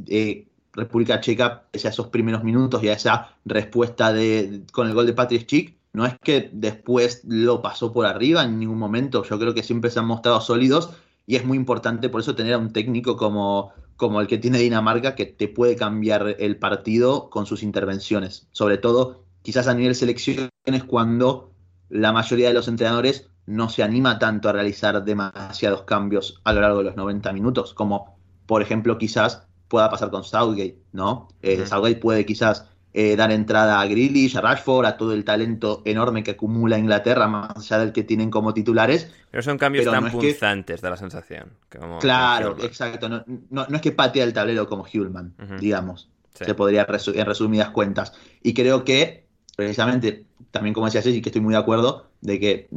eh, 0.07 0.49
República 0.77 1.19
Checa, 1.19 1.63
pese 1.71 1.87
a 1.87 1.91
esos 1.91 2.07
primeros 2.07 2.43
minutos 2.43 2.81
y 2.83 2.89
a 2.89 2.93
esa 2.93 3.35
respuesta 3.43 4.13
de, 4.13 4.61
con 4.71 4.87
el 4.87 4.93
gol 4.93 5.07
de 5.07 5.13
Patrick 5.13 5.41
Schick, 5.41 5.75
no 5.91 6.05
es 6.05 6.15
que 6.23 6.51
después 6.53 7.23
lo 7.25 7.61
pasó 7.63 7.91
por 7.91 8.05
arriba 8.05 8.43
en 8.43 8.59
ningún 8.59 8.77
momento. 8.77 9.23
Yo 9.23 9.39
creo 9.39 9.55
que 9.55 9.63
siempre 9.63 9.89
se 9.89 9.99
han 9.99 10.05
mostrado 10.05 10.39
sólidos 10.39 10.91
y 11.25 11.35
es 11.35 11.43
muy 11.43 11.57
importante 11.57 12.09
por 12.09 12.21
eso 12.21 12.35
tener 12.35 12.53
a 12.53 12.59
un 12.59 12.71
técnico 12.71 13.17
como, 13.17 13.73
como 13.95 14.21
el 14.21 14.27
que 14.27 14.37
tiene 14.37 14.59
Dinamarca 14.59 15.15
que 15.15 15.25
te 15.25 15.47
puede 15.47 15.75
cambiar 15.75 16.35
el 16.37 16.57
partido 16.57 17.31
con 17.31 17.47
sus 17.47 17.63
intervenciones. 17.63 18.47
Sobre 18.51 18.77
todo, 18.77 19.23
quizás 19.41 19.67
a 19.67 19.73
nivel 19.73 19.95
selecciones 19.95 20.51
cuando 20.85 21.51
la 21.89 22.13
mayoría 22.13 22.49
de 22.49 22.53
los 22.53 22.67
entrenadores 22.67 23.29
no 23.47 23.69
se 23.69 23.81
anima 23.81 24.19
tanto 24.19 24.49
a 24.49 24.51
realizar 24.51 25.03
demasiados 25.03 25.83
cambios 25.83 26.41
a 26.43 26.53
lo 26.53 26.61
largo 26.61 26.79
de 26.79 26.83
los 26.83 26.95
90 26.95 27.33
minutos, 27.33 27.73
como 27.73 28.19
por 28.45 28.61
ejemplo 28.61 28.97
quizás 28.97 29.47
pueda 29.67 29.89
pasar 29.89 30.09
con 30.09 30.23
Southgate, 30.23 30.77
¿no? 30.91 31.27
Eh, 31.41 31.65
Southgate 31.65 31.97
puede 31.97 32.25
quizás 32.25 32.65
eh, 32.93 33.15
dar 33.15 33.31
entrada 33.31 33.79
a 33.79 33.85
Grealish, 33.85 34.37
a 34.37 34.41
Rashford, 34.41 34.85
a 34.85 34.97
todo 34.97 35.13
el 35.13 35.23
talento 35.23 35.81
enorme 35.85 36.23
que 36.23 36.31
acumula 36.31 36.79
Inglaterra, 36.79 37.27
más 37.27 37.55
allá 37.57 37.79
del 37.79 37.91
que 37.91 38.03
tienen 38.03 38.31
como 38.31 38.53
titulares. 38.53 39.11
Pero 39.29 39.43
son 39.43 39.57
cambios 39.57 39.85
tan 39.85 40.09
punzantes, 40.09 40.81
de 40.81 40.89
la 40.89 40.97
sensación. 40.97 41.51
claro, 41.99 42.57
exacto. 42.63 43.07
No, 43.49 43.67
es 43.71 43.81
que 43.81 43.91
patea 43.91 44.23
el 44.23 44.33
tablero 44.33 44.67
como 44.67 44.85
Hulman, 44.91 45.35
digamos. 45.59 46.09
Se 46.33 46.53
podría 46.55 46.87
en 46.89 47.25
resumidas 47.25 47.69
cuentas. 47.69 48.13
Y 48.41 48.53
creo 48.53 48.83
que, 48.83 49.25
precisamente, 49.55 50.25
también 50.51 50.73
como 50.73 50.85
decía 50.85 51.01
Ceci, 51.01 51.21
que 51.21 51.29
estoy 51.29 51.41
muy 51.41 51.53
de 51.53 51.59
acuerdo, 51.59 52.07
de 52.21 52.39
que 52.39 52.69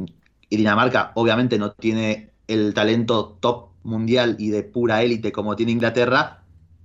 Dinamarca 0.49 1.13
obviamente 1.15 1.57
no 1.57 1.71
tiene 1.71 2.29
el 2.47 2.73
talento 2.73 3.37
top 3.39 3.69
mundial 3.83 4.35
y 4.37 4.49
de 4.49 4.63
pura 4.63 5.01
élite 5.01 5.31
como 5.31 5.55
tiene 5.55 5.71
Inglaterra, 5.71 6.40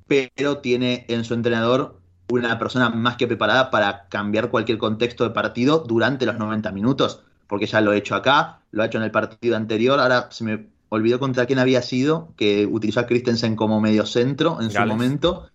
pero 0.07 0.59
tiene 0.59 1.05
en 1.09 1.25
su 1.25 1.35
entrenador 1.35 2.01
una 2.29 2.59
persona 2.59 2.91
más 2.91 3.17
que 3.17 3.27
preparada 3.27 3.71
para 3.71 4.09
cambiar 4.09 4.51
cualquier 4.51 4.79
contexto 4.79 5.25
de 5.25 5.31
partido 5.31 5.85
durante 5.87 6.27
los 6.27 6.39
90 6.39 6.73
minutos, 6.73 7.23
porque 7.47 7.67
ya 7.67 7.81
lo 7.81 7.93
he 7.93 7.99
hecho 7.99 8.15
acá, 8.15 8.61
lo 8.71 8.83
ha 8.83 8.87
hecho 8.87 8.99
en 8.99 9.05
el 9.05 9.11
partido 9.11 9.57
anterior, 9.57 10.01
ahora 10.01 10.29
se 10.31 10.45
me 10.45 10.67
olvidó 10.89 11.19
contra 11.19 11.47
quién 11.47 11.59
había 11.59 11.83
sido, 11.83 12.33
que 12.37 12.67
utilizó 12.67 13.01
a 13.01 13.07
Christensen 13.07 13.57
como 13.57 13.81
medio 13.81 14.07
centro 14.07 14.61
en 14.61 14.71
su 14.71 14.81
momento, 14.81 15.51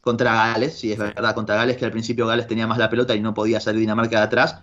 contra 0.00 0.34
Gales, 0.34 0.78
sí, 0.78 0.92
es 0.92 0.98
verdad, 0.98 1.34
contra 1.34 1.56
Gales, 1.56 1.76
que 1.76 1.84
al 1.84 1.90
principio 1.90 2.26
Gales 2.26 2.46
tenía 2.46 2.66
más 2.66 2.78
la 2.78 2.90
pelota 2.90 3.14
y 3.14 3.20
no 3.20 3.34
podía 3.34 3.60
salir 3.60 3.80
Dinamarca 3.80 4.18
de 4.18 4.24
atrás, 4.24 4.62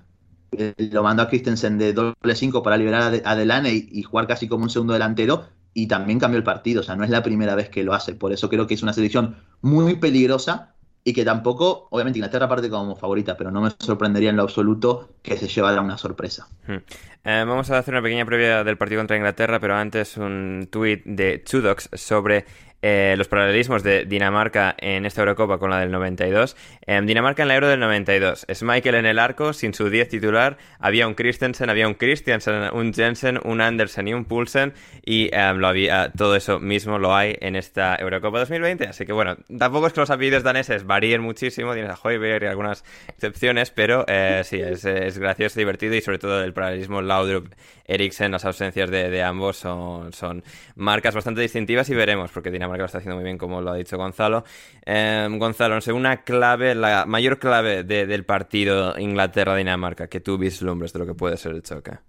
eh, 0.52 0.74
lo 0.78 1.02
mandó 1.04 1.24
a 1.24 1.30
Christensen 1.30 1.78
de 1.78 1.94
doble 1.94 2.36
5 2.36 2.62
para 2.62 2.78
liberar 2.78 3.22
a 3.24 3.36
Delaney 3.36 3.88
y 3.92 4.04
jugar 4.04 4.28
casi 4.28 4.48
como 4.48 4.64
un 4.64 4.70
segundo 4.70 4.94
delantero, 4.94 5.46
y 5.74 5.88
también 5.88 6.20
cambió 6.20 6.38
el 6.38 6.44
partido, 6.44 6.82
o 6.82 6.84
sea, 6.84 6.96
no 6.96 7.04
es 7.04 7.10
la 7.10 7.24
primera 7.24 7.56
vez 7.56 7.70
que 7.70 7.84
lo 7.84 7.94
hace, 7.94 8.14
por 8.14 8.34
eso 8.34 8.50
creo 8.50 8.68
que 8.68 8.74
es 8.74 8.84
una 8.84 8.94
selección 8.94 9.38
muy 9.62 9.96
peligrosa 9.96 10.74
y 11.04 11.14
que 11.14 11.26
tampoco, 11.26 11.88
obviamente 11.90 12.20
Inglaterra 12.20 12.48
parte 12.48 12.70
como 12.70 12.96
favorita, 12.96 13.36
pero 13.36 13.52
no 13.52 13.62
me 13.62 13.72
sorprendería 13.80 14.30
en 14.30 14.36
lo 14.36 14.44
absoluto 14.44 15.10
que 15.24 15.36
se 15.38 15.48
llevara 15.48 15.82
una 15.82 15.98
sorpresa. 15.98 16.48
Hmm. 16.68 16.78
Eh, 17.24 17.44
vamos 17.48 17.70
a 17.72 17.78
hacer 17.78 17.94
una 17.94 18.04
pequeña 18.04 18.26
previa 18.26 18.64
del 18.64 18.78
partido 18.78 19.00
contra 19.00 19.18
Inglaterra, 19.18 19.60
pero 19.60 19.76
antes 19.76 20.18
un 20.18 20.68
tuit 20.72 21.04
de 21.06 21.40
Tudox 21.40 21.90
sobre 21.94 22.46
eh, 22.82 23.16
los 23.18 23.28
paralelismos 23.28 23.84
de 23.84 24.06
Dinamarca 24.06 24.76
en 24.80 25.06
esta 25.06 25.22
Eurocopa 25.22 25.58
con 25.58 25.70
la 25.70 25.80
del 25.80 25.92
92. 25.92 26.56
Em, 26.86 27.06
Dinamarca 27.06 27.44
en 27.44 27.48
la 27.48 27.56
Euro 27.56 27.68
del 27.68 27.80
92. 27.80 28.46
Es 28.48 28.64
Michael 28.64 28.96
en 28.96 29.06
el 29.06 29.20
arco, 29.20 29.54
sin 29.54 29.74
su 29.74 29.90
10 29.90 30.10
titular. 30.10 30.58
Había 30.80 31.08
un 31.08 31.14
Christensen, 31.14 31.70
había 31.70 31.88
un 31.88 31.94
Christiansen, 31.94 32.74
un 32.74 32.94
Jensen, 32.94 33.40
un 33.44 33.62
Andersen 33.62 34.08
y 34.08 34.14
un 34.14 34.26
Poulsen. 34.26 34.74
Y 35.06 35.30
em, 35.34 35.58
lo 35.58 35.68
había, 35.68 36.12
todo 36.12 36.36
eso 36.36 36.60
mismo 36.60 36.98
lo 36.98 37.16
hay 37.16 37.36
en 37.40 37.56
esta 37.56 37.96
Eurocopa 38.00 38.40
2020. 38.40 38.88
Así 38.88 39.06
que 39.06 39.14
bueno, 39.14 39.38
tampoco 39.58 39.88
es 39.88 39.94
que 39.94 40.00
los 40.00 40.10
apellidos 40.10 40.44
daneses 40.44 40.86
varíen 40.86 41.22
muchísimo. 41.22 41.74
Tienes 41.74 41.92
a 41.92 42.00
Hoiberg 42.02 42.44
y 42.44 42.48
algunas 42.48 42.84
excepciones, 43.10 43.72
pero 43.72 44.06
eh, 44.08 44.42
sí, 44.44 44.60
es, 44.60 44.86
es, 44.86 45.18
gracioso, 45.18 45.60
divertido 45.60 45.96
y 45.96 46.02
sobre 46.02 46.18
todo 46.18 46.44
el 46.44 46.54
paralelismo 46.54 47.02
Laudrup 47.02 47.54
Eriksen, 47.92 48.32
las 48.32 48.46
ausencias 48.46 48.90
de, 48.90 49.22
ambos 49.22 49.58
son, 49.58 50.14
son, 50.14 50.44
marcas 50.76 51.14
bastante 51.14 51.42
distintivas 51.42 51.90
y 51.90 51.96
veremos, 51.96 52.32
porque 52.32 52.50
Dinamarca 52.50 52.71
lo 52.78 52.86
está 52.86 53.00
haciendo 53.00 53.16
muy 53.16 53.24
bien, 53.24 53.38
como 53.38 53.62
lo 53.62 53.72
ha 53.72 53.76
dicho 53.76 53.98
Gonzalo. 53.98 54.44
Em, 54.86 55.38
Gonzalo, 55.40 55.76
no 55.76 55.82
sé, 55.82 55.94
una 55.94 56.24
clave, 56.24 56.76
la 56.76 57.06
mayor 57.06 57.40
clave 57.40 57.84
del 57.84 58.26
partido 58.26 58.98
Inglaterra-Dinamarca 58.98 60.08
que 60.08 60.20
tú 60.20 60.38
vislumbres 60.38 60.94
de 60.94 61.00
lo 61.00 61.06
que 61.06 61.14
puede 61.14 61.38
ser 61.38 61.54
el 61.54 61.64
choque. 61.64 62.00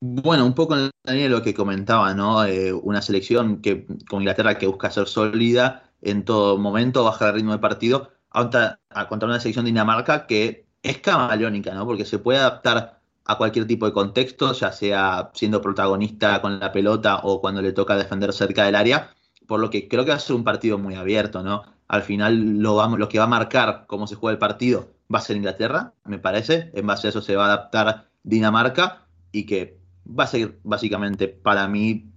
Bueno, 0.00 0.44
un 0.44 0.54
poco 0.54 0.76
en 0.76 0.90
línea 1.06 1.24
de 1.24 1.28
lo 1.30 1.42
que 1.42 1.54
comentaba, 1.54 2.12
¿no? 2.14 2.44
Eh, 2.44 2.72
una 2.72 3.00
selección 3.00 3.62
que 3.62 3.86
con 4.08 4.20
Inglaterra 4.20 4.58
que 4.58 4.66
busca 4.66 4.90
ser 4.90 5.06
sólida 5.06 5.90
en 6.02 6.24
todo 6.24 6.58
momento, 6.58 7.04
bajar 7.04 7.28
el 7.30 7.34
ritmo 7.36 7.52
de 7.52 7.58
partido, 7.58 8.10
contra, 8.28 8.80
contra 9.08 9.28
una 9.28 9.40
selección 9.40 9.64
Dinamarca 9.64 10.26
que 10.26 10.66
es 10.82 10.98
camaleónica, 10.98 11.72
¿no? 11.72 11.86
Porque 11.86 12.04
se 12.04 12.18
puede 12.18 12.38
adaptar 12.38 13.00
a 13.24 13.38
cualquier 13.38 13.66
tipo 13.66 13.86
de 13.86 13.92
contexto, 13.92 14.52
ya 14.52 14.72
sea 14.72 15.30
siendo 15.34 15.62
protagonista 15.62 16.42
con 16.42 16.60
la 16.60 16.72
pelota 16.72 17.20
o 17.22 17.40
cuando 17.40 17.62
le 17.62 17.72
toca 17.72 17.96
defender 17.96 18.32
cerca 18.32 18.64
del 18.64 18.74
área, 18.74 19.14
por 19.46 19.60
lo 19.60 19.70
que 19.70 19.88
creo 19.88 20.04
que 20.04 20.10
va 20.10 20.16
a 20.16 20.20
ser 20.20 20.36
un 20.36 20.44
partido 20.44 20.78
muy 20.78 20.94
abierto, 20.94 21.42
¿no? 21.42 21.62
Al 21.88 22.02
final 22.02 22.58
lo, 22.58 22.76
vamos, 22.76 22.98
lo 22.98 23.08
que 23.08 23.18
va 23.18 23.24
a 23.24 23.28
marcar 23.28 23.84
cómo 23.86 24.06
se 24.06 24.14
juega 24.14 24.32
el 24.32 24.38
partido 24.38 24.90
va 25.12 25.18
a 25.18 25.22
ser 25.22 25.36
Inglaterra, 25.36 25.92
me 26.04 26.18
parece, 26.18 26.70
en 26.74 26.86
base 26.86 27.06
a 27.06 27.10
eso 27.10 27.20
se 27.20 27.36
va 27.36 27.44
a 27.44 27.52
adaptar 27.52 28.08
Dinamarca 28.22 29.06
y 29.32 29.44
que 29.44 29.78
va 30.06 30.24
a 30.24 30.28
ser 30.28 30.58
básicamente 30.64 31.28
para 31.28 31.68
mí 31.68 32.10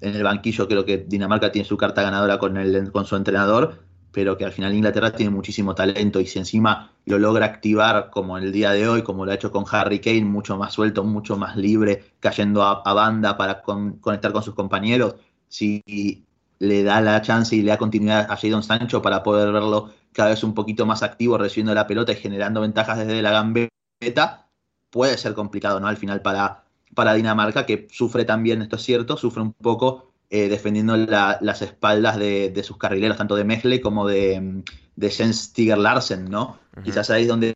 en 0.00 0.16
el 0.16 0.22
banquillo 0.22 0.66
creo 0.66 0.84
que 0.84 0.98
Dinamarca 0.98 1.52
tiene 1.52 1.68
su 1.68 1.76
carta 1.76 2.02
ganadora 2.02 2.38
con, 2.38 2.56
el, 2.56 2.90
con 2.92 3.04
su 3.04 3.16
entrenador 3.16 3.84
pero 4.14 4.38
que 4.38 4.44
al 4.44 4.52
final 4.52 4.72
Inglaterra 4.72 5.10
tiene 5.10 5.30
muchísimo 5.30 5.74
talento 5.74 6.20
y 6.20 6.26
si 6.26 6.38
encima 6.38 6.92
lo 7.04 7.18
logra 7.18 7.46
activar 7.46 8.10
como 8.10 8.38
en 8.38 8.44
el 8.44 8.52
día 8.52 8.70
de 8.70 8.88
hoy, 8.88 9.02
como 9.02 9.26
lo 9.26 9.32
ha 9.32 9.34
hecho 9.34 9.50
con 9.50 9.64
Harry 9.70 9.98
Kane, 9.98 10.24
mucho 10.24 10.56
más 10.56 10.72
suelto, 10.72 11.02
mucho 11.02 11.36
más 11.36 11.56
libre, 11.56 12.04
cayendo 12.20 12.62
a, 12.62 12.94
banda 12.94 13.36
para 13.36 13.60
conectar 13.60 14.32
con 14.32 14.42
sus 14.44 14.54
compañeros, 14.54 15.16
si 15.48 16.24
le 16.64 16.82
da 16.82 17.00
la 17.00 17.20
chance 17.22 17.54
y 17.54 17.62
le 17.62 17.70
da 17.70 17.78
continuidad 17.78 18.30
a 18.30 18.36
Jadon 18.36 18.62
Sancho 18.62 19.02
para 19.02 19.22
poder 19.22 19.52
verlo 19.52 19.90
cada 20.12 20.30
vez 20.30 20.44
un 20.44 20.54
poquito 20.54 20.86
más 20.86 21.02
activo, 21.02 21.38
recibiendo 21.38 21.74
la 21.74 21.86
pelota 21.86 22.12
y 22.12 22.16
generando 22.16 22.60
ventajas 22.60 22.98
desde 22.98 23.20
la 23.20 23.32
gambeta, 23.32 24.48
puede 24.90 25.18
ser 25.18 25.34
complicado, 25.34 25.80
¿no? 25.80 25.88
Al 25.88 25.96
final 25.96 26.22
para, 26.22 26.64
para 26.94 27.14
Dinamarca, 27.14 27.66
que 27.66 27.88
sufre 27.90 28.24
también, 28.24 28.62
esto 28.62 28.76
es 28.76 28.82
cierto, 28.82 29.16
sufre 29.16 29.42
un 29.42 29.52
poco 29.52 30.12
eh, 30.30 30.48
defendiendo 30.48 30.96
las 30.96 31.62
espaldas 31.62 32.16
de, 32.18 32.62
sus 32.64 32.78
carrileros, 32.78 33.16
tanto 33.16 33.36
de 33.36 33.44
Mesle 33.44 33.80
como 33.80 34.06
de, 34.06 34.62
de 34.96 35.10
Jens 35.10 35.52
Tiger 35.52 35.78
Larsen, 35.78 36.30
¿no? 36.30 36.58
Quizás 36.82 37.10
ahí 37.10 37.22
es 37.22 37.28
donde 37.28 37.54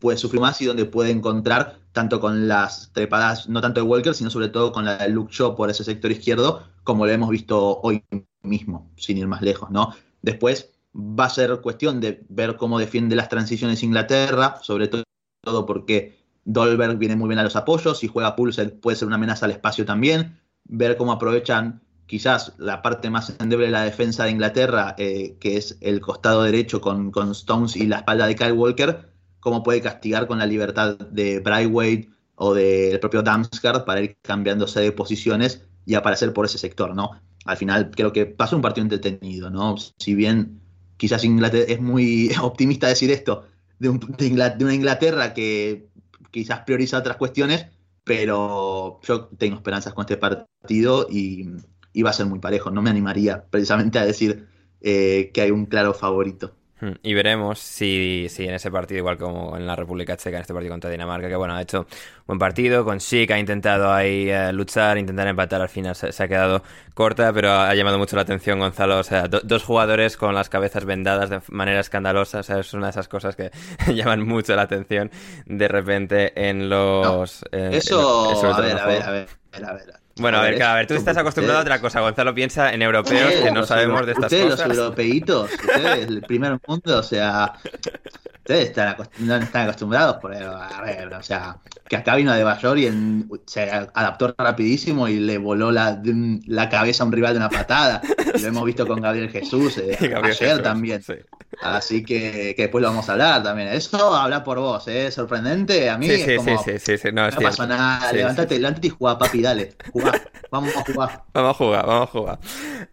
puede 0.00 0.18
sufrir 0.18 0.40
más 0.40 0.60
y 0.60 0.66
donde 0.66 0.84
puede 0.84 1.10
encontrar, 1.10 1.78
tanto 1.92 2.20
con 2.20 2.48
las 2.48 2.92
trepadas, 2.92 3.48
no 3.48 3.60
tanto 3.60 3.80
de 3.80 3.86
Walker, 3.86 4.14
sino 4.14 4.30
sobre 4.30 4.48
todo 4.48 4.72
con 4.72 4.84
la 4.84 4.98
de 4.98 5.08
Luke 5.08 5.32
Shaw 5.32 5.56
por 5.56 5.70
ese 5.70 5.84
sector 5.84 6.10
izquierdo, 6.10 6.64
como 6.88 7.04
lo 7.04 7.12
hemos 7.12 7.28
visto 7.28 7.80
hoy 7.82 8.02
mismo, 8.40 8.90
sin 8.96 9.18
ir 9.18 9.26
más 9.26 9.42
lejos, 9.42 9.70
¿no? 9.70 9.92
Después 10.22 10.70
va 10.96 11.26
a 11.26 11.28
ser 11.28 11.60
cuestión 11.60 12.00
de 12.00 12.24
ver 12.30 12.56
cómo 12.56 12.78
defiende 12.78 13.14
las 13.14 13.28
transiciones 13.28 13.82
Inglaterra, 13.82 14.56
sobre 14.62 14.88
todo 14.88 15.66
porque 15.66 16.16
Dolberg 16.46 16.96
viene 16.96 17.14
muy 17.14 17.28
bien 17.28 17.40
a 17.40 17.42
los 17.42 17.56
apoyos, 17.56 18.02
y 18.04 18.08
juega 18.08 18.34
Pulse 18.34 18.70
puede 18.70 18.96
ser 18.96 19.06
una 19.06 19.16
amenaza 19.16 19.44
al 19.44 19.50
espacio 19.50 19.84
también, 19.84 20.40
ver 20.64 20.96
cómo 20.96 21.12
aprovechan 21.12 21.82
quizás 22.06 22.54
la 22.56 22.80
parte 22.80 23.10
más 23.10 23.36
endeble 23.38 23.66
de 23.66 23.72
la 23.72 23.82
defensa 23.82 24.24
de 24.24 24.30
Inglaterra, 24.30 24.94
eh, 24.96 25.36
que 25.38 25.58
es 25.58 25.76
el 25.82 26.00
costado 26.00 26.42
derecho 26.42 26.80
con, 26.80 27.12
Stones 27.32 27.76
y 27.76 27.86
la 27.86 27.98
espalda 27.98 28.26
de 28.26 28.34
Kyle 28.34 28.52
Walker, 28.52 29.10
cómo 29.40 29.62
puede 29.62 29.82
castigar 29.82 30.26
con 30.26 30.38
la 30.38 30.46
libertad 30.46 30.96
de 30.98 31.40
Brightweight 31.40 32.08
o 32.36 32.54
del 32.54 32.98
propio 32.98 33.20
Damsgaard 33.20 33.84
para 33.84 34.00
ir 34.00 34.16
cambiándose 34.22 34.80
de 34.80 34.92
posiciones 34.92 35.68
y 35.88 35.94
aparecer 35.94 36.34
por 36.34 36.44
ese 36.44 36.58
sector, 36.58 36.94
¿no? 36.94 37.12
Al 37.46 37.56
final 37.56 37.90
creo 37.90 38.12
que 38.12 38.26
pasa 38.26 38.54
un 38.54 38.60
partido 38.60 38.82
entretenido, 38.82 39.48
¿no? 39.48 39.76
Si 39.96 40.14
bien 40.14 40.60
quizás 40.98 41.24
Inglaterra 41.24 41.64
es 41.66 41.80
muy 41.80 42.30
optimista 42.42 42.88
decir 42.88 43.10
esto, 43.10 43.46
de, 43.78 43.88
de 43.88 44.64
una 44.64 44.74
Inglaterra 44.74 45.32
que 45.32 45.88
quizás 46.30 46.60
prioriza 46.66 46.98
otras 46.98 47.16
cuestiones, 47.16 47.68
pero 48.04 49.00
yo 49.02 49.28
tengo 49.38 49.56
esperanzas 49.56 49.94
con 49.94 50.02
este 50.02 50.18
partido 50.18 51.06
y, 51.10 51.48
y 51.94 52.02
va 52.02 52.10
a 52.10 52.12
ser 52.12 52.26
muy 52.26 52.38
parejo. 52.38 52.70
No 52.70 52.82
me 52.82 52.90
animaría 52.90 53.46
precisamente 53.46 53.98
a 53.98 54.04
decir 54.04 54.46
eh, 54.82 55.30
que 55.32 55.40
hay 55.40 55.50
un 55.50 55.64
claro 55.64 55.94
favorito. 55.94 56.54
Hmm, 56.80 56.92
y 57.02 57.14
veremos 57.14 57.58
si, 57.58 58.26
si 58.30 58.46
en 58.46 58.54
ese 58.54 58.70
partido, 58.70 58.98
igual 58.98 59.18
como 59.18 59.56
en 59.56 59.66
la 59.66 59.74
República 59.74 60.16
Checa, 60.16 60.36
en 60.36 60.42
este 60.42 60.54
partido 60.54 60.72
contra 60.72 60.90
Dinamarca, 60.90 61.28
que 61.28 61.34
bueno, 61.34 61.54
ha 61.54 61.62
hecho 61.62 61.86
buen 62.26 62.38
partido, 62.38 62.84
con 62.84 63.00
Schick 63.00 63.30
ha 63.32 63.38
intentado 63.38 63.92
ahí 63.92 64.30
eh, 64.30 64.52
luchar, 64.52 64.96
intentar 64.96 65.26
empatar, 65.26 65.60
al 65.60 65.68
final 65.68 65.96
se, 65.96 66.22
ha 66.22 66.28
quedado 66.28 66.62
corta, 66.94 67.32
pero 67.32 67.50
ha 67.50 67.74
llamado 67.74 67.98
mucho 67.98 68.14
la 68.14 68.22
atención 68.22 68.60
Gonzalo, 68.60 68.98
o 68.98 69.02
sea, 69.02 69.26
dos 69.26 69.64
jugadores 69.64 70.16
con 70.16 70.34
las 70.34 70.48
cabezas 70.48 70.84
vendadas 70.84 71.30
de 71.30 71.40
manera 71.48 71.80
escandalosa, 71.80 72.40
o 72.40 72.42
sea, 72.42 72.60
es 72.60 72.72
una 72.74 72.86
de 72.86 72.90
esas 72.90 73.08
cosas 73.08 73.34
que 73.34 73.50
llaman 73.92 74.26
mucho 74.26 74.54
la 74.54 74.62
atención 74.62 75.10
de 75.46 75.68
repente 75.68 76.48
en 76.48 76.68
los... 76.68 77.44
eso, 77.50 78.54
a, 78.54 78.60
ver, 78.60 78.78
a 78.78 78.86
ver, 78.86 79.02
a 79.02 79.10
ver, 79.10 79.28
a 79.64 79.72
ver, 79.72 80.07
bueno, 80.18 80.38
a 80.38 80.42
ver, 80.42 80.62
a 80.62 80.74
ver, 80.74 80.86
tú 80.86 80.94
estás 80.94 81.16
acostumbrado 81.16 81.60
a 81.60 81.62
otra 81.62 81.80
cosa. 81.80 82.00
Gonzalo 82.00 82.34
piensa 82.34 82.72
en 82.72 82.82
europeos 82.82 83.32
que 83.34 83.50
no 83.50 83.64
sabemos 83.64 84.06
de 84.06 84.12
estas 84.12 84.32
ustedes, 84.32 84.50
cosas. 84.50 84.68
Los 84.68 84.78
europeitos, 84.78 85.50
ustedes, 85.52 86.08
el 86.08 86.22
primer 86.22 86.58
mundo, 86.66 86.98
o 86.98 87.02
sea, 87.02 87.54
ustedes 88.48 88.68
están, 88.68 88.96
no 89.18 89.36
están 89.36 89.62
acostumbrados, 89.64 90.16
a 90.24 90.82
ver, 90.82 91.12
o 91.12 91.22
sea, 91.22 91.58
que 91.88 91.96
acá 91.96 92.16
vino 92.16 92.32
de 92.32 92.44
Bayor 92.44 92.78
y 92.78 92.90
se 93.46 93.62
adaptó 93.62 94.34
rapidísimo 94.36 95.08
y 95.08 95.20
le 95.20 95.38
voló 95.38 95.70
la, 95.70 96.00
la 96.46 96.68
cabeza 96.68 97.02
a 97.02 97.06
un 97.06 97.12
rival 97.12 97.32
de 97.32 97.38
una 97.38 97.50
patada. 97.50 98.00
Lo 98.40 98.48
hemos 98.48 98.64
visto 98.64 98.86
con 98.86 99.00
Gabriel 99.00 99.30
Jesús 99.30 99.78
eh, 99.78 100.14
ayer 100.22 100.62
también. 100.62 101.02
Así 101.62 102.04
que, 102.04 102.54
que, 102.54 102.62
después 102.62 102.82
lo 102.82 102.88
vamos 102.88 103.08
a 103.08 103.12
hablar 103.12 103.42
también. 103.42 103.68
Eso 103.68 104.14
habla 104.14 104.44
por 104.44 104.58
vos, 104.58 104.86
¿eh? 104.86 105.10
Sorprendente. 105.10 105.90
A 105.90 105.98
mí 105.98 106.06
sí, 106.06 106.12
es 106.12 106.36
como, 106.38 106.62
sí, 106.62 106.78
sí, 106.78 106.98
sí, 106.98 107.08
no, 107.12 107.30
no 107.30 107.40
pasa 107.40 107.66
nada. 107.66 108.12
levántate, 108.12 108.58
levántate 108.58 108.86
y 108.86 108.90
jugá, 108.90 109.18
papi, 109.18 109.42
dale. 109.42 109.74
Jugá. 109.92 110.07
Vamos 110.50 110.74
a 110.76 110.82
jugar. 110.82 111.22
Vamos 111.34 111.50
a 111.50 111.54
jugar, 111.54 111.86
vamos 111.86 112.08
a 112.08 112.12
jugar. 112.12 112.38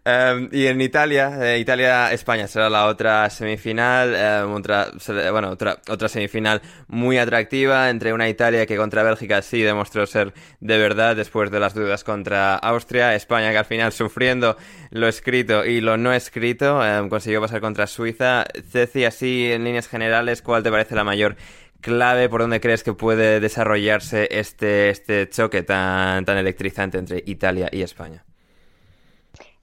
Em, 0.04 0.48
y 0.52 0.66
en 0.66 0.80
Italia, 0.80 1.32
eh, 1.40 1.58
Italia-España 1.58 2.46
será 2.48 2.68
la 2.68 2.86
otra 2.86 3.30
semifinal. 3.30 4.14
Em, 4.14 4.52
otra, 4.52 4.88
bueno, 5.32 5.50
otra, 5.50 5.78
otra 5.88 6.08
semifinal 6.08 6.60
muy 6.86 7.16
atractiva 7.16 7.88
entre 7.88 8.12
una 8.12 8.28
Italia 8.28 8.66
que 8.66 8.76
contra 8.76 9.02
Bélgica 9.02 9.40
sí 9.40 9.62
demostró 9.62 10.06
ser 10.06 10.34
de 10.60 10.78
verdad 10.78 11.16
después 11.16 11.50
de 11.50 11.60
las 11.60 11.74
dudas 11.74 12.04
contra 12.04 12.56
Austria. 12.56 13.14
España 13.14 13.50
que 13.52 13.58
al 13.58 13.64
final 13.64 13.92
sufriendo 13.92 14.56
lo 14.90 15.08
escrito 15.08 15.64
y 15.64 15.80
lo 15.80 15.96
no 15.96 16.12
escrito 16.12 16.84
em, 16.84 17.08
consiguió 17.08 17.40
pasar 17.40 17.60
contra 17.62 17.86
Suiza. 17.86 18.44
Ceci, 18.70 19.04
así 19.04 19.50
en 19.50 19.64
líneas 19.64 19.88
generales, 19.88 20.42
¿cuál 20.42 20.62
te 20.62 20.70
parece 20.70 20.94
la 20.94 21.04
mayor 21.04 21.36
clave 21.80 22.28
por 22.28 22.40
donde 22.40 22.60
crees 22.60 22.82
que 22.82 22.92
puede 22.92 23.40
desarrollarse 23.40 24.28
este, 24.30 24.90
este 24.90 25.28
choque 25.28 25.62
tan, 25.62 26.24
tan 26.24 26.38
electrizante 26.38 26.98
entre 26.98 27.22
Italia 27.26 27.68
y 27.72 27.82
España? 27.82 28.24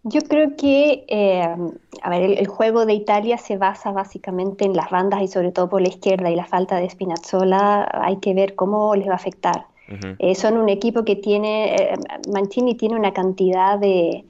Yo 0.06 0.20
creo 0.22 0.58
que, 0.58 1.06
eh, 1.08 1.48
a 2.02 2.10
ver, 2.10 2.24
el, 2.24 2.48
juego 2.48 2.86
de 2.86 2.94
Italia 2.94 3.38
se 3.38 3.58
basa 3.58 3.94
básicamente 3.94 4.66
en 4.66 4.76
las 4.76 4.90
bandas 4.90 5.22
y 5.22 5.30
sobre 5.30 5.54
todo 5.54 5.70
por 5.70 5.82
la 5.82 5.88
izquierda 5.88 6.30
y 6.30 6.36
la 6.36 6.46
falta 6.46 6.76
de 6.76 6.90
Spinazzola, 6.90 7.90
hay 7.94 8.18
que 8.18 8.34
ver 8.34 8.54
cómo 8.56 8.96
les 8.96 9.08
va 9.08 9.14
a 9.14 9.16
afectar. 9.16 9.68
Eh, 10.18 10.34
son 10.34 10.58
un 10.58 10.70
equipo 10.70 11.06
que 11.06 11.16
tiene, 11.16 11.76
eh, 11.76 11.96
Mancini 12.34 12.76
tiene 12.76 12.96
una 12.96 13.14
cantidad 13.14 13.78
de, 13.78 14.26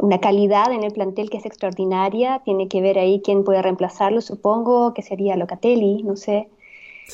una 0.00 0.18
calidad 0.18 0.72
en 0.72 0.82
el 0.82 0.92
plantel 0.92 1.30
que 1.30 1.38
es 1.38 1.46
extraordinaria. 1.46 2.40
Tiene 2.44 2.68
que 2.68 2.80
ver 2.80 2.98
ahí 2.98 3.20
quién 3.24 3.44
puede 3.44 3.62
reemplazarlo. 3.62 4.20
Supongo 4.20 4.94
que 4.94 5.02
sería 5.02 5.36
Locatelli, 5.36 6.02
no 6.02 6.16
sé. 6.16 6.48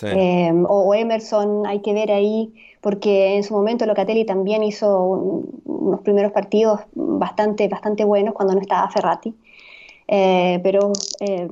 Em, 0.03 0.65
o, 0.69 0.95
Emerson, 0.95 1.67
hay 1.67 1.81
que 1.81 1.95
ver 1.95 2.13
ahí, 2.13 2.53
porque 2.83 3.37
en 3.37 3.45
su 3.45 3.55
momento 3.55 3.87
Locatelli 3.87 4.27
también 4.27 4.63
hizo 4.63 5.03
unos 5.65 6.01
primeros 6.01 6.33
partidos 6.33 6.81
bastante, 6.95 7.67
bastante 7.69 8.05
buenos 8.05 8.35
cuando 8.35 8.55
no 8.55 8.61
estaba 8.61 8.91
Ferrati. 8.91 9.35
Eh, 10.09 10.61
pero 10.63 10.93
eh, 11.19 11.49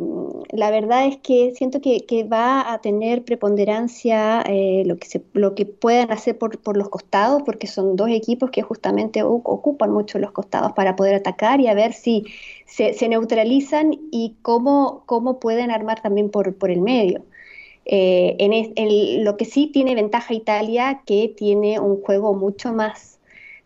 la 0.52 0.70
verdad 0.70 1.06
es 1.06 1.16
que 1.18 1.52
siento 1.56 1.80
que, 1.80 2.24
va 2.24 2.72
a 2.72 2.80
tener 2.80 3.24
preponderancia 3.24 4.42
eh, 4.46 4.84
lo, 4.86 4.96
que 4.96 5.08
se, 5.08 5.24
lo 5.32 5.54
que 5.56 5.66
puedan 5.66 6.12
hacer 6.12 6.38
por, 6.38 6.58
por, 6.60 6.76
los 6.76 6.88
costados, 6.88 7.42
porque 7.44 7.66
son 7.66 7.96
dos 7.96 8.10
equipos 8.10 8.50
que 8.50 8.62
justamente 8.62 9.22
ocupan 9.24 9.90
mucho 9.92 10.18
los 10.18 10.30
costados 10.30 10.72
para 10.72 10.94
poder 10.96 11.16
atacar 11.16 11.60
y 11.60 11.66
a 11.66 11.74
ver 11.74 11.92
si 11.92 12.26
se, 12.66 13.08
neutralizan 13.08 13.98
y 14.12 14.36
cómo, 14.42 15.02
cómo 15.06 15.40
pueden 15.40 15.70
armar 15.70 16.00
también 16.00 16.30
por, 16.30 16.54
por 16.56 16.70
el 16.70 16.80
medio. 16.80 17.24
en, 17.86 18.52
en 18.76 19.24
lo 19.24 19.36
que 19.36 19.44
sí 19.44 19.66
tiene 19.72 19.94
ventaja 19.94 20.32
Italia, 20.34 21.02
que 21.06 21.28
tiene 21.36 21.80
un 21.80 22.00
juego 22.02 22.34
mucho 22.34 22.72
más 22.72 23.13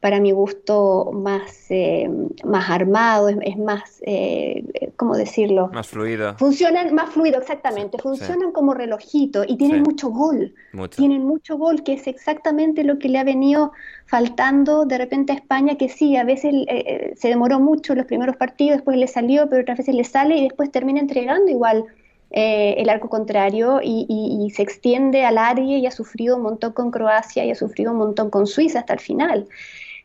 para 0.01 0.21
mi 0.21 0.31
gusto 0.31 1.11
más, 1.13 1.67
eh, 1.71 2.09
más 2.45 2.71
armado, 2.71 3.29
es, 3.29 3.59
más, 3.59 4.01
eh, 4.03 4.93
¿cómo 4.97 5.17
decirlo? 5.17 5.71
Más 5.73 5.89
fluido. 5.89 6.37
Funcionan 6.39 6.95
más 6.95 7.11
fluido, 7.11 7.41
exactamente. 7.41 7.99
Funcionan 7.99 8.53
como 8.53 8.75
relojito 8.75 9.43
y 9.47 9.57
tienen 9.57 9.83
mucho 9.83 10.11
gol. 10.11 10.55
Tienen 10.95 11.25
mucho 11.25 11.59
gol, 11.59 11.83
que 11.83 11.95
es 11.95 12.07
exactamente 12.07 12.85
lo 12.85 13.01
que 13.01 13.09
le 13.09 13.19
ha 13.19 13.25
venido 13.25 13.73
faltando 14.07 14.85
de 14.85 14.99
repente 14.99 15.33
a 15.33 15.37
España, 15.37 15.77
que 15.77 15.89
sí, 15.89 16.17
a 16.17 16.23
veces 16.23 16.55
eh, 16.69 17.15
se 17.17 17.29
demoró 17.29 17.59
mucho 17.59 17.97
los 17.97 18.07
primeros 18.07 18.37
partidos, 18.37 18.77
después 18.77 18.97
le 18.97 19.09
salió, 19.09 19.49
pero 19.49 19.63
otras 19.63 19.79
veces 19.79 19.97
le 19.97 20.05
sale 20.05 20.37
y 20.37 20.45
después 20.45 20.71
termina 20.71 21.01
entregando 21.01 21.51
igual. 21.51 21.85
el 22.31 22.89
arco 22.91 23.09
contrario 23.09 23.81
y, 23.83 24.07
y, 24.07 24.51
se 24.51 24.63
extiende 24.63 25.25
al 25.25 25.39
área 25.39 25.79
y 25.79 25.87
ha 25.87 25.91
sufrido 25.91 26.37
un 26.37 26.43
montón 26.43 26.75
con 26.75 26.91
Croacia 26.91 27.43
y 27.43 27.51
ha 27.51 27.55
sufrido 27.55 27.91
un 27.93 27.97
montón 27.97 28.29
con 28.29 28.47
Suiza 28.47 28.81
hasta 28.81 28.93
el 28.93 29.01
final. 29.01 29.49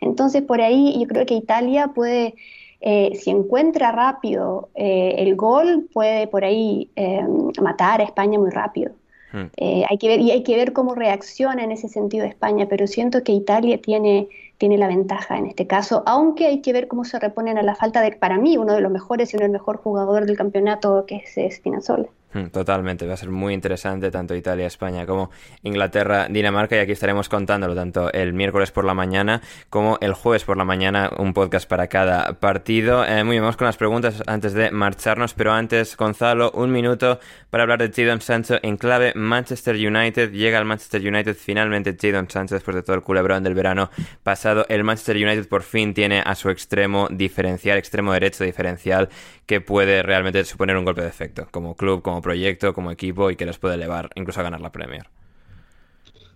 Entonces, 0.04 0.42
por 0.42 0.62
ahí 0.62 0.98
yo 1.00 1.08
creo 1.08 1.26
que 1.26 1.34
Italia 1.34 1.90
puede, 1.90 2.36
eh, 2.82 3.12
si 3.16 3.30
encuentra 3.32 3.92
rápido 3.92 4.70
eh, 4.76 5.16
el 5.20 5.36
gol, 5.36 5.88
puede 5.94 6.28
por 6.28 6.44
ahí 6.44 6.90
eh, 6.96 7.26
matar 7.62 8.02
a 8.02 8.04
España 8.04 8.40
muy 8.40 8.52
rápido. 8.52 8.92
Hmm. 9.32 9.50
hay 9.58 9.98
que 9.98 10.08
ver, 10.08 10.20
y 10.20 10.30
hay 10.30 10.44
que 10.44 10.56
ver 10.56 10.74
cómo 10.74 10.94
reacciona 10.94 11.64
en 11.64 11.72
ese 11.72 11.90
sentido 11.90 12.24
España, 12.24 12.68
pero 12.70 12.86
siento 12.86 13.24
que 13.24 13.32
Italia 13.32 13.82
tiene, 13.82 14.28
tiene 14.60 14.78
la 14.78 14.88
ventaja 14.88 15.40
en 15.40 15.48
este 15.48 15.66
caso, 15.66 16.04
aunque 16.06 16.46
hay 16.46 16.62
que 16.62 16.72
ver 16.72 16.88
cómo 16.88 17.04
se 17.04 17.18
reponen 17.18 17.58
a 17.58 17.64
la 17.64 17.74
falta 17.74 18.02
de, 18.02 18.12
para 18.12 18.38
mí, 18.38 18.58
uno 18.58 18.76
de 18.76 18.82
los 18.82 18.92
mejores 18.92 19.34
y 19.34 19.38
uno 19.38 19.46
del 19.46 19.52
mejor 19.52 19.78
jugador 19.78 20.28
del 20.28 20.38
campeonato, 20.38 21.06
que 21.08 21.24
es 21.26 21.56
Spinazzola. 21.56 22.10
Hmm, 22.34 22.48
totalmente, 22.48 23.06
va 23.06 23.14
a 23.14 23.18
ser 23.18 23.30
muy 23.30 23.54
interesante 23.54 24.10
tanto 24.10 24.36
Italia, 24.36 24.66
España 24.66 25.06
como 25.06 25.30
Inglaterra, 25.62 26.28
Dinamarca 26.30 26.76
y 26.76 26.80
aquí 26.80 26.94
estaremos 26.94 27.30
contándolo 27.30 27.76
tanto 27.76 28.12
el 28.12 28.34
miércoles 28.34 28.72
por 28.72 28.86
la 28.86 28.96
mañana 28.96 29.42
como 29.70 30.00
el 30.02 30.14
jueves 30.14 30.44
por 30.44 30.58
la 30.58 30.66
mañana, 30.66 31.12
un 31.18 31.34
podcast 31.34 31.70
para 31.70 31.88
cada 31.88 32.40
partido. 32.40 33.06
Eh, 33.06 33.24
muy 33.24 33.34
bien, 33.34 33.44
vamos 33.44 33.58
con 33.58 33.68
las 33.68 33.78
preguntas 33.78 34.24
antes 34.26 34.54
de 34.54 34.72
marcharnos, 34.72 35.36
pero 35.36 35.54
antes, 35.54 35.96
Gonzalo, 35.96 36.52
un 36.52 36.72
minuto 36.72 37.20
para 37.52 37.64
hablar 37.64 37.80
de 37.80 37.92
Jadon 37.92 38.22
Sancho 38.22 38.56
en 38.64 38.78
clave 38.78 39.14
Manchester 39.16 39.76
United. 39.76 40.32
Llega 40.32 40.58
al 40.58 40.66
Manchester 40.66 41.02
United 41.02 41.36
finalmente 41.36 41.96
Jadon 42.00 42.30
Sancho 42.30 42.56
después 42.56 42.76
de 42.76 42.82
todo 42.82 42.96
el 42.96 43.04
culebrón 43.04 43.44
del 43.44 43.54
verano 43.54 43.92
pasado. 44.24 44.66
El 44.70 44.84
Manchester 44.84 45.18
United 45.18 45.48
por 45.48 45.62
fin 45.62 45.94
tiene 45.94 46.24
a 46.26 46.34
su 46.34 46.50
extremo 46.50 47.08
diferencial, 47.12 47.78
extremo 47.78 48.12
derecho 48.12 48.44
diferencial 48.44 49.10
que 49.46 49.62
puede 49.62 50.04
realmente 50.04 50.44
suponer 50.46 50.78
un 50.78 50.86
golpe 50.86 51.02
de 51.02 51.08
efecto 51.08 51.48
como 51.52 51.76
club, 51.76 52.02
como 52.02 52.22
proyecto, 52.22 52.74
como 52.74 52.92
equipo 52.92 53.30
y 53.30 53.36
que 53.36 53.46
les 53.46 53.58
puede 53.58 53.76
elevar 53.76 54.10
incluso 54.16 54.40
a 54.40 54.44
ganar 54.44 54.62
la 54.62 54.72
Premier. 54.72 55.10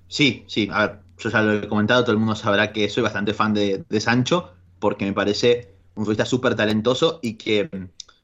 Sí, 0.08 0.46
sí, 0.48 0.70
a 0.72 0.88
ver, 0.88 1.00
yo 1.18 1.30
ya 1.30 1.42
lo 1.42 1.54
he 1.54 1.68
comentado, 1.68 2.04
todo 2.04 2.14
el 2.14 2.20
mundo 2.20 2.36
sabrá 2.36 2.72
que 2.72 2.90
soy 2.90 3.04
bastante 3.04 3.34
fan 3.34 3.54
de, 3.54 3.84
Sancho 4.00 4.54
porque 4.80 5.06
me 5.06 5.14
parece 5.14 5.74
un 5.96 6.04
futbolista 6.04 6.26
súper 6.26 6.56
talentoso 6.56 7.20
y 7.22 7.34
que 7.34 7.70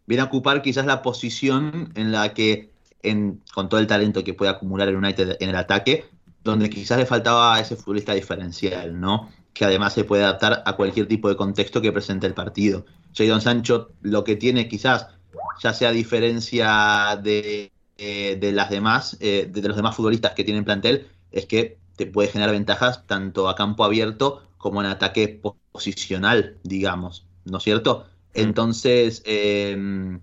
viene 0.06 0.22
a 0.22 0.26
ocupar 0.26 0.62
quizás 0.62 0.86
la 0.86 1.02
posición 1.02 1.92
en 1.96 2.12
la 2.12 2.34
que, 2.34 2.72
en, 3.02 3.42
con 3.54 3.70
todo 3.70 3.80
el 3.80 3.88
talento 3.88 4.24
que 4.24 4.34
puede 4.34 4.52
acumular 4.52 4.88
el 4.88 4.96
United 4.96 5.38
en 5.40 5.50
el 5.50 5.56
ataque, 5.56 6.06
donde 6.44 6.70
quizás 6.70 6.98
le 6.98 7.06
faltaba 7.06 7.56
a 7.56 7.60
ese 7.60 7.76
futbolista 7.76 8.14
diferencial, 8.14 9.00
¿no? 9.00 9.30
Que 9.54 9.66
además 9.66 9.94
se 9.94 10.04
puede 10.04 10.24
adaptar 10.24 10.64
a 10.66 10.76
cualquier 10.76 11.08
tipo 11.08 11.30
de 11.30 11.36
contexto 11.36 11.82
que 11.82 11.92
presente 11.92 12.28
el 12.28 12.34
partido. 12.34 12.86
Jadon 13.16 13.42
Sancho 13.42 13.92
lo 14.02 14.24
que 14.24 14.36
tiene 14.36 14.68
quizás, 14.68 15.08
ya 15.62 15.74
sea 15.74 15.90
a 15.90 15.92
diferencia 15.92 17.20
de, 17.22 17.72
eh, 17.98 18.38
de 18.40 18.52
las 18.52 18.70
demás, 18.70 19.18
eh, 19.20 19.48
de 19.52 19.68
los 19.68 19.78
demás 19.78 19.96
futbolistas 19.96 20.34
que 20.34 20.44
tienen 20.44 20.66
plantel, 20.66 21.08
es 21.32 21.46
que 21.46 21.78
te 21.96 22.08
puede 22.08 22.30
generar 22.30 22.52
ventajas 22.52 23.06
tanto 23.06 23.48
a 23.48 23.56
campo 23.56 23.84
abierto 23.84 24.42
como 24.58 24.82
en 24.82 24.88
ataque 24.88 25.42
posicional, 25.72 26.58
digamos, 26.64 27.26
¿no 27.46 27.58
es 27.58 27.64
cierto? 27.64 28.06
Mm. 28.34 28.40
Entonces, 28.40 29.22
em, 29.26 30.20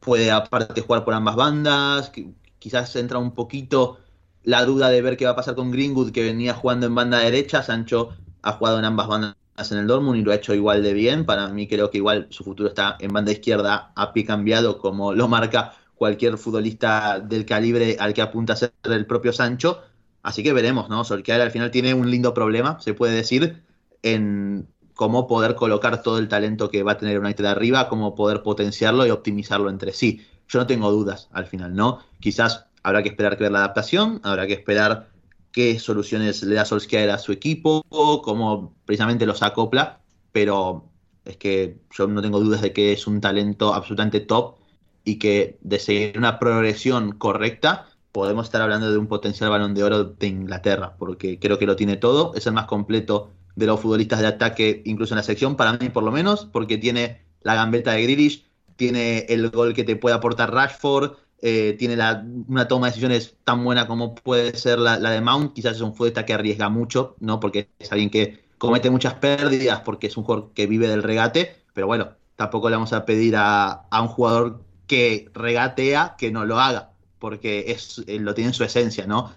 puede 0.00 0.30
aparte 0.30 0.82
jugar 0.82 1.04
por 1.04 1.14
ambas 1.14 1.36
bandas, 1.36 2.12
quizás 2.58 2.94
entra 2.96 3.18
un 3.18 3.32
poquito 3.32 3.98
la 4.42 4.64
duda 4.64 4.90
de 4.90 5.02
ver 5.02 5.16
qué 5.16 5.24
va 5.24 5.32
a 5.32 5.36
pasar 5.36 5.54
con 5.54 5.70
Greenwood, 5.70 6.12
que 6.12 6.22
venía 6.22 6.54
jugando 6.54 6.86
en 6.86 6.94
banda 6.94 7.18
derecha, 7.18 7.62
Sancho 7.62 8.10
ha 8.44 8.52
jugado 8.52 8.78
en 8.78 8.84
ambas 8.84 9.08
bandas 9.08 9.36
en 9.70 9.78
el 9.78 9.86
Dortmund 9.86 10.18
y 10.18 10.22
lo 10.22 10.32
ha 10.32 10.36
hecho 10.36 10.54
igual 10.54 10.82
de 10.82 10.92
bien. 10.92 11.24
Para 11.24 11.48
mí 11.48 11.66
creo 11.66 11.90
que 11.90 11.98
igual 11.98 12.26
su 12.30 12.44
futuro 12.44 12.68
está 12.68 12.96
en 13.00 13.12
banda 13.12 13.32
izquierda 13.32 13.92
a 13.96 14.12
pie 14.12 14.24
cambiado, 14.24 14.78
como 14.78 15.14
lo 15.14 15.28
marca 15.28 15.72
cualquier 15.94 16.36
futbolista 16.36 17.20
del 17.20 17.46
calibre 17.46 17.96
al 17.98 18.12
que 18.12 18.22
apunta 18.22 18.52
a 18.52 18.56
ser 18.56 18.72
el 18.84 19.06
propio 19.06 19.32
Sancho. 19.32 19.82
Así 20.22 20.42
que 20.42 20.52
veremos, 20.52 20.88
¿no? 20.88 21.04
Solskjaer 21.04 21.40
al 21.40 21.50
final 21.50 21.70
tiene 21.70 21.94
un 21.94 22.10
lindo 22.10 22.34
problema, 22.34 22.80
se 22.80 22.94
puede 22.94 23.14
decir, 23.14 23.62
en 24.02 24.68
cómo 24.94 25.26
poder 25.26 25.54
colocar 25.54 26.02
todo 26.02 26.18
el 26.18 26.28
talento 26.28 26.70
que 26.70 26.82
va 26.82 26.92
a 26.92 26.98
tener 26.98 27.18
United 27.18 27.44
arriba, 27.46 27.88
cómo 27.88 28.14
poder 28.14 28.42
potenciarlo 28.42 29.06
y 29.06 29.10
optimizarlo 29.10 29.70
entre 29.70 29.92
sí. 29.92 30.26
Yo 30.48 30.58
no 30.58 30.66
tengo 30.66 30.90
dudas 30.90 31.28
al 31.32 31.46
final, 31.46 31.74
¿no? 31.74 32.00
Quizás 32.20 32.66
habrá 32.82 33.02
que 33.02 33.08
esperar 33.08 33.36
que 33.36 33.44
ver 33.44 33.52
la 33.52 33.60
adaptación, 33.60 34.20
habrá 34.22 34.46
que 34.46 34.52
esperar 34.52 35.13
qué 35.54 35.78
soluciones 35.78 36.42
le 36.42 36.56
da 36.56 36.64
Solskjaer 36.64 37.10
a 37.10 37.18
su 37.18 37.30
equipo, 37.30 37.84
cómo 37.88 38.74
precisamente 38.84 39.24
los 39.24 39.40
acopla, 39.40 40.00
pero 40.32 40.90
es 41.24 41.36
que 41.36 41.78
yo 41.96 42.08
no 42.08 42.20
tengo 42.20 42.40
dudas 42.40 42.60
de 42.60 42.72
que 42.72 42.92
es 42.92 43.06
un 43.06 43.20
talento 43.20 43.72
absolutamente 43.72 44.18
top 44.18 44.56
y 45.04 45.20
que 45.20 45.56
de 45.62 45.78
seguir 45.78 46.18
una 46.18 46.40
progresión 46.40 47.12
correcta 47.12 47.86
podemos 48.10 48.46
estar 48.46 48.62
hablando 48.62 48.90
de 48.90 48.98
un 48.98 49.06
potencial 49.06 49.48
balón 49.48 49.74
de 49.74 49.84
oro 49.84 50.02
de 50.04 50.26
Inglaterra, 50.26 50.96
porque 50.98 51.38
creo 51.38 51.56
que 51.56 51.66
lo 51.66 51.76
tiene 51.76 51.96
todo, 51.96 52.34
es 52.34 52.48
el 52.48 52.52
más 52.52 52.66
completo 52.66 53.30
de 53.54 53.66
los 53.66 53.78
futbolistas 53.78 54.20
de 54.20 54.26
ataque, 54.26 54.82
incluso 54.84 55.14
en 55.14 55.18
la 55.18 55.22
sección, 55.22 55.54
para 55.54 55.74
mí 55.74 55.88
por 55.88 56.02
lo 56.02 56.10
menos, 56.10 56.46
porque 56.46 56.78
tiene 56.78 57.22
la 57.42 57.54
gambeta 57.54 57.92
de 57.92 58.02
Grealish, 58.02 58.44
tiene 58.74 59.26
el 59.28 59.50
gol 59.50 59.72
que 59.72 59.84
te 59.84 59.94
puede 59.94 60.16
aportar 60.16 60.52
Rashford, 60.52 61.12
eh, 61.46 61.76
tiene 61.78 61.94
una 62.48 62.68
toma 62.68 62.86
de 62.86 62.92
decisiones 62.92 63.36
tan 63.44 63.62
buena 63.62 63.86
como 63.86 64.14
puede 64.14 64.56
ser 64.56 64.78
la, 64.78 64.98
de 64.98 65.20
Mount, 65.20 65.52
quizás 65.52 65.76
es 65.76 65.82
un 65.82 65.94
futbolista 65.94 66.24
que 66.24 66.32
arriesga 66.32 66.70
mucho, 66.70 67.16
¿no? 67.20 67.38
Porque 67.38 67.68
es 67.78 67.92
alguien 67.92 68.08
que 68.08 68.44
comete 68.56 68.88
muchas 68.88 69.12
pérdidas 69.16 69.80
porque 69.80 70.06
es 70.06 70.16
un 70.16 70.24
jugador 70.24 70.52
que 70.54 70.66
vive 70.66 70.88
del 70.88 71.02
regate, 71.02 71.54
pero 71.74 71.86
bueno, 71.86 72.12
tampoco 72.36 72.70
le 72.70 72.76
vamos 72.76 72.94
a 72.94 73.04
pedir 73.04 73.34
a, 73.36 73.86
un 73.92 74.08
jugador 74.08 74.62
que 74.86 75.30
regatea 75.34 76.14
que 76.16 76.32
no 76.32 76.46
lo 76.46 76.58
haga, 76.58 76.92
porque 77.18 77.66
es, 77.68 78.02
eh, 78.06 78.18
lo 78.18 78.32
tiene 78.32 78.48
en 78.48 78.54
su 78.54 78.64
esencia, 78.64 79.06
¿no? 79.06 79.34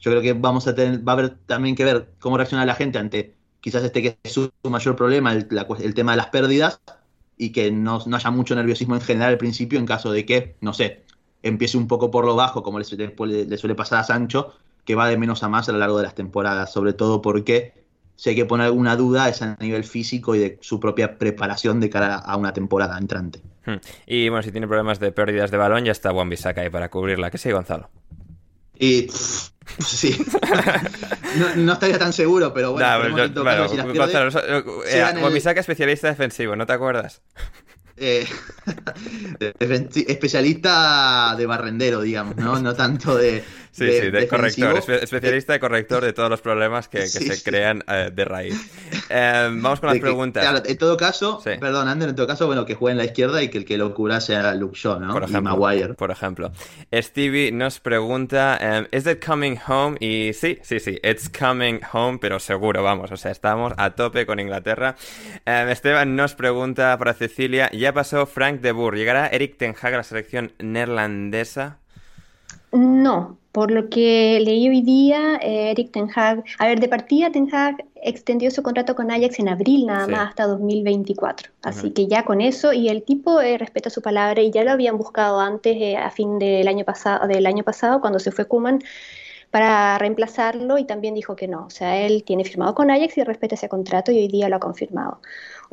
Yo 0.00 0.12
creo 0.12 0.22
que 0.22 0.32
vamos 0.32 0.66
a 0.66 0.74
tener, 0.74 1.06
va 1.06 1.12
a 1.12 1.16
haber 1.16 1.36
también 1.44 1.76
que 1.76 1.84
ver 1.84 2.14
cómo 2.20 2.38
reacciona 2.38 2.64
la 2.64 2.74
gente 2.74 2.96
ante 2.98 3.34
quizás 3.60 3.84
este 3.84 4.00
que 4.00 4.18
es 4.22 4.32
su, 4.32 4.50
mayor 4.62 4.96
problema, 4.96 5.34
el, 5.34 5.46
tema 5.94 6.12
de 6.12 6.16
las 6.16 6.28
pérdidas, 6.28 6.80
y 7.36 7.52
que 7.52 7.70
no, 7.70 8.02
haya 8.14 8.30
mucho 8.30 8.54
nerviosismo 8.54 8.94
en 8.94 9.02
general 9.02 9.32
al 9.32 9.38
principio 9.38 9.78
en 9.78 9.84
caso 9.84 10.10
de 10.10 10.24
que, 10.24 10.56
no 10.62 10.72
sé, 10.72 11.04
empiece 11.44 11.76
un 11.76 11.86
poco 11.86 12.10
por 12.10 12.24
lo 12.24 12.34
bajo, 12.34 12.62
como 12.62 12.78
le, 12.78 12.86
le, 13.46 13.58
suele 13.58 13.74
pasar 13.74 14.00
a 14.00 14.04
Sancho, 14.04 14.54
que 14.84 14.94
va 14.94 15.08
de 15.08 15.16
menos 15.16 15.42
a 15.42 15.48
más 15.48 15.68
a 15.68 15.72
lo 15.72 15.78
largo 15.78 15.98
de 15.98 16.04
las 16.04 16.14
temporadas, 16.14 16.72
sobre 16.72 16.94
todo 16.94 17.22
porque 17.22 17.84
si 18.16 18.30
hay 18.30 18.36
que 18.36 18.46
poner 18.46 18.66
alguna 18.66 18.96
duda 18.96 19.28
es 19.28 19.42
a 19.42 19.56
nivel 19.60 19.84
físico 19.84 20.34
y 20.34 20.38
de 20.38 20.58
su 20.60 20.80
propia 20.80 21.18
preparación 21.18 21.80
de 21.80 21.90
cara 21.90 22.16
a 22.16 22.36
una 22.36 22.52
temporada 22.52 22.96
entrante. 22.98 23.40
Hmm. 23.66 23.76
Y 24.06 24.28
bueno, 24.28 24.42
si 24.42 24.52
tiene 24.52 24.66
problemas 24.66 24.98
de 25.00 25.12
pérdidas 25.12 25.50
de 25.50 25.56
balón, 25.58 25.84
ya 25.84 25.92
está 25.92 26.12
Juan 26.12 26.28
Bisaca 26.28 26.62
ahí 26.62 26.70
para 26.70 26.90
cubrirla. 26.90 27.30
¿Qué 27.30 27.38
sí, 27.38 27.50
Gonzalo? 27.50 27.90
Y 28.78 29.08
sí, 29.78 30.16
no, 31.56 31.72
estaría 31.74 31.98
tan 31.98 32.12
seguro, 32.12 32.52
pero 32.52 32.72
bueno, 32.72 33.08
no, 33.08 33.28
especialista 35.60 36.08
defensivo, 36.08 36.56
¿no 36.56 36.66
te 36.66 36.72
acuerdas? 36.72 37.22
Eh, 37.96 38.26
especialista 40.08 41.34
de 41.36 41.46
barrendero, 41.46 42.00
digamos, 42.00 42.36
¿no? 42.36 42.58
No 42.58 42.74
tanto 42.74 43.16
de, 43.16 43.44
Sí, 43.74 43.90
sí, 43.90 44.10
de 44.12 44.28
corrector, 44.28 44.76
especialista 45.02 45.52
de 45.52 45.58
corrector 45.58 46.04
de 46.04 46.12
todos 46.12 46.30
los 46.30 46.40
problemas 46.40 46.86
que, 46.86 47.08
se 47.08 47.42
crean 47.42 47.82
eh, 47.88 48.08
de 48.14 48.24
raíz. 48.24 48.54
Em, 49.08 49.60
vamos 49.60 49.80
con 49.80 49.90
las 49.90 49.98
preguntas. 49.98 50.44
Claro, 50.44 50.62
en 50.64 50.78
todo 50.78 50.96
caso, 50.96 51.42
perdón, 51.42 51.88
Ander, 51.88 52.10
en 52.10 52.14
todo 52.14 52.28
caso, 52.28 52.46
bueno, 52.46 52.64
que 52.66 52.76
juegue 52.76 52.92
en 52.92 52.98
la 52.98 53.04
izquierda 53.04 53.42
y 53.42 53.48
que 53.48 53.58
el 53.58 53.64
que 53.64 53.76
lo 53.76 53.92
cura 53.92 54.20
sea 54.20 54.54
Luke 54.54 54.78
Shaw, 54.78 55.00
¿no? 55.00 55.12
Por 55.12 55.24
ejemplo, 55.24 55.56
Maguire. 55.56 55.94
Por 55.94 56.12
ejemplo. 56.12 56.52
Stevie 56.92 57.50
nos 57.50 57.80
pregunta, 57.80 58.60
um, 58.62 58.86
¿Is 58.96 59.08
it 59.08 59.24
coming 59.24 59.56
home? 59.66 59.96
Y 59.98 60.32
sí, 60.34 60.60
sí, 60.62 60.78
sí, 60.78 61.00
it's 61.02 61.28
coming 61.28 61.80
home, 61.92 62.18
pero 62.20 62.38
seguro, 62.38 62.84
vamos, 62.84 63.10
o 63.10 63.16
sea, 63.16 63.32
estamos 63.32 63.72
a 63.76 63.90
tope 63.90 64.24
con 64.24 64.38
Inglaterra. 64.38 64.94
Em, 65.44 65.68
Esteban 65.68 66.14
nos 66.14 66.36
pregunta 66.36 66.96
para 66.96 67.12
Cecilia, 67.12 67.72
¿ya 67.72 67.92
pasó 67.92 68.24
Frank 68.26 68.60
de 68.60 68.70
Boer? 68.70 68.94
¿Llegará 68.94 69.26
Eric 69.26 69.56
Ten 69.56 69.74
Hag 69.80 69.94
a 69.94 69.96
la 69.96 70.02
selección 70.04 70.52
neerlandesa? 70.60 71.80
No, 72.70 73.38
por 73.54 73.70
lo 73.70 73.88
que 73.88 74.40
leí 74.44 74.68
hoy 74.68 74.82
día, 74.82 75.36
eh, 75.40 75.70
Eric 75.70 75.92
Ten 75.92 76.10
Hag, 76.12 76.42
a 76.58 76.66
ver, 76.66 76.80
de 76.80 76.88
partida 76.88 77.30
Ten 77.30 77.54
Hag 77.54 77.84
extendió 78.02 78.50
su 78.50 78.64
contrato 78.64 78.96
con 78.96 79.12
Ajax 79.12 79.38
en 79.38 79.48
abril 79.48 79.86
nada 79.86 80.08
más 80.08 80.30
hasta 80.30 80.48
2024. 80.48 81.52
Así 81.62 81.92
que 81.92 82.08
ya 82.08 82.24
con 82.24 82.40
eso, 82.40 82.72
y 82.72 82.88
el 82.88 83.04
tipo 83.04 83.40
eh, 83.40 83.56
respeta 83.56 83.90
su 83.90 84.02
palabra 84.02 84.42
y 84.42 84.50
ya 84.50 84.64
lo 84.64 84.72
habían 84.72 84.98
buscado 84.98 85.38
antes, 85.38 85.76
eh, 85.78 85.96
a 85.96 86.10
fin 86.10 86.40
del 86.40 86.66
año, 86.66 86.84
pasado, 86.84 87.28
del 87.28 87.46
año 87.46 87.62
pasado, 87.62 88.00
cuando 88.00 88.18
se 88.18 88.32
fue 88.32 88.48
Kuman, 88.48 88.80
para 89.52 89.98
reemplazarlo 89.98 90.76
y 90.78 90.84
también 90.84 91.14
dijo 91.14 91.36
que 91.36 91.46
no. 91.46 91.66
O 91.66 91.70
sea, 91.70 92.04
él 92.04 92.24
tiene 92.24 92.44
firmado 92.44 92.74
con 92.74 92.90
Ajax 92.90 93.16
y 93.18 93.22
respeta 93.22 93.54
ese 93.54 93.68
contrato 93.68 94.10
y 94.10 94.16
hoy 94.16 94.26
día 94.26 94.48
lo 94.48 94.56
ha 94.56 94.60
confirmado 94.60 95.20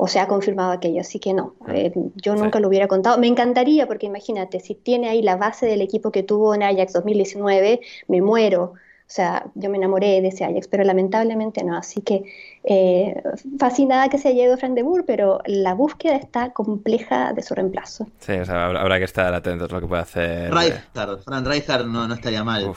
o 0.02 0.08
se 0.08 0.18
ha 0.18 0.26
confirmado 0.26 0.72
aquello, 0.72 1.00
así 1.00 1.20
que 1.20 1.32
no, 1.32 1.54
ah, 1.60 1.76
eh, 1.76 1.92
yo 2.16 2.34
nunca 2.34 2.58
lo 2.58 2.66
hubiera 2.66 2.88
contado. 2.88 3.18
Me 3.18 3.28
encantaría 3.28 3.86
porque 3.86 4.06
imagínate, 4.06 4.58
si 4.58 4.74
tiene 4.74 5.08
ahí 5.08 5.22
la 5.22 5.36
base 5.36 5.66
del 5.66 5.80
equipo 5.80 6.10
que 6.10 6.24
tuvo 6.24 6.56
en 6.56 6.64
Ajax 6.64 6.94
2019, 6.94 7.80
me 8.08 8.20
muero. 8.20 8.64
O 8.64 9.14
sea, 9.14 9.46
yo 9.54 9.70
me 9.70 9.76
enamoré 9.76 10.20
de 10.20 10.26
ese 10.26 10.44
Ajax, 10.44 10.66
pero 10.66 10.82
lamentablemente 10.82 11.62
no. 11.62 11.76
Así 11.76 12.00
que 12.00 12.24
eh, 12.64 13.22
fascinada 13.60 14.08
que 14.08 14.18
se 14.18 14.30
haya 14.30 14.42
ido 14.46 14.56
Frank 14.56 14.74
de 14.74 14.82
Boer, 14.82 15.04
pero 15.06 15.38
la 15.46 15.74
búsqueda 15.74 16.16
está 16.16 16.50
compleja 16.50 17.32
de 17.32 17.42
su 17.42 17.54
reemplazo. 17.54 18.08
Sí, 18.18 18.32
o 18.32 18.44
sea, 18.44 18.66
habrá 18.66 18.98
que 18.98 19.04
estar 19.04 19.32
atentos 19.32 19.70
a 19.70 19.74
lo 19.76 19.82
que 19.82 19.86
puede 19.86 20.02
hacer. 20.02 20.52
Rijkaard, 20.52 21.20
Frank 21.22 21.46
Rijkaard 21.46 21.86
no, 21.86 22.08
no 22.08 22.14
estaría 22.14 22.42
mal. 22.42 22.72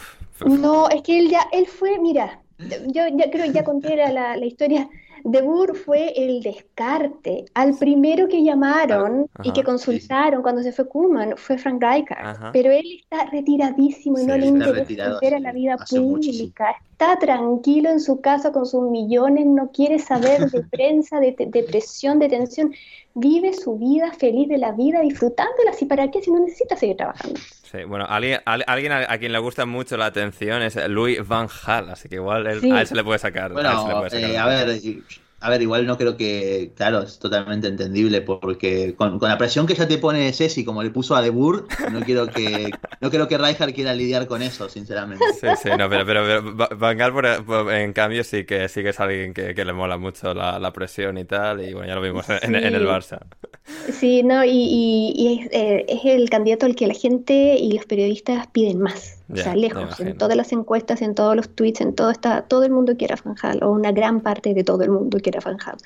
No, 0.46 0.90
es 0.90 1.02
que 1.02 1.18
él 1.18 1.30
ya, 1.32 1.48
él 1.52 1.66
fue, 1.66 1.98
mira, 1.98 2.40
yo 2.60 3.02
ya 3.16 3.32
creo 3.32 3.52
ya 3.52 3.64
conté 3.64 3.96
la, 3.96 4.38
la 4.38 4.46
historia 4.46 4.88
de 5.26 5.42
Boer 5.42 5.74
fue 5.74 6.14
el 6.16 6.42
descarte. 6.44 7.46
Al 7.56 7.76
primero 7.76 8.28
que 8.28 8.44
llamaron 8.44 9.28
y 9.44 9.52
que 9.54 9.64
consultaron 9.64 10.44
cuando 10.44 10.62
se 10.62 10.72
fue 10.72 10.88
Kuman 10.88 11.36
fue 11.36 11.58
Frank 11.58 11.82
Rijkaard. 11.82 12.52
Pero 12.54 12.72
él 12.72 13.00
está 13.02 13.26
retiradísimo 13.26 14.20
y 14.20 14.26
no 14.26 14.38
le 14.38 14.46
interesa 14.46 15.14
volver 15.14 15.34
a 15.34 15.40
la 15.40 15.52
vida 15.52 15.78
pública. 15.90 16.76
Está 16.92 17.18
tranquilo 17.18 17.90
en 17.90 18.00
su 18.00 18.22
casa 18.22 18.52
con 18.52 18.68
sus 18.68 18.90
millones, 18.90 19.48
no 19.48 19.72
quiere 19.72 19.98
saber 19.98 20.50
de 20.52 20.62
prensa, 20.72 21.20
de, 21.20 21.36
de 21.36 21.64
presión, 21.64 22.20
de 22.20 22.30
tensión. 22.30 22.74
Vive 23.16 23.54
su 23.54 23.78
vida 23.78 24.12
feliz 24.12 24.48
de 24.48 24.60
la 24.60 24.74
vida, 24.74 25.02
disfrutándola. 25.02 25.72
¿Y 25.80 25.86
para 25.86 26.12
qué 26.12 26.22
si 26.22 26.32
no 26.32 26.40
necesita 26.40 26.76
seguir 26.76 26.98
trabajando? 26.98 27.40
Sí, 27.76 27.84
bueno, 27.84 28.06
alguien, 28.08 28.40
alguien 28.46 28.92
a, 28.92 29.18
quien 29.18 29.32
le 29.32 29.40
gusta 29.40 29.66
mucho 29.66 29.98
la 29.98 30.06
atención 30.06 30.62
es 30.62 30.76
Louis 30.88 31.28
Van 31.28 31.48
Gaal, 31.48 31.90
así 31.90 32.08
que 32.08 32.16
igual 32.16 32.48
a 32.48 32.52
él 32.52 32.88
se 32.88 32.96
le 32.96 33.04
puede 33.04 33.20
sacar. 33.20 33.52
Bueno, 33.52 33.70
eh, 34.12 34.38
a 34.38 34.46
ver, 34.46 34.80
a 35.46 35.50
ver, 35.52 35.62
igual 35.62 35.86
no 35.86 35.96
creo 35.96 36.18
que, 36.18 36.72
claro, 36.76 37.04
es 37.04 37.20
totalmente 37.20 37.68
entendible 37.68 38.22
porque 38.22 38.96
con, 38.98 39.20
la 39.22 39.38
presión 39.38 39.68
que 39.68 39.76
ya 39.76 39.88
te 39.88 40.00
pone 40.00 40.34
Ceci, 40.34 40.66
como 40.66 40.82
le 40.82 40.90
puso 40.90 41.16
a 41.16 41.22
Debur, 41.22 41.68
no 41.92 42.02
quiero 42.02 42.26
que 42.26 42.72
no 43.00 43.12
creo 43.12 43.28
que 43.28 43.38
Rijkaard 43.38 43.74
quiera 43.74 43.94
lidiar 43.94 44.26
con 44.26 44.42
eso, 44.42 44.68
sinceramente. 44.70 45.24
Sí, 45.40 45.48
sí, 45.62 45.70
no, 45.78 45.88
pero, 45.88 46.04
pero, 46.04 46.56
Van 46.78 46.98
Gaal, 46.98 47.14
en 47.70 47.94
cambio, 47.94 48.24
sí 48.24 48.44
que, 48.46 48.68
sí 48.70 48.82
que 48.82 48.90
es 48.90 49.00
alguien 49.00 49.36
que, 49.36 49.54
le 49.54 49.74
mola 49.74 50.00
mucho 50.00 50.34
la, 50.34 50.74
presión 50.74 51.20
y 51.20 51.26
tal, 51.26 51.62
y 51.62 51.74
bueno, 51.74 51.90
ya 51.90 51.96
lo 51.96 52.02
vimos 52.02 52.26
en, 52.42 52.56
el 52.56 52.88
Barça. 52.88 53.20
Sí, 53.92 54.24
no, 54.24 54.44
y, 54.44 55.44
es, 55.44 55.52
eh, 55.52 55.86
es 55.88 56.06
el 56.06 56.28
candidato 56.32 56.66
al 56.66 56.76
que 56.76 56.88
la 56.88 56.96
gente 56.96 57.56
y 57.60 57.74
los 57.74 57.86
periodistas 57.86 58.48
piden 58.48 58.82
más 58.82 59.15
o 59.32 59.36
sea, 59.36 59.56
lejos, 59.56 60.00
en 60.00 60.18
todas 60.18 60.38
las 60.38 60.52
encuestas, 60.52 61.02
en 61.02 61.16
todos 61.16 61.36
los 61.36 61.50
tweets, 61.50 61.82
en 61.82 61.96
todo 61.96 62.12
está, 62.12 62.44
todo 62.44 62.64
el 62.64 62.72
mundo 62.72 62.96
quiere 62.98 63.16
a 63.16 63.18
Fanjal, 63.18 63.64
o 63.64 63.72
una 63.72 63.92
gran 63.92 64.22
parte 64.22 64.54
de 64.54 64.64
todo 64.64 64.84
el 64.84 64.92
mundo 64.92 65.20
quiere 65.20 65.40
a 65.40 65.42
Fanjal. 65.42 65.78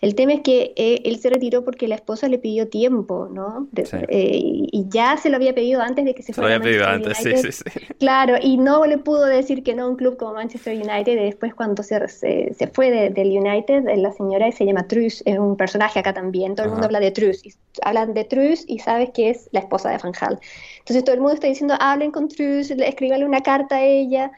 El 0.00 0.14
tema 0.14 0.34
es 0.34 0.40
que 0.42 0.72
eh, 0.76 1.02
él 1.04 1.18
se 1.18 1.30
retiró 1.30 1.64
porque 1.64 1.88
la 1.88 1.96
esposa 1.96 2.28
le 2.28 2.38
pidió 2.38 2.68
tiempo, 2.68 3.28
¿no? 3.32 3.68
Eh, 3.76 4.38
y 4.40 4.86
ya 4.88 5.16
se 5.16 5.30
lo 5.30 5.36
había 5.36 5.54
pedido 5.54 5.80
antes 5.82 6.04
de 6.04 6.14
que 6.14 6.22
se, 6.22 6.32
fuera. 6.32 6.50
Lo 6.50 6.54
había 6.56 6.64
pedido 6.64 6.86
antes, 6.86 7.18
sí, 7.18 7.36
sí, 7.36 7.52
sí. 7.52 7.80
Claro, 7.98 8.36
y 8.40 8.56
no 8.56 8.84
le 8.86 8.98
pudo 8.98 9.26
decir 9.26 9.62
que 9.62 9.74
no 9.74 9.84
a 9.84 9.88
un 9.88 9.96
club 9.96 10.16
como 10.16 10.34
Manchester 10.34 10.76
United. 10.76 11.12
Y 11.12 11.24
después, 11.24 11.54
cuando 11.54 11.82
se, 11.82 12.06
se, 12.08 12.66
fue 12.72 13.10
del 13.10 13.28
United, 13.28 13.84
la 13.96 14.12
señora 14.12 14.50
se 14.52 14.64
llama 14.64 14.86
Truss, 14.86 15.22
es 15.24 15.38
un 15.38 15.56
personaje 15.56 15.98
acá 15.98 16.12
también. 16.12 16.54
Todo 16.54 16.66
el 16.66 16.72
mundo 16.72 16.86
habla 16.86 17.00
de 17.00 17.10
Truss. 17.10 17.42
hablan 17.82 18.14
de 18.14 18.24
Truss 18.24 18.64
y 18.66 18.78
sabes 18.78 19.10
que 19.10 19.30
es 19.30 19.48
la 19.52 19.60
esposa 19.60 19.90
de 19.90 19.98
Fanjal. 19.98 20.38
Entonces 20.78 21.04
todo 21.04 21.14
el 21.14 21.20
mundo 21.20 21.34
está 21.34 21.46
diciendo, 21.46 21.74
hablen 21.80 22.10
con 22.10 22.28
Truss, 22.28 22.75
escríbale 22.84 23.24
una 23.24 23.42
carta 23.42 23.76
a 23.76 23.84
ella, 23.84 24.32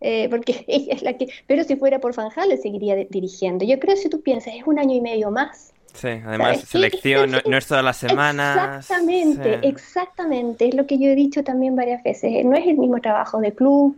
eh, 0.00 0.28
porque 0.30 0.64
ella 0.68 0.94
es 0.94 1.02
la 1.02 1.14
que... 1.14 1.28
Pero 1.46 1.64
si 1.64 1.76
fuera 1.76 1.98
por 1.98 2.14
Fanjal, 2.14 2.48
le 2.48 2.56
seguiría 2.56 2.96
dirigiendo. 2.96 3.64
Yo 3.64 3.78
creo, 3.78 3.96
si 3.96 4.08
tú 4.08 4.22
piensas, 4.22 4.54
es 4.54 4.66
un 4.66 4.78
año 4.78 4.94
y 4.94 5.00
medio 5.00 5.30
más. 5.30 5.72
Sí, 5.96 6.08
además 6.26 6.60
selección 6.60 7.30
no, 7.46 7.56
es 7.56 7.66
toda 7.66 7.82
la 7.82 7.94
semana. 7.94 8.76
Exactamente, 8.78 9.60
exactamente. 9.66 10.68
Es 10.68 10.74
lo 10.74 10.86
que 10.86 10.98
yo 10.98 11.08
he 11.08 11.14
dicho 11.14 11.42
también 11.42 11.74
varias 11.74 12.02
veces. 12.02 12.44
No 12.44 12.54
es 12.54 12.66
el 12.66 12.76
mismo 12.76 13.00
trabajo 13.00 13.40
de 13.40 13.54
club, 13.54 13.96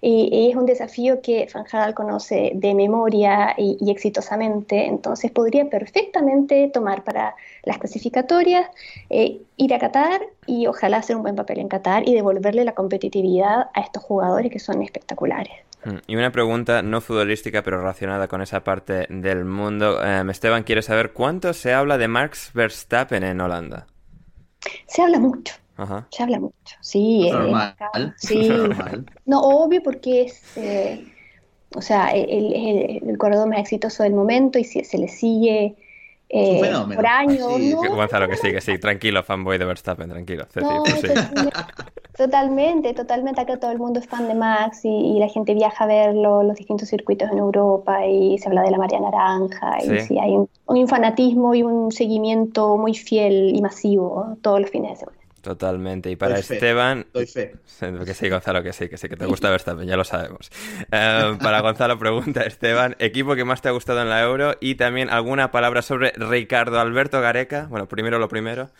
y, 0.00 0.50
es 0.50 0.56
un 0.56 0.66
desafío 0.66 1.20
que 1.20 1.46
Fanjal 1.48 1.94
conoce 1.94 2.52
de 2.54 2.74
memoria 2.74 3.54
y, 3.56 3.90
exitosamente, 3.90 4.86
entonces 4.86 5.30
podría 5.30 5.68
perfectamente 5.68 6.70
tomar 6.72 7.04
para 7.04 7.34
las 7.64 7.78
clasificatorias, 7.78 8.68
eh, 9.10 9.40
ir 9.56 9.74
a 9.74 9.78
Qatar 9.78 10.22
y 10.46 10.66
ojalá 10.66 10.98
hacer 10.98 11.16
un 11.16 11.22
buen 11.22 11.36
papel 11.36 11.58
en 11.58 11.68
Qatar 11.68 12.08
y 12.08 12.14
devolverle 12.14 12.64
la 12.64 12.74
competitividad 12.74 13.70
a 13.74 13.80
estos 13.80 14.02
jugadores 14.02 14.50
que 14.50 14.58
son 14.58 14.82
espectaculares. 14.82 15.52
Hmm, 15.84 15.96
y 16.06 16.16
una 16.16 16.30
pregunta 16.30 16.82
no 16.82 17.00
futbolística, 17.00 17.62
pero 17.62 17.78
relacionada 17.78 18.28
con 18.28 18.42
esa 18.42 18.62
parte 18.64 19.06
del 19.08 19.44
mundo. 19.44 20.02
Em, 20.02 20.28
Esteban 20.30 20.62
quiere 20.62 20.82
saber 20.82 21.12
cuánto 21.12 21.52
se 21.52 21.72
habla 21.72 21.96
de 21.98 22.08
Max 22.08 22.50
Verstappen 22.54 23.22
en 23.22 23.40
Holanda. 23.40 23.86
Se 24.86 25.02
habla 25.02 25.18
mucho. 25.18 25.54
Se 26.10 26.22
habla 26.22 26.40
mucho. 26.40 26.76
Sí, 26.80 27.28
eh, 27.28 27.32
normal. 27.32 27.74
sí. 28.16 28.50
No, 29.26 29.40
obvio, 29.40 29.82
porque 29.82 30.22
es. 30.22 30.56
Eh, 30.56 31.06
o 31.74 31.82
sea, 31.82 32.08
el, 32.08 33.00
el, 33.02 33.18
corredor 33.18 33.48
más 33.48 33.60
exitoso 33.60 34.02
del 34.02 34.12
momento 34.12 34.58
y 34.58 34.64
si 34.64 34.82
se 34.82 34.98
le 34.98 35.06
sigue 35.06 35.76
eh, 36.32 36.72
por 36.94 37.06
años. 37.06 37.58
¿no? 37.58 37.96
Gonzalo, 37.96 38.28
que 38.28 38.36
sí, 38.36 38.52
que 38.52 38.60
sí, 38.60 38.78
tranquilo, 38.78 39.22
fanboy 39.22 39.58
de 39.58 39.64
Verstappen, 39.64 40.08
tranquilo. 40.08 40.46
Totalmente, 42.16 42.92
totalmente. 42.94 43.40
Acá 43.40 43.58
todo 43.58 43.72
el 43.72 43.78
mundo 43.78 43.98
es 43.98 44.06
fan 44.06 44.28
de 44.28 44.34
Max 44.34 44.80
y, 44.84 45.18
la 45.18 45.28
gente 45.28 45.54
viaja 45.54 45.84
a 45.84 45.86
verlo, 45.86 46.42
los 46.42 46.56
distintos 46.56 46.88
circuitos 46.88 47.30
en 47.30 47.38
Europa 47.38 48.06
y 48.06 48.38
se 48.38 48.48
habla 48.48 48.62
de 48.62 48.70
la 48.70 48.78
María 48.78 49.00
Naranja. 49.00 49.78
Y 49.82 50.00
sí, 50.00 50.18
hay 50.18 50.32
un, 50.32 50.48
un, 50.66 50.88
fanatismo 50.88 51.54
y 51.54 51.62
un 51.62 51.90
seguimiento 51.90 52.76
muy 52.76 52.94
fiel 52.94 53.52
y 53.54 53.60
masivo 53.60 54.36
todos 54.42 54.60
los 54.60 54.70
fines 54.70 54.90
de 54.90 54.96
semana. 54.96 55.19
Totalmente. 55.40 56.10
Y 56.10 56.16
para 56.16 56.38
Esteban. 56.38 57.06
Doy 57.12 57.26
fe. 57.26 57.54
Que 58.04 58.14
sí, 58.14 58.28
Gonzalo, 58.28 58.62
que 58.62 58.72
sí, 58.74 58.88
que 58.88 58.98
sí, 58.98 59.08
que 59.08 59.16
te 59.16 59.24
gusta 59.24 59.48
Verstappen, 59.48 59.86
ya 59.86 59.96
lo 59.96 60.04
sabemos. 60.04 60.50
Eh, 60.92 61.38
para 61.42 61.60
Gonzalo, 61.60 61.98
pregunta, 61.98 62.42
Esteban, 62.42 62.94
equipo 62.98 63.34
que 63.34 63.44
más 63.44 63.62
te 63.62 63.68
ha 63.68 63.72
gustado 63.72 64.02
en 64.02 64.10
la 64.10 64.22
Euro 64.22 64.54
y 64.60 64.74
también 64.74 65.08
alguna 65.08 65.50
palabra 65.50 65.80
sobre 65.80 66.12
Ricardo 66.12 66.78
Alberto 66.78 67.20
Gareca. 67.22 67.66
Bueno, 67.70 67.88
primero 67.88 68.18
lo 68.18 68.28
primero. 68.28 68.70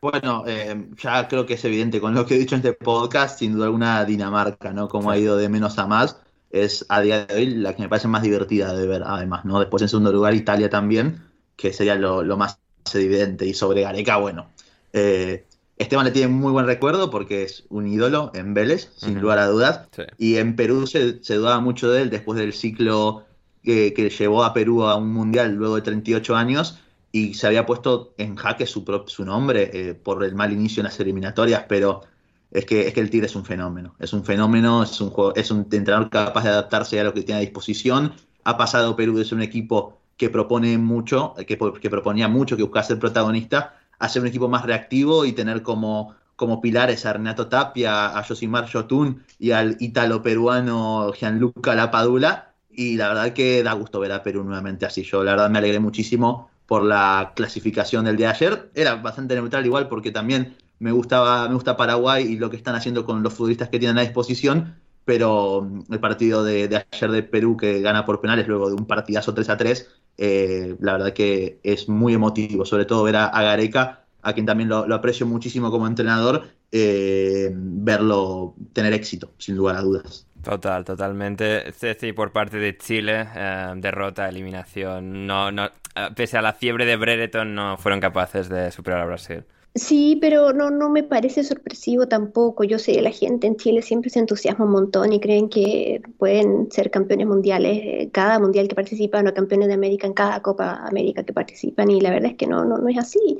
Bueno, 0.00 0.42
eh, 0.48 0.88
ya 0.96 1.28
creo 1.28 1.46
que 1.46 1.54
es 1.54 1.64
evidente 1.64 2.00
con 2.00 2.12
lo 2.12 2.26
que 2.26 2.34
he 2.34 2.38
dicho 2.38 2.56
en 2.56 2.60
este 2.60 2.72
podcast, 2.72 3.38
sin 3.38 3.52
duda 3.52 3.66
alguna 3.66 4.04
Dinamarca, 4.04 4.72
¿no? 4.72 4.88
Como 4.88 5.12
ha 5.12 5.18
ido 5.18 5.36
de 5.36 5.48
menos 5.48 5.78
a 5.78 5.86
más, 5.86 6.20
es 6.50 6.84
a 6.88 7.00
día 7.00 7.24
de 7.26 7.34
hoy 7.34 7.46
la 7.46 7.76
que 7.76 7.82
me 7.82 7.88
parece 7.88 8.08
más 8.08 8.22
divertida 8.22 8.74
de 8.74 8.86
ver, 8.88 9.04
además, 9.06 9.44
¿no? 9.44 9.60
Después 9.60 9.80
en 9.82 9.88
segundo 9.88 10.12
lugar 10.12 10.34
Italia 10.34 10.68
también, 10.68 11.22
que 11.54 11.72
sería 11.72 11.94
lo, 11.94 12.24
lo 12.24 12.36
más 12.36 12.58
evidente. 12.92 13.46
Y 13.46 13.54
sobre 13.54 13.82
Gareca, 13.82 14.16
bueno, 14.16 14.50
eh, 14.92 15.46
Esteban 15.76 16.04
le 16.04 16.12
tiene 16.12 16.28
muy 16.28 16.52
buen 16.52 16.66
recuerdo 16.66 17.10
porque 17.10 17.42
es 17.42 17.64
un 17.68 17.86
ídolo 17.86 18.30
en 18.34 18.54
Vélez, 18.54 18.92
sin 18.96 19.20
lugar 19.20 19.38
a 19.38 19.46
dudas. 19.46 19.88
Y 20.18 20.36
en 20.36 20.54
Perú 20.54 20.86
se, 20.86 21.14
dudaba 21.14 21.60
mucho 21.60 21.90
de 21.90 22.02
él 22.02 22.10
después 22.10 22.38
del 22.38 22.52
ciclo 22.52 23.24
que, 23.62 23.92
llevó 24.16 24.44
a 24.44 24.52
Perú 24.52 24.84
a 24.84 24.96
un 24.96 25.12
mundial 25.12 25.54
luego 25.54 25.76
de 25.76 25.82
38 25.82 26.36
años 26.36 26.78
y 27.10 27.34
se 27.34 27.46
había 27.46 27.66
puesto 27.66 28.14
en 28.16 28.36
jaque 28.36 28.66
su, 28.66 28.84
su 29.06 29.24
nombre 29.24 29.70
eh, 29.72 29.94
por 29.94 30.24
el 30.24 30.34
mal 30.34 30.52
inicio 30.52 30.80
en 30.80 30.84
las 30.84 30.98
eliminatorias, 31.00 31.64
pero 31.68 32.02
es 32.50 32.64
que, 32.64 32.86
es 32.86 32.94
que 32.94 33.00
el 33.00 33.10
Tigre 33.10 33.26
es 33.26 33.34
un 33.34 33.44
fenómeno. 33.44 33.94
Es 33.98 34.12
un 34.12 34.24
fenómeno, 34.24 34.82
es 34.82 35.00
un, 35.00 35.10
juego, 35.10 35.34
es 35.34 35.50
un 35.50 35.66
entrenador 35.70 36.10
capaz 36.10 36.44
de 36.44 36.50
adaptarse 36.50 37.00
a 37.00 37.04
lo 37.04 37.14
que 37.14 37.22
tiene 37.22 37.38
a 37.38 37.42
disposición. 37.42 38.12
Ha 38.44 38.56
pasado 38.56 38.94
Perú 38.94 39.16
de 39.16 39.24
ser 39.24 39.34
un 39.34 39.42
equipo 39.42 39.98
que 40.16 40.30
propone 40.30 40.76
mucho, 40.78 41.34
que, 41.34 41.58
que 41.58 41.90
proponía 41.90 42.28
mucho, 42.28 42.56
que 42.56 42.62
buscaba 42.62 42.84
ser 42.84 42.98
protagonista, 42.98 43.81
hacer 44.02 44.20
un 44.20 44.28
equipo 44.28 44.48
más 44.48 44.64
reactivo 44.64 45.24
y 45.24 45.32
tener 45.32 45.62
como, 45.62 46.14
como 46.34 46.60
pilares 46.60 47.06
a 47.06 47.12
Renato 47.12 47.46
Tapia, 47.46 48.18
a 48.18 48.24
Josimar 48.24 48.70
Jotun 48.70 49.22
y 49.38 49.52
al 49.52 49.76
ítalo-peruano 49.78 51.12
Gianluca 51.12 51.74
Lapadula. 51.76 52.52
Y 52.68 52.96
la 52.96 53.08
verdad 53.08 53.32
que 53.32 53.62
da 53.62 53.74
gusto 53.74 54.00
ver 54.00 54.10
a 54.10 54.24
Perú 54.24 54.42
nuevamente 54.42 54.86
así. 54.86 55.04
Yo 55.04 55.22
la 55.22 55.32
verdad 55.32 55.50
me 55.50 55.58
alegré 55.58 55.78
muchísimo 55.78 56.50
por 56.66 56.82
la 56.82 57.32
clasificación 57.36 58.04
del 58.04 58.16
día 58.16 58.28
de 58.28 58.34
ayer. 58.34 58.70
Era 58.74 58.96
bastante 58.96 59.36
neutral 59.36 59.64
igual 59.64 59.88
porque 59.88 60.10
también 60.10 60.56
me 60.80 60.90
gustaba, 60.90 61.46
me 61.46 61.54
gusta 61.54 61.76
Paraguay 61.76 62.24
y 62.24 62.36
lo 62.38 62.50
que 62.50 62.56
están 62.56 62.74
haciendo 62.74 63.04
con 63.04 63.22
los 63.22 63.34
futbolistas 63.34 63.68
que 63.68 63.78
tienen 63.78 63.98
a 63.98 64.02
disposición. 64.02 64.74
Pero 65.04 65.68
el 65.90 66.00
partido 66.00 66.42
de, 66.42 66.84
ayer 66.90 67.10
de 67.10 67.22
Perú 67.22 67.56
que 67.56 67.80
gana 67.80 68.04
por 68.04 68.20
penales 68.20 68.48
luego 68.48 68.68
de 68.68 68.74
un 68.74 68.86
partidazo 68.86 69.32
3 69.32 69.48
a 69.48 69.56
3 69.56 70.01
eh, 70.18 70.76
la 70.80 70.92
verdad 70.92 71.12
que 71.12 71.58
es 71.62 71.88
muy 71.88 72.14
emotivo, 72.14 72.64
sobre 72.64 72.84
todo 72.84 73.02
ver 73.04 73.16
a, 73.16 73.42
Gareca, 73.42 74.04
a 74.22 74.32
quien 74.32 74.46
también 74.46 74.68
lo, 74.68 74.94
aprecio 74.94 75.26
muchísimo 75.26 75.70
como 75.70 75.86
entrenador, 75.86 76.48
eh, 76.70 77.50
verlo 77.52 78.54
tener 78.72 78.92
éxito, 78.92 79.32
sin 79.38 79.56
lugar 79.56 79.76
a 79.76 79.80
dudas. 79.80 80.26
Total, 80.42 80.84
totalmente. 80.84 81.72
Ceci 81.72 82.12
por 82.12 82.32
parte 82.32 82.58
de 82.58 82.76
Chile, 82.76 83.26
eh, 83.34 83.72
derrota, 83.76 84.28
eliminación. 84.28 85.26
No, 85.26 85.52
no, 85.52 85.70
pese 86.16 86.38
a 86.38 86.42
la 86.42 86.52
fiebre 86.52 86.84
de 86.84 86.96
Brereton, 86.96 87.54
no 87.54 87.76
fueron 87.76 88.00
capaces 88.00 88.48
de 88.48 88.70
superar 88.70 89.00
a 89.00 89.06
Brasil. 89.06 89.44
Sí, 89.74 90.18
pero 90.20 90.52
no, 90.52 90.68
no 90.70 90.90
me 90.90 91.02
parece 91.02 91.42
sorpresivo 91.44 92.06
tampoco. 92.06 92.62
Yo 92.62 92.78
sé, 92.78 93.00
la 93.00 93.10
gente 93.10 93.46
en 93.46 93.56
Chile 93.56 93.80
siempre 93.80 94.10
se 94.10 94.18
entusiasma 94.18 94.66
un 94.66 94.72
montón 94.72 95.14
y 95.14 95.20
creen 95.20 95.48
que 95.48 96.02
pueden 96.18 96.70
ser 96.70 96.90
campeones 96.90 97.26
mundiales 97.26 97.78
eh, 97.82 98.10
cada 98.12 98.38
mundial 98.38 98.68
que 98.68 98.74
participan 98.74 99.26
o 99.28 99.32
campeones 99.32 99.68
de 99.68 99.74
América 99.74 100.06
en 100.06 100.12
cada 100.12 100.42
Copa 100.42 100.74
América 100.86 101.24
que 101.24 101.32
participan 101.32 101.90
y 101.90 102.02
la 102.02 102.10
verdad 102.10 102.32
es 102.32 102.36
que 102.36 102.46
no, 102.46 102.66
no, 102.66 102.76
no 102.76 102.88
es 102.88 102.98
así. 102.98 103.38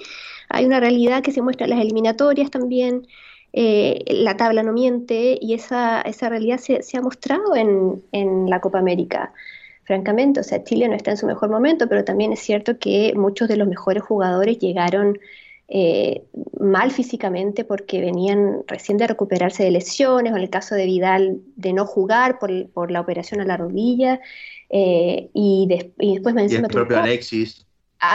Hay 0.48 0.64
una 0.64 0.80
realidad 0.80 1.22
que 1.22 1.32
se 1.32 1.42
muestra 1.42 1.66
en 1.66 1.70
las 1.70 1.80
eliminatorias 1.80 2.50
también. 2.50 3.06
Eh, 3.52 4.02
la 4.08 4.34
tabla 4.38 4.62
no 4.62 4.72
miente 4.72 5.38
y 5.38 5.52
esa, 5.52 6.00
esa 6.00 6.30
realidad 6.30 6.56
se, 6.56 6.82
se 6.82 6.96
ha 6.96 7.02
mostrado 7.02 7.54
en, 7.54 8.02
en 8.12 8.48
la 8.48 8.60
Copa 8.62 8.78
América 8.78 9.34
francamente. 9.84 10.40
O 10.40 10.42
sea, 10.42 10.64
Chile 10.64 10.88
no 10.88 10.94
está 10.96 11.10
en 11.10 11.16
su 11.18 11.26
mejor 11.26 11.50
momento, 11.50 11.88
pero 11.88 12.04
también 12.04 12.32
es 12.32 12.40
cierto 12.40 12.78
que 12.78 13.12
muchos 13.16 13.48
de 13.48 13.56
los 13.58 13.68
mejores 13.68 14.02
jugadores 14.02 14.58
llegaron 14.58 15.18
eh, 15.74 16.24
mal 16.60 16.90
físicamente 16.90 17.64
porque 17.64 18.02
venían 18.02 18.62
recién 18.66 18.98
de 18.98 19.06
recuperarse 19.06 19.64
de 19.64 19.70
lesiones, 19.70 20.30
o 20.30 20.36
en 20.36 20.42
el 20.42 20.50
caso 20.50 20.74
de 20.74 20.84
Vidal 20.84 21.40
de 21.56 21.72
no 21.72 21.86
jugar 21.86 22.38
por, 22.38 22.90
la 22.90 23.00
operación 23.00 23.40
a 23.40 23.46
la 23.46 23.56
rodilla, 23.56 24.20
eh, 24.68 25.30
y, 25.32 25.66
después 25.66 26.34
me 26.34 26.42
encima... 26.42 26.66
el 26.66 26.74
propio 26.74 26.98
Alexis. 26.98 27.66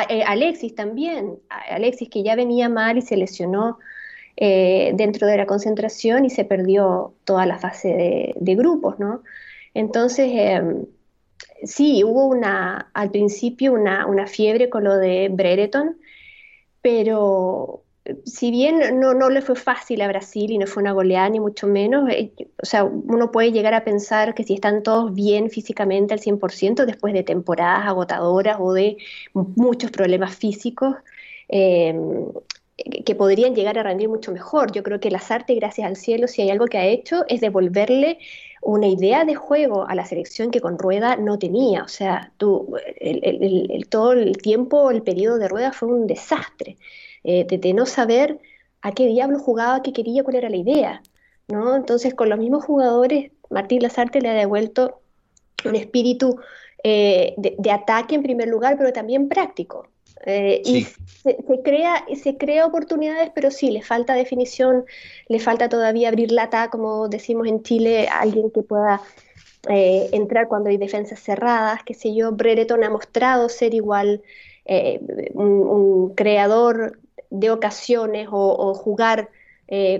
Eh, 0.07 0.21
Alexis 0.21 0.75
también, 0.75 1.39
Alexis 1.71 2.09
que 2.09 2.21
ya 2.21 2.35
venía 2.35 2.69
mal 2.69 2.99
y 2.99 3.01
se 3.01 3.17
lesionó 3.17 3.79
dentro 4.39 5.25
de 5.25 5.35
la 5.35 5.47
concentración 5.47 6.25
y 6.25 6.29
se 6.29 6.45
perdió 6.45 7.15
toda 7.23 7.47
la 7.47 7.57
fase 7.57 8.35
de, 8.35 8.55
grupos, 8.55 8.99
¿no? 8.99 9.23
Entonces, 9.73 10.29
em, 10.31 10.85
sí, 11.63 12.03
hubo 12.03 12.27
una, 12.27 12.91
al 12.93 13.09
principio 13.09 13.73
una, 13.73 14.05
una, 14.05 14.27
fiebre 14.27 14.69
con 14.69 14.83
lo 14.83 14.95
de 14.95 15.29
Brereton, 15.31 15.97
pero 16.81 17.83
si 18.25 18.51
bien 18.51 18.99
no, 18.99 19.13
no 19.13 19.29
le 19.29 19.41
fue 19.41 19.55
fácil 19.55 20.01
a 20.01 20.07
Brasil 20.07 20.51
y 20.51 20.57
no 20.57 20.67
fue 20.67 20.81
una 20.81 20.93
goleada 20.93 21.29
ni 21.29 21.39
mucho 21.39 21.67
menos, 21.67 22.09
eh, 22.09 22.31
o 22.61 22.65
sea, 22.65 22.83
uno 22.85 23.31
puede 23.31 23.51
llegar 23.51 23.73
a 23.73 23.83
pensar 23.83 24.33
que 24.33 24.43
si 24.43 24.53
están 24.53 24.83
todos 24.83 25.13
bien 25.13 25.49
físicamente 25.49 26.13
al 26.13 26.21
100% 26.21 26.85
después 26.85 27.13
de 27.13 27.23
temporadas 27.23 27.85
agotadoras 27.85 28.57
o 28.59 28.73
de 28.73 28.97
muchos 29.33 29.91
problemas 29.91 30.35
físicos, 30.35 30.95
em, 31.49 32.27
que 33.05 33.15
podrían 33.15 33.55
llegar 33.55 33.77
a 33.79 33.83
rendir 33.83 34.07
mucho 34.07 34.31
mejor. 34.31 34.71
Yo 34.71 34.83
creo 34.83 34.99
que 34.99 35.09
Lazarte, 35.09 35.55
gracias 35.55 35.87
al 35.87 35.95
cielo, 35.95 36.27
si 36.27 36.43
hay 36.43 36.51
algo 36.51 36.67
que 36.67 36.77
ha 36.77 36.85
hecho 36.85 37.25
es 37.27 37.41
devolverle 37.41 38.19
una 38.61 38.87
idea 38.87 39.25
de 39.25 39.35
juego 39.35 39.87
a 39.87 39.95
la 39.95 40.05
selección 40.05 40.51
que 40.51 40.61
con 40.61 40.77
Rueda 40.77 41.15
no 41.15 41.39
tenía. 41.39 41.83
O 41.83 41.87
sea, 41.87 42.31
tú, 42.37 42.75
el, 42.99 43.87
todo 43.89 44.13
el 44.13 44.37
tiempo, 44.37 44.91
el 44.91 45.03
periodo 45.03 45.37
de 45.37 45.47
Rueda 45.47 45.71
fue 45.71 45.89
un 45.89 46.07
desastre, 46.07 46.77
eh, 47.23 47.45
de, 47.45 47.73
no 47.73 47.85
saber 47.85 48.39
a 48.81 48.91
qué 48.91 49.07
diablo 49.07 49.39
jugaba, 49.39 49.81
qué 49.81 49.93
quería, 49.93 50.23
cuál 50.23 50.37
era 50.37 50.49
la 50.49 50.57
idea. 50.57 51.01
¿no? 51.47 51.75
Entonces, 51.75 52.13
con 52.13 52.29
los 52.29 52.39
mismos 52.39 52.65
jugadores, 52.65 53.31
Martín 53.49 53.81
Lazarte 53.81 54.21
le 54.21 54.29
ha 54.29 54.33
devuelto 54.33 55.01
un 55.65 55.75
espíritu 55.75 56.39
eh, 56.83 57.33
de, 57.37 57.71
ataque 57.71 58.15
en 58.15 58.23
primer 58.23 58.47
lugar, 58.47 58.75
pero 58.77 58.93
también 58.93 59.29
práctico. 59.29 59.87
Eh, 60.25 60.61
y 60.65 60.83
se, 60.83 61.37
crea, 61.63 62.05
se 62.15 62.37
crea 62.37 62.65
oportunidades, 62.65 63.31
pero 63.33 63.51
sí, 63.51 63.71
le 63.71 63.81
falta 63.81 64.13
definición, 64.13 64.85
le 65.27 65.39
falta 65.39 65.69
todavía 65.69 66.09
abrir 66.09 66.31
lata, 66.31 66.69
como 66.69 67.07
decimos 67.07 67.47
en 67.47 67.63
Chile, 67.63 68.07
a 68.07 68.21
alguien 68.21 68.51
que 68.51 68.63
pueda 68.63 69.01
eh, 69.69 70.09
entrar 70.11 70.47
cuando 70.47 70.69
hay 70.69 70.77
defensas 70.77 71.19
cerradas, 71.19 71.83
qué 71.83 71.93
sé 71.93 72.13
yo. 72.15 72.31
Brereton 72.31 72.83
ha 72.83 72.89
mostrado 72.89 73.49
ser 73.49 73.73
igual 73.73 74.21
eh, 74.65 74.99
un, 75.33 76.13
creador 76.15 76.99
de 77.29 77.51
ocasiones 77.51 78.27
o, 78.31 78.73
jugar 78.73 79.29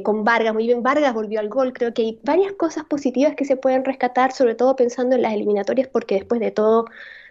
con 0.04 0.24
Vargas. 0.24 0.54
Muy 0.54 0.66
bien, 0.66 0.82
Vargas 0.82 1.14
volvió 1.14 1.42
al 1.42 1.50
gol. 1.50 1.74
Creo 1.74 1.94
que 1.94 2.02
hay 2.02 2.20
varias 2.24 2.54
cosas 2.54 2.86
positivas 2.86 3.36
que 3.36 3.44
se 3.44 3.58
pueden 3.58 3.84
rescatar, 3.84 4.32
sobre 4.32 4.56
todo 4.56 4.78
pensando 4.78 5.18
en 5.18 5.22
las 5.22 5.34
eliminatorias, 5.34 5.90
porque 5.90 6.16
después 6.16 6.40
de 6.40 6.52
todo 6.52 6.86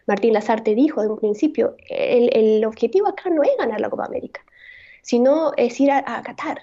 Martín 0.06 0.32
Lazarte 0.32 0.74
dijo 0.74 1.02
de 1.02 1.08
un 1.08 1.18
principio, 1.18 1.76
el, 1.88 2.64
objetivo 2.64 3.08
acá 3.08 3.28
no 3.30 3.42
es 3.42 3.50
ganar 3.58 3.80
la 3.80 3.90
Copa 3.90 4.04
América, 4.04 4.40
sino 5.02 5.52
es 5.56 5.78
ir 5.80 5.90
a, 5.90 6.22
Qatar. 6.22 6.58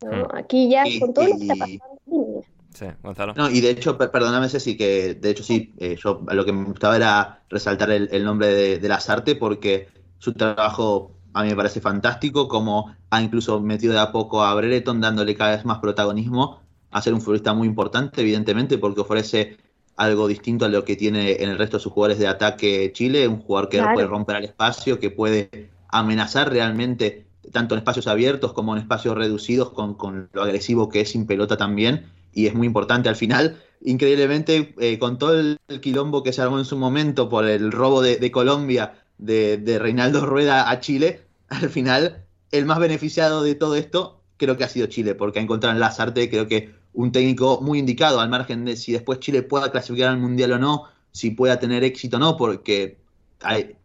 Hmm. 0.00 0.24
Aquí 0.34 0.68
ya 0.68 0.84
con 1.00 1.14
todo 1.14 1.26
lo 1.28 1.36
que 1.36 1.42
está 1.42 1.54
pasando. 1.56 2.44
Sí, 2.74 2.86
Gonzalo. 3.02 3.34
No, 3.34 3.50
y 3.50 3.60
de 3.60 3.70
hecho, 3.70 3.98
perdóname, 3.98 4.48
Ceci, 4.48 4.76
que 4.76 5.14
de 5.14 5.30
hecho 5.30 5.44
sí, 5.44 5.74
eh, 5.78 5.96
yo 6.02 6.22
lo 6.26 6.44
que 6.44 6.52
me 6.52 6.64
gustaba 6.64 6.96
era 6.96 7.42
resaltar 7.50 7.90
el, 7.90 8.24
nombre 8.24 8.46
de, 8.48 8.78
de 8.78 8.88
Lazarte 8.88 9.36
porque 9.36 9.88
su 10.18 10.32
trabajo 10.32 11.12
a 11.34 11.42
mí 11.42 11.50
me 11.50 11.56
parece 11.56 11.80
fantástico, 11.80 12.48
como 12.48 12.94
ha 13.10 13.22
incluso 13.22 13.60
metido 13.60 13.92
de 13.92 14.00
a 14.00 14.12
poco 14.12 14.42
a 14.42 14.54
Brereton 14.54 15.00
dándole 15.00 15.34
cada 15.34 15.56
vez 15.56 15.64
más 15.64 15.78
protagonismo 15.78 16.60
a 16.90 17.00
ser 17.00 17.14
un 17.14 17.20
futbolista 17.20 17.54
muy 17.54 17.66
importante, 17.66 18.20
evidentemente, 18.20 18.78
porque 18.78 19.00
ofrece 19.00 19.56
algo 19.96 20.28
distinto 20.28 20.64
a 20.64 20.68
lo 20.68 20.84
que 20.84 20.96
tiene 20.96 21.42
en 21.42 21.50
el 21.50 21.58
resto 21.58 21.76
de 21.76 21.82
sus 21.82 21.92
jugadores 21.92 22.18
de 22.18 22.26
ataque 22.26 22.92
Chile, 22.92 23.28
un 23.28 23.40
jugador 23.40 23.68
que 23.68 23.82
puede 23.82 24.06
romper 24.06 24.36
el 24.36 24.44
espacio, 24.44 24.98
que 24.98 25.10
puede 25.10 25.70
amenazar 25.88 26.50
realmente 26.50 27.26
tanto 27.52 27.74
en 27.74 27.80
espacios 27.80 28.06
abiertos 28.06 28.52
como 28.52 28.74
en 28.74 28.82
espacios 28.82 29.16
reducidos 29.16 29.70
con, 29.70 29.94
con 29.94 30.28
lo 30.32 30.42
agresivo 30.42 30.88
que 30.88 31.00
es 31.00 31.10
sin 31.10 31.26
pelota 31.26 31.56
también, 31.56 32.06
y 32.32 32.46
es 32.46 32.54
muy 32.54 32.66
importante 32.66 33.08
al 33.08 33.16
final. 33.16 33.60
Increíblemente, 33.84 34.74
eh, 34.78 34.98
con 34.98 35.18
todo 35.18 35.38
el, 35.38 35.58
quilombo 35.80 36.22
que 36.22 36.32
se 36.32 36.40
armó 36.40 36.58
en 36.58 36.64
su 36.64 36.76
momento 36.76 37.28
por 37.28 37.46
el 37.46 37.72
robo 37.72 38.00
de, 38.00 38.30
Colombia 38.30 38.94
de, 39.18 39.58
de, 39.58 39.78
Reinaldo 39.78 40.24
Rueda 40.24 40.70
a 40.70 40.80
Chile, 40.80 41.22
al 41.48 41.68
final 41.68 42.24
el 42.52 42.64
más 42.64 42.78
beneficiado 42.78 43.42
de 43.42 43.54
todo 43.54 43.76
esto 43.76 44.22
creo 44.36 44.56
que 44.56 44.64
ha 44.64 44.68
sido 44.68 44.86
Chile, 44.86 45.14
porque 45.14 45.38
ha 45.38 45.42
encontrado 45.42 45.74
en 45.74 45.80
Lazarte, 45.80 46.28
creo 46.28 46.48
que 46.48 46.70
un 46.94 47.12
técnico 47.12 47.60
muy 47.60 47.78
indicado, 47.78 48.20
al 48.20 48.28
margen 48.28 48.64
de 48.64 48.76
si 48.76 48.92
después 48.92 49.20
Chile 49.20 49.42
pueda 49.42 49.70
clasificar 49.70 50.10
al 50.10 50.18
Mundial 50.18 50.52
o 50.52 50.58
no, 50.58 50.84
si 51.10 51.30
pueda 51.30 51.58
tener 51.58 51.84
éxito 51.84 52.16
o 52.16 52.20
no, 52.20 52.36
porque 52.36 52.98
hay, 53.40 53.76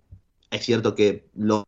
es 0.52 0.66
cierto 0.66 0.96
que 0.96 1.26
los 1.36 1.64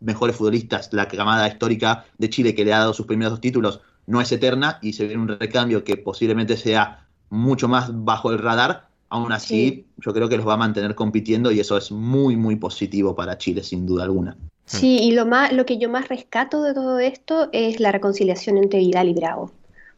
mejores 0.00 0.36
futbolistas, 0.36 0.92
la 0.92 1.08
camada 1.08 1.48
histórica 1.48 2.04
de 2.18 2.30
Chile 2.30 2.54
que 2.54 2.64
le 2.64 2.72
ha 2.72 2.80
dado 2.80 2.92
sus 2.92 3.06
primeros 3.06 3.32
dos 3.32 3.40
títulos, 3.40 3.80
no 4.06 4.20
es 4.20 4.30
eterna 4.32 4.78
y 4.82 4.92
se 4.92 5.06
viene 5.06 5.22
un 5.22 5.28
recambio 5.28 5.84
que 5.84 5.96
posiblemente 5.96 6.56
sea 6.56 7.06
mucho 7.30 7.68
más 7.68 7.90
bajo 7.92 8.30
el 8.30 8.38
radar. 8.38 8.88
Aún 9.08 9.30
así, 9.30 9.86
yo 9.98 10.14
creo 10.14 10.28
que 10.28 10.38
los 10.38 10.48
va 10.48 10.54
a 10.54 10.56
mantener 10.56 10.94
compitiendo 10.94 11.52
y 11.52 11.60
eso 11.60 11.76
es 11.76 11.92
muy, 11.92 12.34
muy 12.34 12.56
positivo 12.56 13.14
para 13.14 13.36
Chile, 13.36 13.62
sin 13.62 13.84
duda 13.84 14.04
alguna. 14.04 14.38
Sí, 14.64 15.00
y 15.02 15.12
lo, 15.12 15.26
más, 15.26 15.52
lo 15.52 15.66
que 15.66 15.76
yo 15.76 15.90
más 15.90 16.08
rescato 16.08 16.62
de 16.62 16.72
todo 16.72 16.98
esto 16.98 17.50
es 17.52 17.78
la 17.78 17.92
reconciliación 17.92 18.56
entre 18.56 18.78
Vidal 18.78 19.10
y 19.10 19.14
Bravo. 19.14 19.50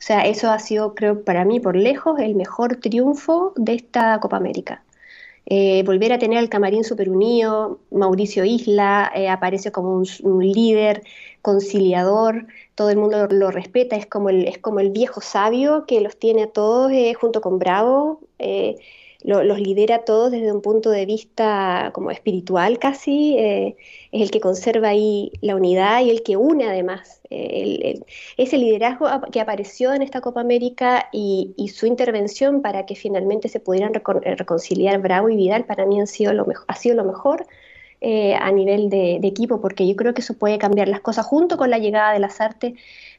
Sea, 0.05 0.26
eso 0.26 0.50
ha 0.50 0.59
sido, 0.59 0.94
creo, 0.94 1.24
para 1.24 1.46
mí 1.46 1.61
por 1.61 1.76
lejos 1.76 2.20
el 2.20 2.34
mejor 2.34 2.76
triunfo 2.76 3.55
de 3.57 3.72
esta 3.72 4.20
Copa 4.20 4.36
América. 4.36 4.84
Eh, 5.46 5.82
volver 5.86 6.12
a 6.12 6.18
tener 6.18 6.36
al 6.36 6.50
camarín 6.50 6.84
super 6.84 7.09
unido, 7.09 7.80
Mauricio 7.90 8.44
Isla 8.44 9.11
eh, 9.14 9.30
aparece 9.30 9.72
como 9.72 9.94
un, 9.94 10.46
líder 10.46 11.05
conciliador, 11.40 12.46
todo 12.74 12.90
el 12.90 12.98
mundo 12.98 13.28
lo, 13.30 13.50
respeta, 13.50 13.96
es 13.96 14.05
como, 14.05 14.28
el, 14.28 14.46
es 14.46 14.59
como 14.59 14.80
el 14.80 14.90
viejo 14.90 15.22
sabio 15.22 15.86
que 15.86 16.02
los 16.02 16.18
tiene 16.18 16.42
a 16.42 16.50
todos 16.50 16.92
eh, 16.92 17.14
junto 17.14 17.40
con 17.40 17.59
Bravo 17.59 18.20
los 19.24 19.58
lidera 19.58 20.04
todos 20.04 20.30
desde 20.30 20.52
un 20.52 20.60
punto 20.60 20.90
de 20.90 21.06
vista 21.06 21.90
como 21.94 22.10
espiritual 22.10 22.78
casi, 22.78 23.38
eh, 23.38 23.76
es 24.12 24.20
el 24.20 24.30
que 24.30 24.38
conserva 24.38 24.88
ahí 24.88 25.32
la 25.40 25.56
unidad 25.56 26.02
y 26.02 26.10
el 26.10 26.22
que 26.22 26.36
une 26.36 26.68
además. 26.68 27.22
Eh, 27.30 28.02
ese 28.36 28.58
liderazgo 28.58 29.08
que 29.32 29.40
apareció 29.40 29.94
en 29.94 30.02
esta 30.02 30.20
Copa 30.20 30.42
América 30.42 31.08
y, 31.10 31.54
su 31.74 31.86
intervención 31.86 32.60
para 32.60 32.84
que 32.84 32.94
finalmente 32.96 33.48
se 33.48 33.60
pudieran 33.60 33.94
eh, 33.94 34.34
reconciliar 34.36 35.00
Bravo 35.00 35.30
y 35.30 35.36
Vidal 35.36 35.64
para 35.64 35.86
mí 35.86 35.98
han 35.98 36.06
sido 36.06 36.34
lo 36.34 36.46
ha 36.68 36.76
sido 36.76 36.94
lo 36.94 37.04
mejor. 37.04 37.46
a 38.02 38.52
nivel 38.52 38.90
de, 38.90 39.18
de, 39.18 39.28
equipo, 39.28 39.62
porque 39.62 39.86
yo 39.88 39.96
creo 39.96 40.12
que 40.12 40.20
eso 40.20 40.34
puede 40.34 40.58
cambiar 40.58 40.88
las 40.88 41.00
cosas 41.00 41.24
junto 41.24 41.56
con 41.56 41.70
la 41.70 41.78
llegada 41.78 42.12
de 42.12 42.18
las 42.18 42.38
artes 42.42 42.74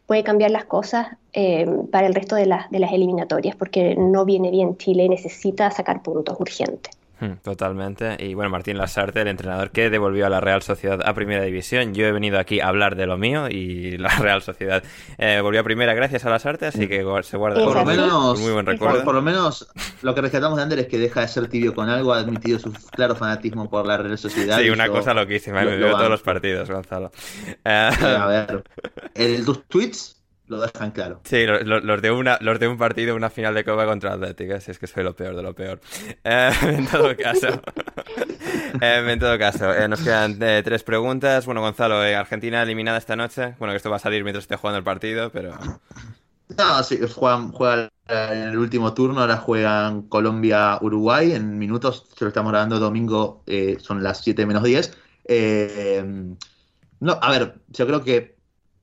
puede 0.05 0.23
cambiar 0.23 0.51
las 0.51 0.65
cosas 0.65 1.07
eh, 1.33 1.65
para 1.91 2.07
el 2.07 2.13
resto 2.13 2.35
de, 2.35 2.43
de 2.43 2.79
las 2.79 2.93
eliminatorias, 2.93 3.55
porque 3.55 3.95
no 3.95 4.25
viene 4.25 4.51
bien 4.51 4.77
Chile, 4.77 5.09
necesita 5.09 5.71
sacar 5.71 6.01
puntos 6.01 6.39
urgentes. 6.39 6.94
Hmm, 7.19 7.33
totalmente. 7.41 8.17
Y 8.19 8.33
bueno, 8.33 8.49
Martín 8.49 8.77
Lasarte, 8.77 9.21
el 9.21 9.27
entrenador 9.27 9.71
que 9.71 9.89
devolvió 9.89 10.25
a 10.25 10.29
la 10.29 10.41
Real 10.41 10.61
Sociedad 10.61 10.99
a 11.05 11.13
Primera 11.13 11.43
División. 11.43 11.93
Yo 11.93 12.05
he 12.05 12.11
venido 12.11 12.39
aquí 12.39 12.59
a 12.59 12.67
hablar 12.67 12.95
de 12.95 13.05
lo 13.05 13.17
mío 13.17 13.47
y 13.49 13.97
la 13.97 14.09
Real 14.09 14.41
Sociedad 14.41 14.83
eh, 15.17 15.39
volvió 15.41 15.61
a 15.61 15.63
Primera 15.63 15.93
gracias 15.93 16.25
a 16.25 16.29
Lasarte, 16.29 16.67
así 16.67 16.87
que 16.87 17.05
se 17.23 17.37
guarda 17.37 17.63
por 17.63 17.75
lo 17.75 17.85
menos, 17.85 18.39
muy 18.39 18.51
buen 18.51 18.65
recuerdo. 18.65 19.03
Por, 19.03 19.15
lo 19.15 19.21
menos 19.21 19.67
lo 20.01 20.13
que 20.13 20.21
rescatamos 20.21 20.57
de 20.57 20.63
Ander 20.63 20.79
es 20.79 20.87
que 20.87 20.97
deja 20.97 21.21
de 21.21 21.27
ser 21.27 21.47
tibio 21.47 21.73
con 21.73 21.89
algo, 21.89 22.13
ha 22.13 22.19
admitido 22.19 22.59
su 22.59 22.73
claro 22.91 23.15
fanatismo 23.15 23.69
por 23.69 23.85
la 23.85 23.97
Real 23.97 24.17
Sociedad. 24.17 24.59
Sí, 24.59 24.69
una 24.69 24.89
cosa 24.89 25.13
loquísima, 25.13 25.63
me 25.63 25.77
veo 25.77 25.95
todos 25.95 26.09
los 26.09 26.21
partidos, 26.21 26.69
Gonzalo. 26.69 27.11
a 27.63 28.27
ver, 28.27 28.63
en 29.15 29.45
tus 29.45 29.63
tweets 29.65 30.14
lo 30.47 30.61
dejan 30.61 30.91
claro. 30.91 31.21
Sí, 31.23 31.45
los, 31.45 32.01
de 32.01 32.11
una, 32.11 32.37
los 32.41 32.59
de 32.59 32.67
un 32.67 32.77
partido, 32.77 33.15
una 33.15 33.29
final 33.29 33.55
de 33.55 33.63
Copa 33.63 33.85
contra 33.85 34.13
Atlético, 34.13 34.59
si 34.59 34.71
es 34.71 34.79
que 34.79 34.87
soy 34.87 35.03
lo 35.03 35.15
peor 35.15 35.35
de 35.35 35.43
lo 35.43 35.53
peor. 35.53 35.79
Eh, 36.23 36.51
en 36.63 36.87
todo 36.87 37.15
caso, 37.15 37.47
eh, 38.81 39.05
en 39.07 39.19
todo 39.19 39.37
caso, 39.37 39.71
eh, 39.73 39.87
nos 39.87 40.01
quedan 40.01 40.39
tres 40.39 40.83
preguntas. 40.83 41.45
Bueno, 41.45 41.61
Gonzalo, 41.61 41.99
Argentina 41.99 42.63
eliminada 42.63 42.97
esta 42.97 43.15
noche. 43.15 43.55
Bueno, 43.59 43.73
que 43.73 43.77
esto 43.77 43.89
va 43.89 43.97
a 43.97 43.99
salir 43.99 44.23
mientras 44.23 44.43
esté 44.43 44.55
jugando 44.55 44.79
el 44.79 44.83
partido, 44.83 45.31
pero... 45.31 45.53
No, 46.57 46.83
sí, 46.83 46.99
juegan, 47.13 47.51
juegan 47.51 47.89
en 48.07 48.49
el 48.49 48.57
último 48.57 48.93
turno, 48.93 49.21
ahora 49.21 49.37
juegan 49.37 50.03
Colombia-Uruguay. 50.03 51.33
En 51.33 51.57
minutos, 51.57 52.07
se 52.15 52.25
lo 52.25 52.29
estamos 52.29 52.51
grabando 52.51 52.79
domingo, 52.79 53.43
son 53.79 54.03
las 54.03 54.23
7 54.23 54.45
menos 54.45 54.63
10. 54.63 54.97
no, 56.99 57.19
a 57.21 57.31
ver, 57.31 57.55
yo 57.69 57.87
creo 57.87 58.03
que 58.03 58.34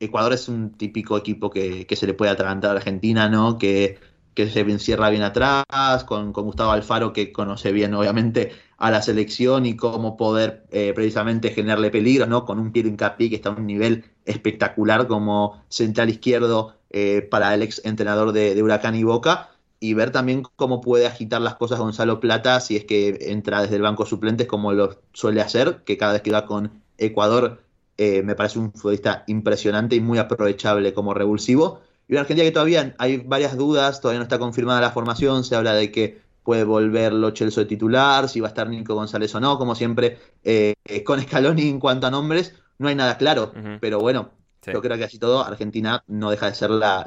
Ecuador 0.02 0.32
es 0.32 0.48
un 0.48 0.72
típico 0.72 1.16
equipo 1.16 1.48
que, 1.48 1.86
se 1.94 2.06
le 2.06 2.14
puede 2.14 2.32
atragantar 2.32 2.70
a 2.70 2.74
Argentina, 2.74 3.28
¿no? 3.28 3.56
Que, 3.56 3.98
se 4.34 4.60
encierra 4.60 5.10
bien 5.10 5.22
atrás, 5.22 6.04
con, 6.04 6.32
Gustavo 6.32 6.72
Alfaro, 6.72 7.12
que 7.12 7.32
conoce 7.32 7.70
bien, 7.70 7.94
obviamente, 7.94 8.50
a 8.78 8.90
la 8.90 9.00
selección 9.00 9.64
y 9.64 9.76
cómo 9.76 10.16
poder 10.16 10.64
eh, 10.72 10.92
precisamente 10.94 11.50
generarle 11.50 11.90
peligro, 11.90 12.26
¿no? 12.26 12.44
Con 12.44 12.58
un 12.58 12.72
Piero 12.72 12.88
Incapié 12.88 13.30
que 13.30 13.36
está 13.36 13.50
a 13.50 13.52
un 13.52 13.66
nivel 13.66 14.04
espectacular 14.24 15.06
como 15.06 15.62
central 15.68 16.10
izquierdo 16.10 16.74
eh, 16.90 17.22
para 17.30 17.54
el 17.54 17.62
ex 17.62 17.80
entrenador 17.84 18.32
de, 18.32 18.60
Huracán 18.60 18.96
y 18.96 19.04
Boca. 19.04 19.50
Y 19.78 19.94
ver 19.94 20.10
también 20.10 20.42
cómo 20.56 20.80
puede 20.80 21.06
agitar 21.06 21.40
las 21.40 21.56
cosas 21.56 21.78
Gonzalo 21.78 22.20
Plata 22.20 22.60
si 22.60 22.76
es 22.76 22.84
que 22.84 23.18
entra 23.32 23.62
desde 23.62 23.76
el 23.76 23.82
banco 23.82 24.06
suplentes, 24.06 24.46
como 24.48 24.72
lo 24.72 25.00
suele 25.12 25.40
hacer, 25.40 25.82
que 25.84 25.96
cada 25.96 26.14
vez 26.14 26.22
que 26.22 26.32
va 26.32 26.46
con 26.46 26.82
Ecuador 26.98 27.62
eh, 27.98 28.22
me 28.22 28.34
parece 28.34 28.58
un 28.58 28.72
futbolista 28.72 29.24
impresionante 29.26 29.96
y 29.96 30.00
muy 30.00 30.18
aprovechable 30.18 30.94
como 30.94 31.14
revulsivo. 31.14 31.80
Y 32.08 32.14
una 32.14 32.22
Argentina 32.22 32.46
que 32.46 32.52
todavía 32.52 32.94
hay 32.98 33.18
varias 33.18 33.56
dudas, 33.56 34.00
todavía 34.00 34.18
no 34.18 34.24
está 34.24 34.38
confirmada 34.38 34.80
la 34.80 34.90
formación, 34.90 35.44
se 35.44 35.54
habla 35.54 35.74
de 35.74 35.92
que 35.92 36.20
puede 36.42 36.64
volver 36.64 37.12
Lo 37.12 37.30
de 37.30 37.64
titular, 37.66 38.28
si 38.28 38.40
va 38.40 38.48
a 38.48 38.50
estar 38.50 38.68
Nico 38.68 38.94
González 38.94 39.34
o 39.34 39.40
no, 39.40 39.58
como 39.58 39.74
siempre, 39.74 40.18
eh, 40.42 40.74
con 41.04 41.20
Scaloni 41.20 41.68
en 41.68 41.78
cuanto 41.78 42.06
a 42.06 42.10
nombres, 42.10 42.54
no 42.78 42.88
hay 42.88 42.94
nada 42.94 43.16
claro, 43.16 43.52
pero 43.80 44.00
bueno, 44.00 44.30
yo 44.66 44.80
creo 44.80 44.96
que 44.96 45.04
así 45.04 45.18
todo, 45.18 45.44
Argentina 45.44 46.02
no 46.08 46.30
deja 46.30 46.46
de 46.46 46.54
ser 46.54 46.70
la, 46.70 47.06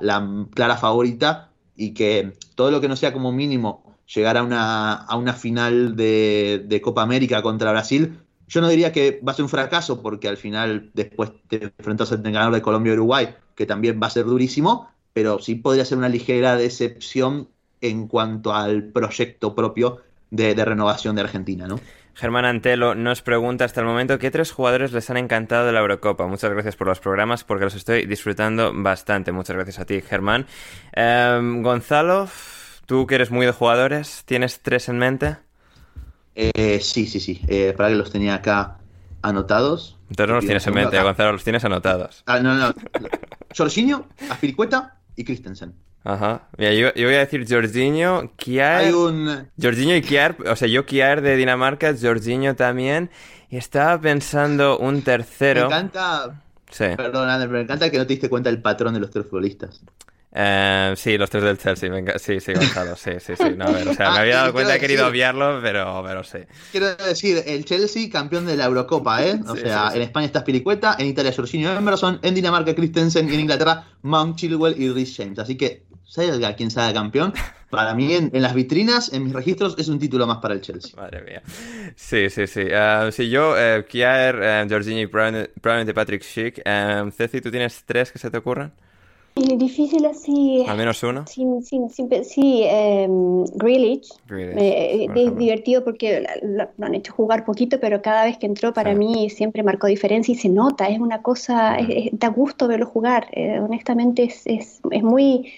clara 0.54 0.78
favorita 0.78 1.52
y 1.76 1.94
que 1.94 2.34
todo 2.56 2.72
lo 2.72 2.80
que 2.80 2.88
no 2.88 2.96
sea 2.96 3.12
como 3.12 3.32
mínimo 3.32 3.98
llegar 4.14 4.38
a 4.38 4.44
una, 4.44 4.94
a 4.94 5.18
una 5.18 5.34
final 5.34 5.96
de, 5.96 6.64
de 6.66 6.82
Copa 6.82 7.02
América 7.02 7.42
contra 7.42 7.72
Brasil, 7.72 8.20
yo 8.48 8.62
no 8.62 8.70
diría 8.70 8.92
que 8.92 9.22
va 9.28 9.32
a 9.32 9.36
ser 9.36 9.44
un 9.44 9.50
fracaso, 9.50 10.02
porque 10.02 10.28
al 10.28 10.38
final 10.38 10.92
después 10.94 11.32
te 11.48 11.72
enfrentas 11.78 12.12
al 12.12 12.22
ganador 12.22 12.54
de 12.54 12.62
Colombia 12.62 12.92
y 12.92 12.94
Uruguay, 12.94 13.36
que 13.56 13.66
también 13.66 14.00
va 14.02 14.08
a 14.08 14.12
ser 14.12 14.26
durísimo, 14.26 14.90
pero 15.14 15.40
sí 15.40 15.56
podría 15.56 15.86
ser 15.86 15.98
una 15.98 16.10
ligera 16.10 16.56
decepción 16.56 17.48
en 17.82 18.08
cuanto 18.08 18.54
al 18.54 18.84
proyecto 18.84 19.56
propio 19.56 20.02
de, 20.32 20.54
renovación 20.66 21.16
de 21.16 21.22
Argentina, 21.22 21.68
¿no? 21.68 21.80
Germán 22.14 22.46
Antelo 22.46 22.96
nos 22.96 23.22
pregunta 23.22 23.66
hasta 23.66 23.82
el 23.82 23.88
momento 23.88 24.18
qué 24.20 24.32
tres 24.32 24.52
jugadores 24.52 24.94
les 24.94 25.10
han 25.10 25.18
encantado 25.18 25.66
de 25.66 25.74
la 25.74 25.82
Eurocopa. 25.82 26.28
Muchas 26.28 26.50
gracias 26.50 26.78
por 26.78 26.88
los 26.88 27.00
programas 27.00 27.44
porque 27.44 27.66
los 27.66 27.76
estoy 27.76 28.06
disfrutando 28.06 28.72
bastante. 28.74 29.34
Muchas 29.34 29.56
gracias 29.56 29.80
a 29.80 29.86
ti, 29.86 30.02
Germán. 30.02 30.46
Em, 30.94 31.62
Gonzalo, 31.62 32.30
tú 32.86 33.06
que 33.06 33.16
eres 33.16 33.32
muy 33.32 33.46
de 33.46 33.52
jugadores, 33.52 34.24
¿tienes 34.26 34.62
tres 34.62 34.88
en 34.88 34.98
mente? 34.98 35.45
Eh, 36.36 36.80
sí, 36.82 37.08
sí, 37.08 37.20
sí. 37.20 37.42
Eh, 37.48 37.74
para 37.76 37.90
que 37.90 37.96
los 37.96 38.12
tenía 38.12 38.36
acá 38.36 38.78
anotados. 39.22 39.98
Entonces 40.10 40.28
no 40.28 40.36
los 40.36 40.46
tienes 40.46 40.68
en 40.68 40.74
mente, 40.74 41.02
Gonzalo, 41.02 41.32
los 41.32 41.44
tienes 41.44 41.66
anotados. 41.66 42.24
Ah, 42.28 42.40
no, 42.40 42.54
no. 42.54 42.74
Jorginho, 43.56 44.08
Aspiricueta 44.30 45.00
y 45.16 45.24
Christensen. 45.24 45.74
Ajá. 46.04 46.44
Mira, 46.58 46.74
yo, 46.74 46.92
voy 46.94 47.16
a 47.16 47.20
decir 47.20 47.48
Jorginho, 47.50 48.32
Kier. 48.36 48.64
Hay 48.64 48.92
un... 48.94 49.50
Jorginho 49.60 49.96
y 49.96 50.02
Kier. 50.04 50.38
O 50.48 50.56
sea, 50.56 50.68
yo 50.68 50.86
Kier 50.86 51.22
de 51.22 51.36
Dinamarca, 51.36 51.96
Jorginho 52.00 52.56
también. 52.56 53.10
Y 53.50 53.58
estaba 53.58 54.00
pensando 54.00 54.78
un 54.78 55.02
tercero. 55.02 55.62
Me 55.62 55.68
encanta. 55.68 56.44
Sí. 56.70 56.86
Perdón, 56.96 57.30
Ander, 57.30 57.48
pero 57.48 57.58
me 57.58 57.64
encanta 57.64 57.90
que 57.90 57.98
no 57.98 58.06
te 58.06 58.14
diste 58.14 58.30
cuenta 58.30 58.52
del 58.52 58.62
patrón 58.62 58.94
de 58.94 59.00
los 59.00 59.10
tres 59.10 59.26
futbolistas. 59.26 59.82
Eh, 60.38 60.94
sí, 60.98 61.18
los 61.18 61.30
tres 61.30 61.44
del 61.44 61.58
Chelsea, 61.58 61.90
venga, 61.90 62.20
sí, 62.20 62.42
sí, 62.42 62.52
Gonzalo, 62.54 62.98
sí, 62.98 63.12
sí, 63.20 63.36
sí. 63.38 63.56
No, 63.56 63.68
a 63.68 63.72
ver, 63.72 63.88
o 63.88 63.94
sea, 63.94 64.12
me 64.14 64.20
había 64.20 64.36
dado 64.36 64.52
cuenta, 64.52 64.76
he 64.76 64.80
querido 64.82 65.08
obviarlo, 65.08 65.62
pero, 65.62 66.04
pero 66.06 66.26
sí. 66.26 66.40
Quiero 66.72 66.94
decir, 66.98 67.42
el 67.46 67.64
Chelsea 67.64 68.10
campeón 68.10 68.46
de 68.46 68.58
la 68.58 68.66
Eurocopa, 68.66 69.26
¿eh? 69.26 69.40
O 69.48 69.56
sea, 69.56 69.92
en 69.94 70.02
España 70.02 70.26
está 70.26 70.42
Spilicueta, 70.42 70.98
en 71.00 71.08
Italia 71.08 71.32
Jorginho 71.34 71.72
Emerson, 71.72 72.20
en 72.22 72.36
Dinamarca 72.36 72.76
Christensen 72.76 73.30
y 73.30 73.34
en 73.34 73.40
Inglaterra 73.40 73.88
Mount 74.02 74.36
Chilwell 74.36 74.76
y 74.78 74.90
Rhys 74.90 75.16
James. 75.16 75.40
Así 75.40 75.56
que, 75.56 75.84
¿sabes 76.04 76.44
a 76.44 76.56
quién 76.58 76.70
sabe 76.70 76.94
campeón? 76.94 77.34
Para 77.70 77.94
mí, 77.94 78.14
en, 78.14 78.30
las 78.34 78.54
vitrinas, 78.54 79.14
en 79.14 79.24
mis 79.24 79.34
registros, 79.34 79.76
es 79.78 79.88
un 79.88 80.00
título 80.00 80.28
más 80.28 80.38
para 80.38 80.54
el 80.54 80.62
Chelsea. 80.62 80.92
Madre 80.98 81.22
mía. 81.24 81.44
Sí, 81.96 82.30
sí, 82.30 82.46
sí. 82.48 82.62
Uh, 82.62 83.12
sí, 83.12 83.30
yo, 83.30 83.52
uh, 83.52 83.84
Kier, 83.84 84.36
uh, 84.36 84.70
Jorginho 84.70 85.02
y 85.02 85.08
probablemente 85.08 85.94
Patrick 85.94 86.24
Schick. 86.24 86.62
Ceci, 87.16 87.42
¿tú 87.42 87.52
tienes 87.52 87.84
tres 87.86 88.12
que 88.12 88.20
se 88.20 88.30
te 88.30 88.38
ocurran? 88.38 88.74
Difícil 89.36 90.06
así. 90.06 90.66
¿Al 90.68 90.78
menos 90.78 91.04
uno? 91.04 91.28
Sin, 91.28 91.62
sin, 91.62 91.90
sí, 91.90 92.64
eh, 92.64 93.08
Grealish. 93.56 94.10
Eh, 94.32 95.08
es 95.14 95.38
divertido 95.38 95.84
porque 95.84 96.26
lo, 96.42 96.70
han 96.82 96.96
hecho 96.96 97.14
jugar 97.14 97.44
poquito, 97.44 97.80
pero 97.80 98.02
cada 98.02 98.24
vez 98.24 98.38
que 98.38 98.46
entró 98.46 98.74
para 98.74 98.94
mí 98.96 99.30
siempre 99.30 99.62
marcó 99.62 99.88
diferencia 99.88 100.32
y 100.32 100.36
se 100.36 100.48
nota. 100.48 100.88
Es 100.88 101.00
una 101.00 101.22
cosa, 101.22 101.78
da 102.14 102.30
gusto 102.30 102.68
verlo 102.68 102.86
jugar. 102.86 103.28
Eh, 103.34 103.60
honestamente 103.60 104.24
es, 104.24 104.42
es, 104.46 104.80
es 104.90 105.04
muy 105.04 105.52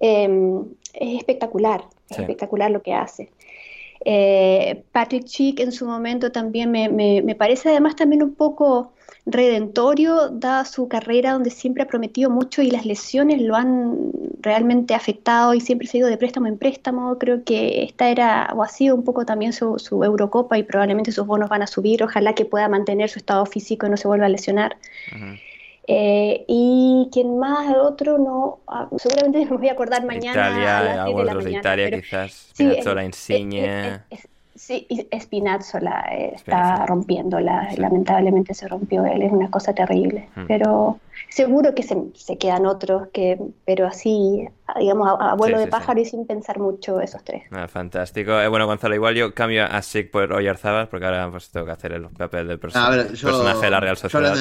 em, 0.00 0.64
es 0.94 1.18
espectacular. 1.18 1.82
Es 2.08 2.20
espectacular 2.20 2.70
lo 2.70 2.82
que 2.82 2.94
hace. 2.94 3.30
Eh, 4.04 4.84
Patrick 4.92 5.24
Chick 5.24 5.58
en 5.58 5.72
su 5.72 5.86
momento 5.86 6.30
también 6.30 6.70
me, 6.70 6.88
me, 6.88 7.20
me 7.20 7.34
parece 7.34 7.70
además 7.70 7.96
también 7.96 8.22
un 8.22 8.34
poco 8.34 8.92
redentorio, 9.30 10.30
da 10.30 10.64
su 10.64 10.88
carrera 10.88 11.32
donde 11.32 11.50
siempre 11.50 11.82
ha 11.82 11.86
prometido 11.86 12.30
mucho 12.30 12.62
y 12.62 12.70
las 12.70 12.86
lesiones 12.86 13.40
lo 13.42 13.56
han 13.56 14.10
realmente 14.40 14.94
afectado 14.94 15.54
y 15.54 15.60
siempre 15.60 15.86
se 15.86 15.98
ha 15.98 16.00
ido 16.00 16.08
de 16.08 16.16
préstamo 16.16 16.46
en 16.46 16.58
préstamo. 16.58 17.18
Creo 17.18 17.44
que 17.44 17.84
esta 17.84 18.08
era 18.08 18.50
o 18.54 18.62
ha 18.62 18.68
sido 18.68 18.94
un 18.94 19.04
poco 19.04 19.26
también 19.26 19.52
su, 19.52 19.76
Eurocopa 20.02 20.58
y 20.58 20.62
probablemente 20.62 21.12
sus 21.12 21.26
bonos 21.26 21.48
van 21.48 21.62
a 21.62 21.66
subir. 21.66 22.02
Ojalá 22.02 22.34
que 22.34 22.44
pueda 22.44 22.68
mantener 22.68 23.10
su 23.10 23.18
estado 23.18 23.44
físico 23.46 23.86
y 23.86 23.90
no 23.90 23.96
se 23.96 24.08
vuelva 24.08 24.26
a 24.26 24.30
lesionar. 24.30 24.76
Eh, 25.90 26.44
y 26.46 27.08
quien 27.12 27.38
más, 27.38 27.74
otro, 27.74 28.18
no, 28.18 28.60
ah, 28.66 28.88
seguramente 28.98 29.44
me 29.50 29.56
voy 29.56 29.68
a 29.68 29.72
acordar 29.72 30.04
mañana. 30.04 30.50
Italia, 30.50 30.78
a 30.78 30.82
las 30.82 31.06
de 31.06 31.24
la 31.24 31.34
mañana, 31.34 31.58
Italia 31.58 31.90
quizás, 31.90 32.50
sí, 32.52 32.70
Insigne. 33.04 34.00
Sí, 34.58 34.88
Spinazzola 35.16 36.04
eh, 36.10 36.32
está 36.34 36.84
rompiéndola, 36.84 37.68
lamentablemente 37.76 38.54
se 38.54 38.66
rompió 38.66 39.04
él, 39.06 39.22
es 39.22 39.30
una 39.30 39.48
cosa 39.50 39.72
terrible, 39.72 40.28
hmm. 40.34 40.46
pero 40.48 40.98
seguro 41.30 41.76
que 41.76 41.84
se, 41.84 42.38
quedan 42.38 42.66
otros, 42.66 43.06
que 43.12 43.38
pero 43.64 43.86
así, 43.86 44.48
digamos, 44.76 45.16
a, 45.20 45.34
vuelo 45.36 45.60
de 45.60 45.68
pájaro 45.68 46.00
y 46.00 46.04
sin 46.04 46.26
pensar 46.26 46.58
mucho 46.58 47.00
esos 47.00 47.22
tres. 47.22 47.44
Ah, 47.52 47.68
fantástico. 47.68 48.32
Eh, 48.40 48.48
bueno, 48.48 48.66
Gonzalo, 48.66 48.96
igual 48.96 49.14
yo 49.14 49.32
cambio 49.32 49.64
a 49.64 49.80
Sig 49.80 50.10
por 50.10 50.32
Oyarzabal, 50.32 50.88
porque 50.88 51.06
ahora 51.06 51.30
pues, 51.30 51.50
tengo 51.50 51.64
que 51.64 51.72
hacer 51.72 51.92
el 51.92 52.08
papel 52.08 52.48
del 52.48 52.58
personaje 52.58 53.64
de 53.64 53.70
la 53.70 53.78
Real 53.78 53.96
Sociedad. 53.96 54.36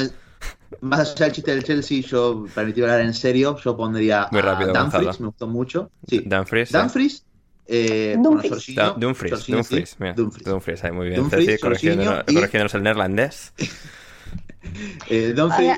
más 0.81 1.11
allá 1.11 1.25
del 1.25 1.33
chiste 1.35 1.51
del 1.51 1.63
Chelsea, 1.63 2.01
yo, 2.01 2.45
permitido 2.55 2.87
hablar 2.87 3.01
en 3.01 3.13
serio, 3.13 3.55
yo 3.63 3.77
pondría 3.77 4.29
Muy 4.31 4.41
rápido, 4.41 4.75
a 4.75 4.81
Dumfries, 4.81 5.19
me 5.19 5.27
gustó 5.27 5.45
mucho. 5.45 5.91
Sí. 6.07 6.23
Dumfries. 6.25 6.71
Dumfries 6.71 7.26
eh, 7.67 8.15
Dumfries. 8.17 8.75
Dumfries, 8.97 9.47
Dumfries, 9.47 9.97
Dumfries, 10.15 10.43
Dumfries, 10.43 10.83
ahí 10.83 10.91
muy 10.91 11.09
bien. 11.09 11.21
Dumfries, 11.21 11.59
corrigiéndonos, 11.59 12.23
corrigiéndonos 12.23 12.73
el 12.75 12.83
neerlandés. 12.83 13.53
Eh, 15.09 15.33
Dumfries, 15.33 15.77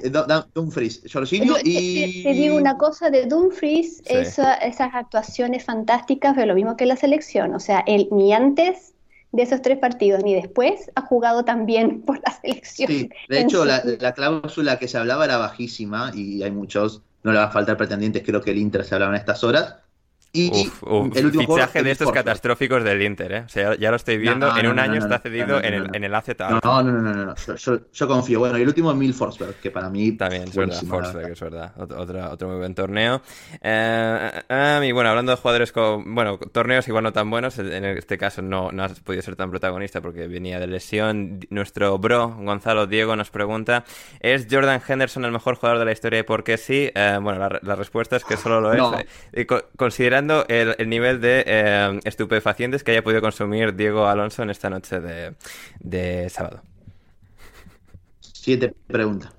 Dumfries, 0.53 1.03
Jorginho 1.11 1.55
y... 1.63 2.23
Te, 2.23 2.33
digo 2.33 2.55
una 2.55 2.77
cosa 2.77 3.09
de 3.09 3.25
Dumfries, 3.27 4.01
esas 4.05 4.93
actuaciones 4.93 5.63
fantásticas, 5.63 6.33
pero 6.35 6.47
lo 6.47 6.55
mismo 6.55 6.75
que 6.75 6.87
la 6.87 6.95
selección, 6.95 7.53
o 7.53 7.59
sea, 7.59 7.83
él 7.85 8.07
ni 8.11 8.33
antes 8.33 8.93
de 9.31 9.43
esos 9.43 9.61
tres 9.61 9.77
partidos 9.77 10.23
ni 10.23 10.33
después 10.33 10.89
ha 10.95 11.01
jugado 11.01 11.45
tan 11.45 11.65
bien 11.65 12.01
por 12.05 12.19
la 12.25 12.31
selección. 12.41 12.89
Sí, 12.89 13.09
de 13.27 13.41
hecho, 13.41 13.63
la, 13.63 13.83
la, 13.99 14.13
cláusula 14.13 14.79
que 14.79 14.87
se 14.87 14.97
hablaba 14.97 15.25
era 15.25 15.37
bajísima 15.37 16.11
y 16.15 16.41
hay 16.41 16.51
muchos, 16.51 17.03
no 17.23 17.31
le 17.31 17.37
va 17.37 17.45
a 17.45 17.51
faltar 17.51 17.77
pretendientes, 17.77 18.23
creo 18.25 18.41
que 18.41 18.51
el 18.51 18.57
Inter 18.57 18.83
se 18.85 18.95
hablaba 18.95 19.13
en 19.13 19.19
estas 19.19 19.43
horas, 19.43 19.75
y 20.31 20.71
el 21.15 21.25
último 21.25 21.55
fichaje 21.55 21.81
de 21.81 21.89
estos 21.89 22.11
catastróficos 22.11 22.83
del 22.83 23.01
Inter, 23.01 23.31
¿eh? 23.31 23.43
O 23.45 23.49
sea, 23.49 23.75
ya 23.75 23.89
lo 23.89 23.95
estoy 23.95 24.17
viendo. 24.17 24.55
en 24.55 24.67
un 24.67 24.77
año 24.77 24.99
está 24.99 25.17
cedido 25.19 25.57
en, 25.57 25.73
el, 25.73 25.89
en 25.95 26.03
el 26.03 26.13
AZ. 26.13 26.29
No, 26.37 26.59
no, 26.61 26.83
no, 26.83 27.01
no, 27.01 27.25
no. 27.25 27.35
Yo, 27.35 28.07
confío. 28.07 28.39
Bueno, 28.39 28.57
y 28.59 28.61
el 28.61 28.67
último 28.67 28.91
es 28.91 28.97
Mil 28.97 29.13
Forsberg, 29.13 29.55
que 29.55 29.71
para 29.71 29.89
mí. 29.89 30.11
También, 30.11 30.43
es 30.43 30.55
verdad. 30.55 30.81
Forsberg, 30.87 31.31
es 31.31 31.39
verdad. 31.39 31.73
Otro, 31.77 32.29
otro, 32.31 32.47
muy 32.47 32.57
buen 32.57 32.75
torneo. 32.75 33.21
Eh, 33.59 34.41
eh, 34.49 34.81
y 34.85 34.91
bueno, 34.91 35.09
hablando 35.09 35.31
de 35.31 35.37
jugadores 35.37 35.71
con. 35.71 36.13
Bueno, 36.13 36.37
torneos 36.37 36.87
igual 36.87 37.05
no 37.05 37.11
tan 37.13 37.29
buenos. 37.29 37.57
En 37.57 37.85
este 37.85 38.19
caso 38.19 38.43
no, 38.43 38.71
no 38.71 38.83
has 38.83 38.99
podido 38.99 39.23
ser 39.23 39.35
tan 39.35 39.49
protagonista 39.49 39.99
porque 39.99 40.27
venía 40.27 40.59
de 40.59 40.67
lesión. 40.67 41.39
Nuestro 41.49 41.97
bro, 41.97 42.35
Gonzalo 42.39 42.85
Diego, 42.85 43.15
nos 43.15 43.31
pregunta: 43.31 43.83
¿Es 44.19 44.47
Jordan 44.49 44.79
Henderson 44.87 45.25
el 45.25 45.31
mejor 45.31 45.55
jugador 45.55 45.79
de 45.79 45.85
la 45.85 45.91
historia 45.91 46.19
y 46.19 46.23
por 46.23 46.43
qué 46.43 46.57
sí? 46.57 46.91
Eh, 46.93 47.17
bueno, 47.19 47.49
la, 47.61 47.75
respuesta 47.75 48.15
es 48.15 48.25
que 48.25 48.37
solo 48.37 48.61
lo 48.61 48.73
es. 48.73 49.47
considera 49.75 50.18
el, 50.19 50.89
nivel 50.89 51.21
de 51.21 51.43
eh, 51.45 51.99
estupefacientes 52.03 52.83
que 52.83 52.91
haya 52.91 53.03
podido 53.03 53.21
consumir 53.21 53.75
Diego 53.75 54.07
Alonso 54.07 54.43
en 54.43 54.49
esta 54.49 54.69
noche 54.69 54.99
de, 54.99 56.29
sábado. 56.29 56.61
Siete 58.21 58.73
preguntas. 58.87 59.33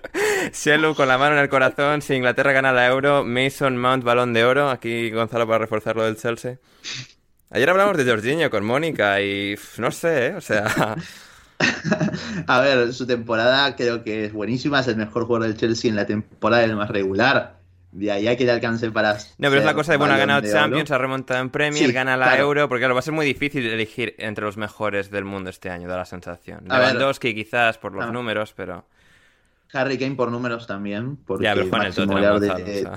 Shelu 0.52 0.94
con 0.94 1.08
la 1.08 1.18
mano 1.18 1.36
en 1.36 1.42
el 1.42 1.48
corazón. 1.48 2.02
Si 2.02 2.14
Inglaterra 2.14 2.52
gana 2.52 2.72
la 2.72 2.86
Euro, 2.86 3.24
Mason 3.24 3.76
Mount 3.76 4.04
balón 4.04 4.32
de 4.32 4.44
oro. 4.44 4.70
Aquí 4.70 5.10
Gonzalo 5.10 5.46
para 5.46 5.58
reforzar 5.58 5.96
lo 5.96 6.04
del 6.04 6.16
Chelsea. 6.16 6.58
Ayer 7.50 7.70
hablamos 7.70 7.96
de 7.96 8.04
Jorginho 8.04 8.50
con 8.50 8.64
Mónica 8.64 9.20
y 9.20 9.56
no 9.78 9.90
sé, 9.90 10.26
¿eh? 10.26 10.34
o 10.34 10.40
sea. 10.40 10.96
A 12.46 12.60
ver, 12.60 12.92
su 12.92 13.06
temporada 13.06 13.76
creo 13.76 14.02
que 14.02 14.26
es 14.26 14.32
buenísima. 14.32 14.80
Es 14.80 14.88
el 14.88 14.96
mejor 14.96 15.26
jugador 15.26 15.48
del 15.48 15.56
Chelsea 15.56 15.88
en 15.88 15.96
la 15.96 16.06
temporada, 16.06 16.64
el 16.64 16.76
más 16.76 16.90
regular 16.90 17.61
de 17.92 18.10
ahí 18.10 18.26
hay 18.26 18.36
que 18.36 18.44
le 18.44 18.52
alcance 18.52 18.90
para. 18.90 19.14
No, 19.14 19.48
pero 19.48 19.58
es 19.58 19.64
la 19.64 19.74
cosa 19.74 19.92
de, 19.92 19.98
bueno, 19.98 20.14
ha 20.14 20.16
ganado 20.16 20.40
Champions, 20.50 20.90
ha 20.90 20.98
remontado 20.98 21.40
en 21.40 21.50
Premier, 21.50 21.92
gana 21.92 22.16
la 22.16 22.36
Euro, 22.38 22.68
porque 22.68 22.80
claro, 22.80 22.94
va 22.94 23.00
a 23.00 23.02
ser 23.02 23.12
muy 23.12 23.26
difícil 23.26 23.66
elegir 23.66 24.14
entre 24.18 24.44
los 24.44 24.56
mejores 24.56 25.10
del 25.10 25.24
mundo 25.24 25.50
este 25.50 25.70
año, 25.70 25.88
da 25.88 25.98
la 25.98 26.06
sensación. 26.06 26.64
Lewandowski 26.66 27.34
quizás 27.34 27.78
por 27.78 27.92
los 27.92 28.10
números, 28.10 28.54
pero. 28.56 28.86
Harry 29.74 29.98
Kane 29.98 30.16
por 30.16 30.30
números 30.30 30.66
también. 30.66 31.16
Porque 31.16 31.44
ya, 31.44 31.54
pero 31.54 31.68
Juan 31.68 31.86
el 31.86 31.94
de... 31.94 32.90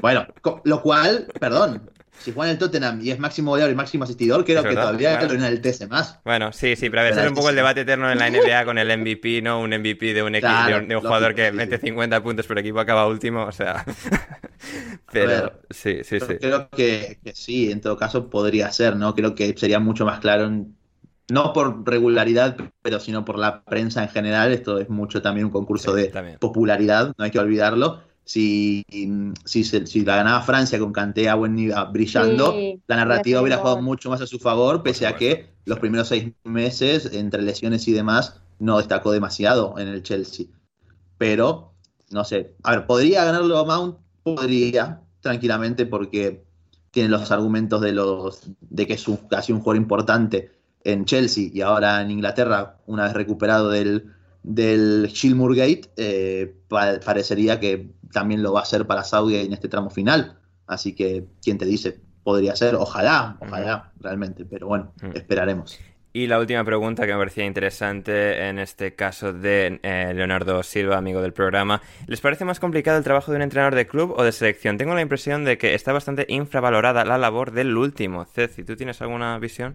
Bueno, 0.00 0.26
lo 0.64 0.82
cual, 0.82 1.26
perdón, 1.38 1.90
si 2.18 2.32
juega 2.32 2.50
en 2.50 2.54
el 2.54 2.58
Tottenham 2.58 3.00
y 3.02 3.10
es 3.10 3.18
máximo 3.18 3.50
goleador 3.50 3.72
y 3.72 3.76
máximo 3.76 4.04
asistidor, 4.04 4.44
creo 4.44 4.62
que 4.62 4.74
todavía 4.74 5.18
claro. 5.18 5.34
en 5.34 5.44
el 5.44 5.60
TS 5.60 5.88
más. 5.88 6.20
Bueno, 6.24 6.52
sí, 6.52 6.76
sí, 6.76 6.88
pero 6.88 7.02
a 7.02 7.04
veces 7.04 7.24
es 7.24 7.28
un 7.28 7.34
poco 7.34 7.50
el 7.50 7.56
debate 7.56 7.82
eterno 7.82 8.10
en 8.10 8.18
la 8.18 8.30
NBA 8.30 8.64
con 8.64 8.78
el 8.78 8.98
MVP, 8.98 9.42
¿no? 9.42 9.60
Un 9.60 9.70
MVP 9.70 10.14
de 10.14 10.22
un, 10.22 10.34
equipo, 10.34 10.52
de 10.66 10.96
un, 10.96 11.02
jugador 11.02 11.34
que 11.34 11.52
mete 11.52 11.78
50 11.78 12.22
puntos 12.22 12.46
por 12.46 12.58
equipo 12.58 12.80
acaba 12.80 13.06
último, 13.06 13.44
o 13.44 13.52
sea. 13.52 13.84
pero 15.12 15.60
sí, 15.70 15.98
sí, 16.04 16.20
sí. 16.20 16.36
Creo 16.40 16.68
que, 16.70 17.18
sí, 17.34 17.70
en 17.70 17.80
todo 17.80 17.96
caso 17.96 18.30
podría 18.30 18.70
ser, 18.70 18.96
¿no? 18.96 19.14
Creo 19.14 19.34
que 19.34 19.54
sería 19.56 19.80
mucho 19.80 20.04
más 20.04 20.20
claro 20.20 20.50
no 21.30 21.54
por 21.54 21.88
regularidad, 21.88 22.56
pero 22.82 23.00
sino 23.00 23.24
por 23.24 23.38
la 23.38 23.64
prensa 23.64 24.02
en 24.02 24.08
general. 24.10 24.52
Esto 24.52 24.78
es 24.78 24.88
mucho 24.88 25.22
también 25.22 25.46
un 25.46 25.52
concurso 25.52 25.94
de 25.94 26.36
popularidad, 26.38 27.14
no 27.16 27.24
hay 27.24 27.30
que 27.30 27.38
olvidarlo 27.38 28.13
si, 28.24 28.84
si, 29.44 29.64
si, 29.64 30.04
la 30.04 30.16
ganaba 30.16 30.40
Francia 30.42 30.78
con 30.78 30.92
Kanté 30.92 31.28
a 31.28 31.34
buen 31.34 31.54
nivel, 31.54 31.76
brillando, 31.92 32.54
la 32.86 32.96
narrativa 32.96 33.40
hubiera 33.40 33.58
jugado 33.58 33.82
mucho 33.82 34.08
más 34.10 34.20
a 34.22 34.26
su 34.26 34.38
favor, 34.38 34.82
pese 34.82 35.06
a 35.06 35.16
que 35.16 35.50
los 35.66 35.78
primeros 35.78 36.08
seis 36.08 36.32
meses, 36.42 37.10
entre 37.12 37.42
lesiones 37.42 37.86
y 37.86 37.92
demás, 37.92 38.40
no 38.58 38.78
destacó 38.78 39.12
demasiado 39.12 39.78
en 39.78 39.88
el 39.88 40.02
Chelsea. 40.02 40.46
Pero, 41.18 41.74
no 42.10 42.24
sé, 42.24 42.54
a 42.62 42.72
ver, 42.72 42.86
¿podría 42.86 43.24
ganarlo 43.24 43.58
a 43.58 43.64
Mount? 43.64 43.98
Podría, 44.22 45.02
tranquilamente, 45.20 45.84
porque 45.84 46.44
tiene 46.90 47.10
los 47.10 47.30
argumentos 47.30 47.82
de, 47.82 47.92
los, 47.92 48.42
de 48.60 48.86
que 48.86 48.94
es 48.94 49.06
un, 49.06 49.16
casi 49.16 49.52
un 49.52 49.60
jugador 49.60 49.76
importante 49.76 50.52
en 50.82 51.04
Chelsea 51.04 51.50
y 51.52 51.60
ahora 51.60 52.00
en 52.00 52.10
Inglaterra, 52.10 52.78
una 52.86 53.04
vez 53.04 53.12
recuperado 53.12 53.68
del, 53.68 54.14
del 54.44 55.08
Shilmur 55.08 55.56
Gate, 55.56 55.90
eh, 55.96 56.54
parecería 56.68 57.58
que 57.58 57.90
también 58.12 58.42
lo 58.42 58.52
va 58.52 58.60
a 58.60 58.62
hacer 58.62 58.86
para 58.86 59.02
Saudi 59.02 59.36
en 59.36 59.52
este 59.52 59.68
tramo 59.68 59.90
final. 59.90 60.38
Así 60.66 60.94
que, 60.94 61.24
¿quién 61.42 61.58
te 61.58 61.64
dice? 61.64 61.98
Podría 62.22 62.54
ser, 62.54 62.74
ojalá, 62.76 63.36
ojalá, 63.40 63.92
realmente, 64.00 64.44
pero 64.44 64.68
bueno, 64.68 64.92
esperaremos. 65.14 65.78
Y 66.12 66.28
la 66.28 66.38
última 66.38 66.62
pregunta 66.62 67.06
que 67.06 67.12
me 67.12 67.18
parecía 67.18 67.44
interesante 67.44 68.48
en 68.48 68.60
este 68.60 68.94
caso 68.94 69.32
de 69.32 69.80
eh, 69.82 70.12
Leonardo 70.14 70.62
Silva, 70.62 70.96
amigo 70.96 71.20
del 71.20 71.32
programa. 71.32 71.82
¿Les 72.06 72.20
parece 72.20 72.44
más 72.44 72.60
complicado 72.60 72.96
el 72.96 73.02
trabajo 73.02 73.32
de 73.32 73.36
un 73.36 73.42
entrenador 73.42 73.74
de 73.74 73.88
club 73.88 74.14
o 74.16 74.22
de 74.22 74.30
selección? 74.30 74.78
Tengo 74.78 74.94
la 74.94 75.00
impresión 75.00 75.44
de 75.44 75.58
que 75.58 75.74
está 75.74 75.92
bastante 75.92 76.24
infravalorada 76.28 77.04
la 77.04 77.18
labor 77.18 77.50
del 77.50 77.76
último. 77.76 78.26
Ceci, 78.26 78.62
¿tú 78.62 78.76
tienes 78.76 79.02
alguna 79.02 79.36
visión? 79.40 79.74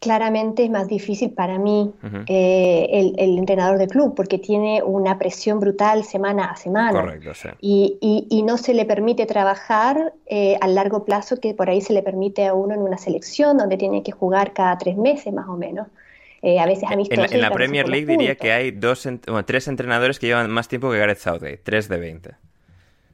Claramente 0.00 0.64
es 0.64 0.70
más 0.70 0.88
difícil 0.88 1.32
para 1.32 1.58
mí 1.58 1.92
eh, 2.26 3.12
el, 3.16 3.38
entrenador 3.38 3.78
de 3.78 3.88
club 3.88 4.14
porque 4.14 4.38
tiene 4.38 4.82
una 4.82 5.18
presión 5.18 5.60
brutal 5.60 6.04
semana 6.04 6.46
a 6.46 6.56
semana. 6.56 7.00
Correcto, 7.00 7.34
sí. 7.34 7.48
y, 7.60 8.42
no 8.44 8.58
se 8.58 8.74
le 8.74 8.84
permite 8.84 9.24
trabajar 9.24 10.12
eh, 10.26 10.56
a 10.60 10.68
largo 10.68 11.04
plazo 11.04 11.40
que 11.40 11.54
por 11.54 11.70
ahí 11.70 11.80
se 11.80 11.94
le 11.94 12.02
permite 12.02 12.46
a 12.46 12.52
uno 12.52 12.74
en 12.74 12.80
una 12.80 12.98
selección 12.98 13.56
donde 13.56 13.78
tiene 13.78 14.02
que 14.02 14.12
jugar 14.12 14.52
cada 14.52 14.76
tres 14.76 14.96
meses 14.96 15.32
más 15.32 15.48
o 15.48 15.56
menos. 15.56 15.88
Eh, 16.42 16.60
a 16.60 16.66
veces 16.66 16.84
amistosos. 16.90 17.30
En, 17.30 17.36
en 17.36 17.40
la 17.40 17.50
Premier 17.50 17.88
League 17.88 18.04
diría 18.04 18.34
que 18.34 18.52
hay 18.52 18.70
dos, 18.70 19.08
tres 19.46 19.66
entrenadores 19.66 20.18
que 20.18 20.26
llevan 20.26 20.50
más 20.50 20.68
tiempo 20.68 20.90
que 20.90 20.98
Gareth 20.98 21.18
Southgate, 21.18 21.60
tres 21.64 21.88
de 21.88 21.96
20. 21.96 22.30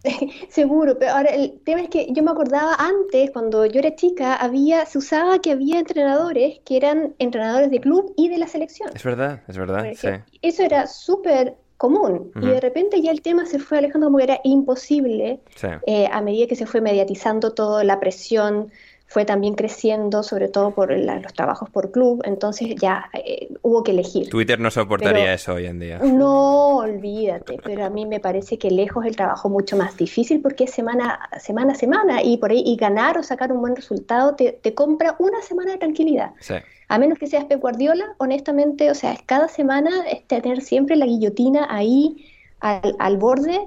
Seguro, 0.49 0.99
pero 0.99 1.13
ahora 1.13 1.31
el 1.31 1.61
tema 1.65 1.83
es 1.83 1.89
que 1.89 2.07
yo 2.11 2.23
me 2.23 2.31
acordaba 2.31 2.75
antes, 2.79 3.31
cuando 3.31 3.67
yo 3.67 3.81
era 3.81 3.95
chica, 3.95 4.35
había, 4.35 4.87
se 4.87 4.99
usaba 4.99 5.39
que 5.41 5.53
había 5.53 5.79
entrenadores 5.79 6.61
que 6.65 6.77
eran 6.77 7.15
entrenadores 7.19 7.71
de 7.71 7.81
club 7.81 8.13
y 8.17 8.29
de 8.29 8.39
la 8.39 8.47
selección. 8.47 8.91
Es 8.95 9.05
verdad, 9.05 9.43
es 9.49 9.59
verdad. 9.59 9.87
Sí. 9.95 10.09
Eso 10.43 10.63
era 10.63 10.87
súper 10.87 11.57
común. 11.81 12.31
Y 12.43 12.47
de 12.47 12.61
repente 12.61 13.01
ya 13.01 13.11
el 13.11 13.23
tema 13.23 13.47
se 13.47 13.59
fue 13.59 13.79
alejando 13.79 14.09
como 14.09 14.19
que 14.19 14.25
era 14.25 14.41
imposible 14.45 15.41
eh, 15.87 16.09
a 16.13 16.21
medida 16.21 16.47
que 16.47 16.55
se 16.55 16.67
fue 16.67 16.83
mediatizando 16.83 17.55
toda 17.55 17.85
la 17.85 17.99
presión 17.99 18.71
fue 19.11 19.25
también 19.25 19.55
creciendo, 19.55 20.23
sobre 20.23 20.47
todo 20.47 20.71
por 20.71 20.97
los 20.97 21.35
trabajos 21.35 21.69
por 21.69 21.91
club, 21.91 22.23
entonces 22.25 22.77
ya 22.77 23.11
eh, 23.13 23.49
hubo 23.61 23.83
que 23.83 23.91
elegir. 23.91 24.29
Twitter 24.31 24.61
no 24.61 24.71
soportaría 24.71 25.35
eso 25.35 25.55
hoy 25.55 25.67
en 25.67 25.81
día. 25.81 25.99
No, 25.99 26.77
olvídate, 26.77 27.59
pero 27.65 27.85
a 27.85 27.91
mí 27.91 28.07
me 28.07 28.21
parece 28.21 28.57
que 28.57 28.71
lejos 28.71 29.05
el 29.05 29.17
trabajo 29.17 29.49
mucho 29.49 29.77
más 29.77 29.97
difícil 29.97 30.41
porque 30.41 30.63
es 30.63 30.71
semana, 30.71 31.29
semana 31.41 31.73
a 31.73 31.75
semana 31.75 32.23
y 32.23 32.37
por 32.37 32.53
ahí 32.53 32.63
y 32.65 32.77
ganar 32.77 33.19
o 33.19 33.25
sacar 33.25 33.51
un 33.51 33.61
buen 33.61 33.75
resultado 33.75 34.37
te, 34.37 34.53
te 34.53 34.75
compra 34.75 35.17
una 35.19 35.43
semana 35.43 35.73
de 35.73 35.79
tranquilidad. 35.79 36.31
Sí. 36.39 36.55
A 36.87 36.99
menos 37.01 37.19
que 37.19 37.27
seas 37.27 37.47
Pep 37.47 37.61
Guardiola, 37.61 38.15
honestamente, 38.19 38.93
o 38.93 38.95
sea, 38.95 39.17
cada 39.27 39.49
semana 39.49 40.09
es 40.09 40.25
tener 40.29 40.61
siempre 40.61 40.95
la 40.95 41.07
guillotina 41.07 41.67
ahí 41.69 42.29
al, 42.61 42.95
al 43.01 43.17
borde, 43.17 43.59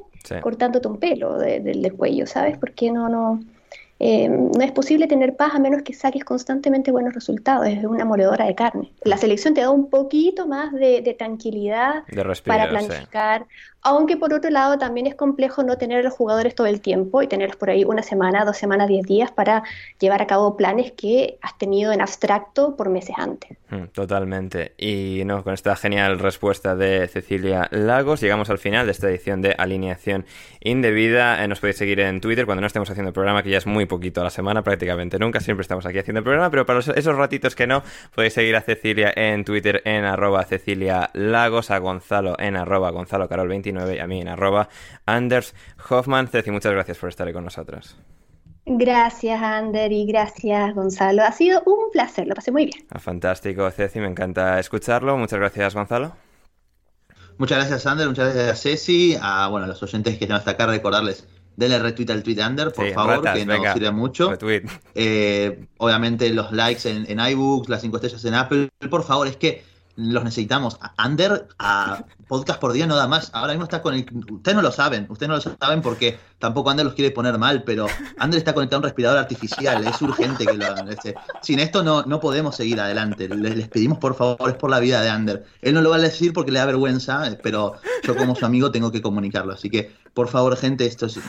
cortándote 0.41 0.87
un 0.87 0.99
pelo 0.99 1.37
del 1.37 1.93
cuello, 1.97 2.27
¿sabes? 2.27 2.57
Porque 2.57 2.93
no, 2.93 3.09
no, 3.09 3.41
eh, 4.05 4.27
no 4.27 4.61
es 4.61 4.73
posible 4.73 5.07
tener 5.07 5.37
paz 5.37 5.55
a 5.55 5.59
menos 5.59 5.81
que 5.81 5.93
saques 5.93 6.25
constantemente 6.25 6.91
buenos 6.91 7.13
resultados. 7.13 7.67
Es 7.67 7.85
una 7.85 8.03
moledora 8.03 8.45
de 8.45 8.53
carne. 8.53 8.91
La 9.05 9.15
selección 9.15 9.53
te 9.53 9.61
da 9.61 9.69
un 9.69 9.89
poquito 9.89 10.45
más 10.45 10.73
de, 10.73 11.15
tranquilidad 11.17 12.03
para 12.45 12.67
planificar. 12.67 13.45
Aunque 13.85 14.15
por 14.15 14.33
otro 14.33 14.49
lado 14.49 14.77
también 14.77 15.07
es 15.07 15.15
complejo 15.15 15.61
no 15.61 15.77
tener 15.77 15.99
a 15.99 16.03
los 16.03 16.13
jugadores 16.13 16.55
todo 16.55 16.67
el 16.67 16.79
tiempo 16.79 17.21
y 17.21 17.27
tenerlos 17.27 17.57
por 17.57 17.69
ahí 17.69 17.83
una 17.83 18.01
semana, 18.01 18.45
dos 18.45 18.57
semanas, 18.57 18.87
diez 18.87 19.05
días 19.05 19.31
para 19.31 19.63
llevar 19.99 20.21
a 20.21 20.27
cabo 20.27 20.55
planes 20.55 20.93
que 20.93 21.37
has 21.41 21.57
tenido 21.57 21.91
en 21.91 21.99
abstracto 21.99 22.77
por 22.77 22.89
meses 22.89 23.15
antes. 23.17 23.57
Mm, 23.69 23.87
totalmente. 23.91 24.73
Y 24.77 25.23
no, 25.25 25.43
con 25.43 25.53
esta 25.53 25.75
genial 25.75 26.19
respuesta 26.19 26.75
de 26.75 27.09
Cecilia 27.09 27.67
Lagos, 27.71 28.21
llegamos 28.21 28.49
al 28.49 28.57
final 28.57 28.85
de 28.85 28.93
esta 28.93 29.09
edición 29.09 29.41
de 29.41 29.53
Alineación 29.57 30.25
Indebida. 30.61 31.43
Eh, 31.43 31.47
nos 31.49 31.59
podéis 31.59 31.77
seguir 31.77 31.99
en 31.99 32.21
Twitter 32.21 32.45
cuando 32.45 32.61
no 32.61 32.67
estemos 32.67 32.89
haciendo 32.89 33.09
el 33.09 33.13
programa, 33.13 33.43
que 33.43 33.49
ya 33.49 33.57
es 33.57 33.67
muy 33.67 33.85
poquito 33.85 34.21
a 34.21 34.23
la 34.23 34.29
semana, 34.29 34.63
prácticamente 34.63 35.19
nunca. 35.19 35.41
Siempre 35.41 35.63
estamos 35.63 35.85
aquí 35.85 35.99
haciendo 35.99 36.19
el 36.19 36.23
programa, 36.23 36.49
pero 36.49 36.65
para 36.65 36.79
esos 36.79 37.15
ratitos 37.17 37.53
que 37.53 37.67
no, 37.67 37.83
podéis 38.15 38.33
seguir 38.33 38.55
a 38.55 38.61
Cecilia 38.61 39.11
en 39.13 39.43
Twitter 39.43 39.81
en 39.83 40.05
arroba 40.05 40.43
Cecilia 40.45 41.09
Lagos, 41.13 41.69
a 41.69 41.79
Gonzalo 41.79 42.37
en 42.39 42.55
arroba 42.55 42.91
Gonzalo 42.91 43.27
Carol 43.27 43.49
29 43.49 43.72
y 43.93 43.99
a 43.99 44.07
mí 44.07 44.21
en 44.21 44.27
arroba 44.27 44.69
Anders 45.05 45.53
Hoffman. 45.89 46.27
Ceci, 46.27 46.51
muchas 46.51 46.71
gracias 46.71 46.97
por 46.97 47.09
estar 47.09 47.27
ahí 47.27 47.33
con 47.33 47.43
nosotros. 47.43 47.97
Gracias, 48.65 49.41
Ander, 49.41 49.91
y 49.91 50.05
gracias, 50.05 50.73
Gonzalo. 50.73 51.23
Ha 51.23 51.33
sido 51.33 51.61
un 51.65 51.91
placer, 51.91 52.27
lo 52.27 52.35
pasé 52.35 52.51
muy 52.51 52.65
bien. 52.65 52.85
Ah, 52.91 52.99
fantástico, 52.99 53.69
Ceci, 53.71 53.99
me 53.99 54.07
encanta 54.07 54.57
escucharlo. 54.59 55.17
Muchas 55.17 55.39
gracias, 55.39 55.75
Gonzalo. 55.75 56.15
Muchas 57.37 57.57
gracias, 57.57 57.85
Ander, 57.85 58.07
muchas 58.07 58.33
gracias, 58.33 58.61
Ceci. 58.61 59.17
A 59.21 59.49
bueno, 59.49 59.67
los 59.67 59.83
oyentes 59.83 60.17
que 60.17 60.23
están 60.25 60.37
hasta 60.37 60.51
acá, 60.51 60.65
recordarles, 60.65 61.27
denle 61.57 61.79
retweet 61.79 62.09
al 62.11 62.23
tweet 62.23 62.35
de 62.35 62.43
Ander, 62.43 62.71
por 62.71 62.89
favor, 62.91 63.21
que 63.33 63.45
nos 63.45 63.73
sirve 63.73 63.91
mucho. 63.91 64.31
Eh, 64.95 65.65
obviamente 65.77 66.29
los 66.29 66.51
likes 66.53 66.89
en, 66.89 67.05
en 67.09 67.19
iBooks, 67.19 67.67
las 67.67 67.81
cinco 67.81 67.97
estrellas 67.97 68.23
en 68.23 68.33
Apple. 68.33 68.69
Por 68.89 69.03
favor, 69.03 69.27
es 69.27 69.35
que 69.35 69.63
los 69.95 70.23
necesitamos. 70.23 70.79
Ander 70.97 71.47
a 71.59 72.05
podcast 72.27 72.59
por 72.59 72.73
día 72.73 72.87
no 72.87 72.95
da 72.95 73.07
más. 73.07 73.29
Ahora 73.33 73.53
mismo 73.53 73.63
está 73.63 73.81
con 73.81 73.93
el. 73.93 74.05
Ustedes 74.31 74.55
no 74.55 74.61
lo 74.61 74.71
saben, 74.71 75.05
ustedes 75.09 75.29
no 75.29 75.35
lo 75.35 75.41
saben 75.41 75.81
porque 75.81 76.17
tampoco 76.39 76.69
Ander 76.69 76.85
los 76.85 76.95
quiere 76.95 77.11
poner 77.11 77.37
mal, 77.37 77.63
pero 77.63 77.87
Ander 78.17 78.37
está 78.37 78.53
conectado 78.53 78.77
a 78.77 78.79
un 78.79 78.83
respirador 78.83 79.19
artificial. 79.19 79.85
Es 79.85 80.01
urgente 80.01 80.45
que 80.45 80.53
lo 80.53 80.65
hagan. 80.65 80.89
Este, 80.89 81.15
sin 81.41 81.59
esto 81.59 81.83
no, 81.83 82.03
no 82.03 82.19
podemos 82.19 82.55
seguir 82.55 82.79
adelante. 82.79 83.29
Les, 83.29 83.67
pedimos 83.67 83.99
por 83.99 84.15
favor, 84.15 84.49
es 84.49 84.55
por 84.55 84.69
la 84.69 84.79
vida 84.79 85.01
de 85.01 85.09
Ander. 85.09 85.45
Él 85.61 85.73
no 85.73 85.81
lo 85.81 85.91
va 85.91 85.97
a 85.97 85.99
decir 85.99 86.33
porque 86.33 86.51
le 86.51 86.59
da 86.59 86.65
vergüenza, 86.65 87.37
pero 87.43 87.73
yo 88.03 88.15
como 88.15 88.35
su 88.35 88.45
amigo 88.45 88.71
tengo 88.71 88.91
que 88.91 89.01
comunicarlo. 89.01 89.53
Así 89.53 89.69
que, 89.69 89.95
por 90.13 90.27
favor, 90.27 90.57
gente, 90.57 90.85
esto 90.85 91.05
es, 91.05 91.19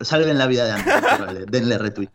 salven 0.00 0.38
la 0.38 0.46
vida 0.46 0.64
de 0.64 0.72
Ander. 0.72 1.46
Denle 1.50 1.78
retweet. 1.78 2.10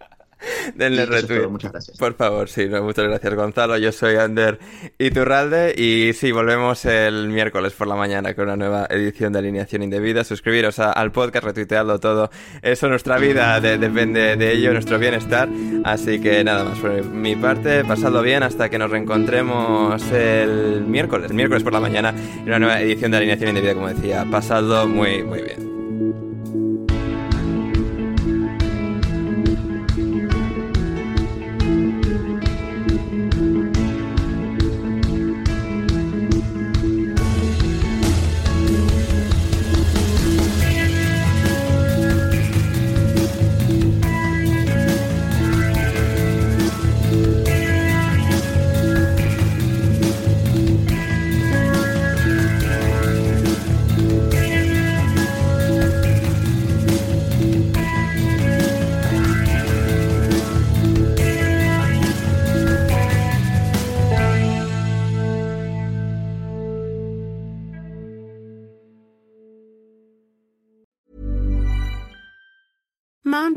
Denle 0.76 1.06
retweet. 1.06 1.48
muchas 1.48 1.72
gracias. 1.72 1.98
Por 1.98 2.16
favor, 2.16 2.50
sí, 2.50 2.68
muchas 2.68 3.06
gracias 3.06 3.34
Gonzalo. 3.34 3.78
Yo 3.78 3.92
soy 3.92 4.16
Ander 4.16 4.60
Iturralde 4.98 5.74
y 5.78 6.14
sí, 6.14 6.32
volvemos 6.32 6.86
el 6.86 7.30
miércoles 7.30 7.74
por 7.74 7.88
la 7.88 7.96
mañana 7.96 8.34
con 8.34 8.46
una 8.46 8.56
nueva 8.56 8.88
edición 8.90 9.34
de 9.34 9.40
Alineación 9.40 9.84
Indebida. 9.84 10.24
Suscribiros 10.24 10.80
al 10.80 11.12
podcast, 11.12 11.46
retuitearlo 11.46 12.00
todo. 12.00 12.30
Eso, 12.62 12.88
nuestra 12.88 13.18
vida 13.18 13.60
depende 13.60 14.36
de 14.36 14.54
ello, 14.54 14.74
nuestro 14.74 15.00
bienestar. 15.00 15.50
Así 15.84 16.20
que 16.20 16.44
nada 16.44 16.64
más 16.64 16.80
por 16.80 17.04
mi 17.06 17.36
parte, 17.36 17.84
pasadlo 17.84 18.22
bien 18.22 18.44
hasta 18.44 18.70
que 18.70 18.78
nos 18.78 18.90
reencontremos 18.90 20.02
el 20.12 20.84
miércoles, 20.86 21.30
el 21.30 21.36
miércoles 21.36 21.64
por 21.64 21.74
la 21.74 21.80
mañana 21.80 22.10
en 22.10 22.44
una 22.44 22.60
nueva 22.60 22.82
edición 22.82 23.12
de 23.12 23.18
Alineación 23.18 23.50
Indebida, 23.50 23.74
como 23.74 23.88
decía. 23.88 24.26
Pasadlo 24.30 24.88
muy, 24.88 25.24
muy 25.24 25.42
bien. 25.42 25.79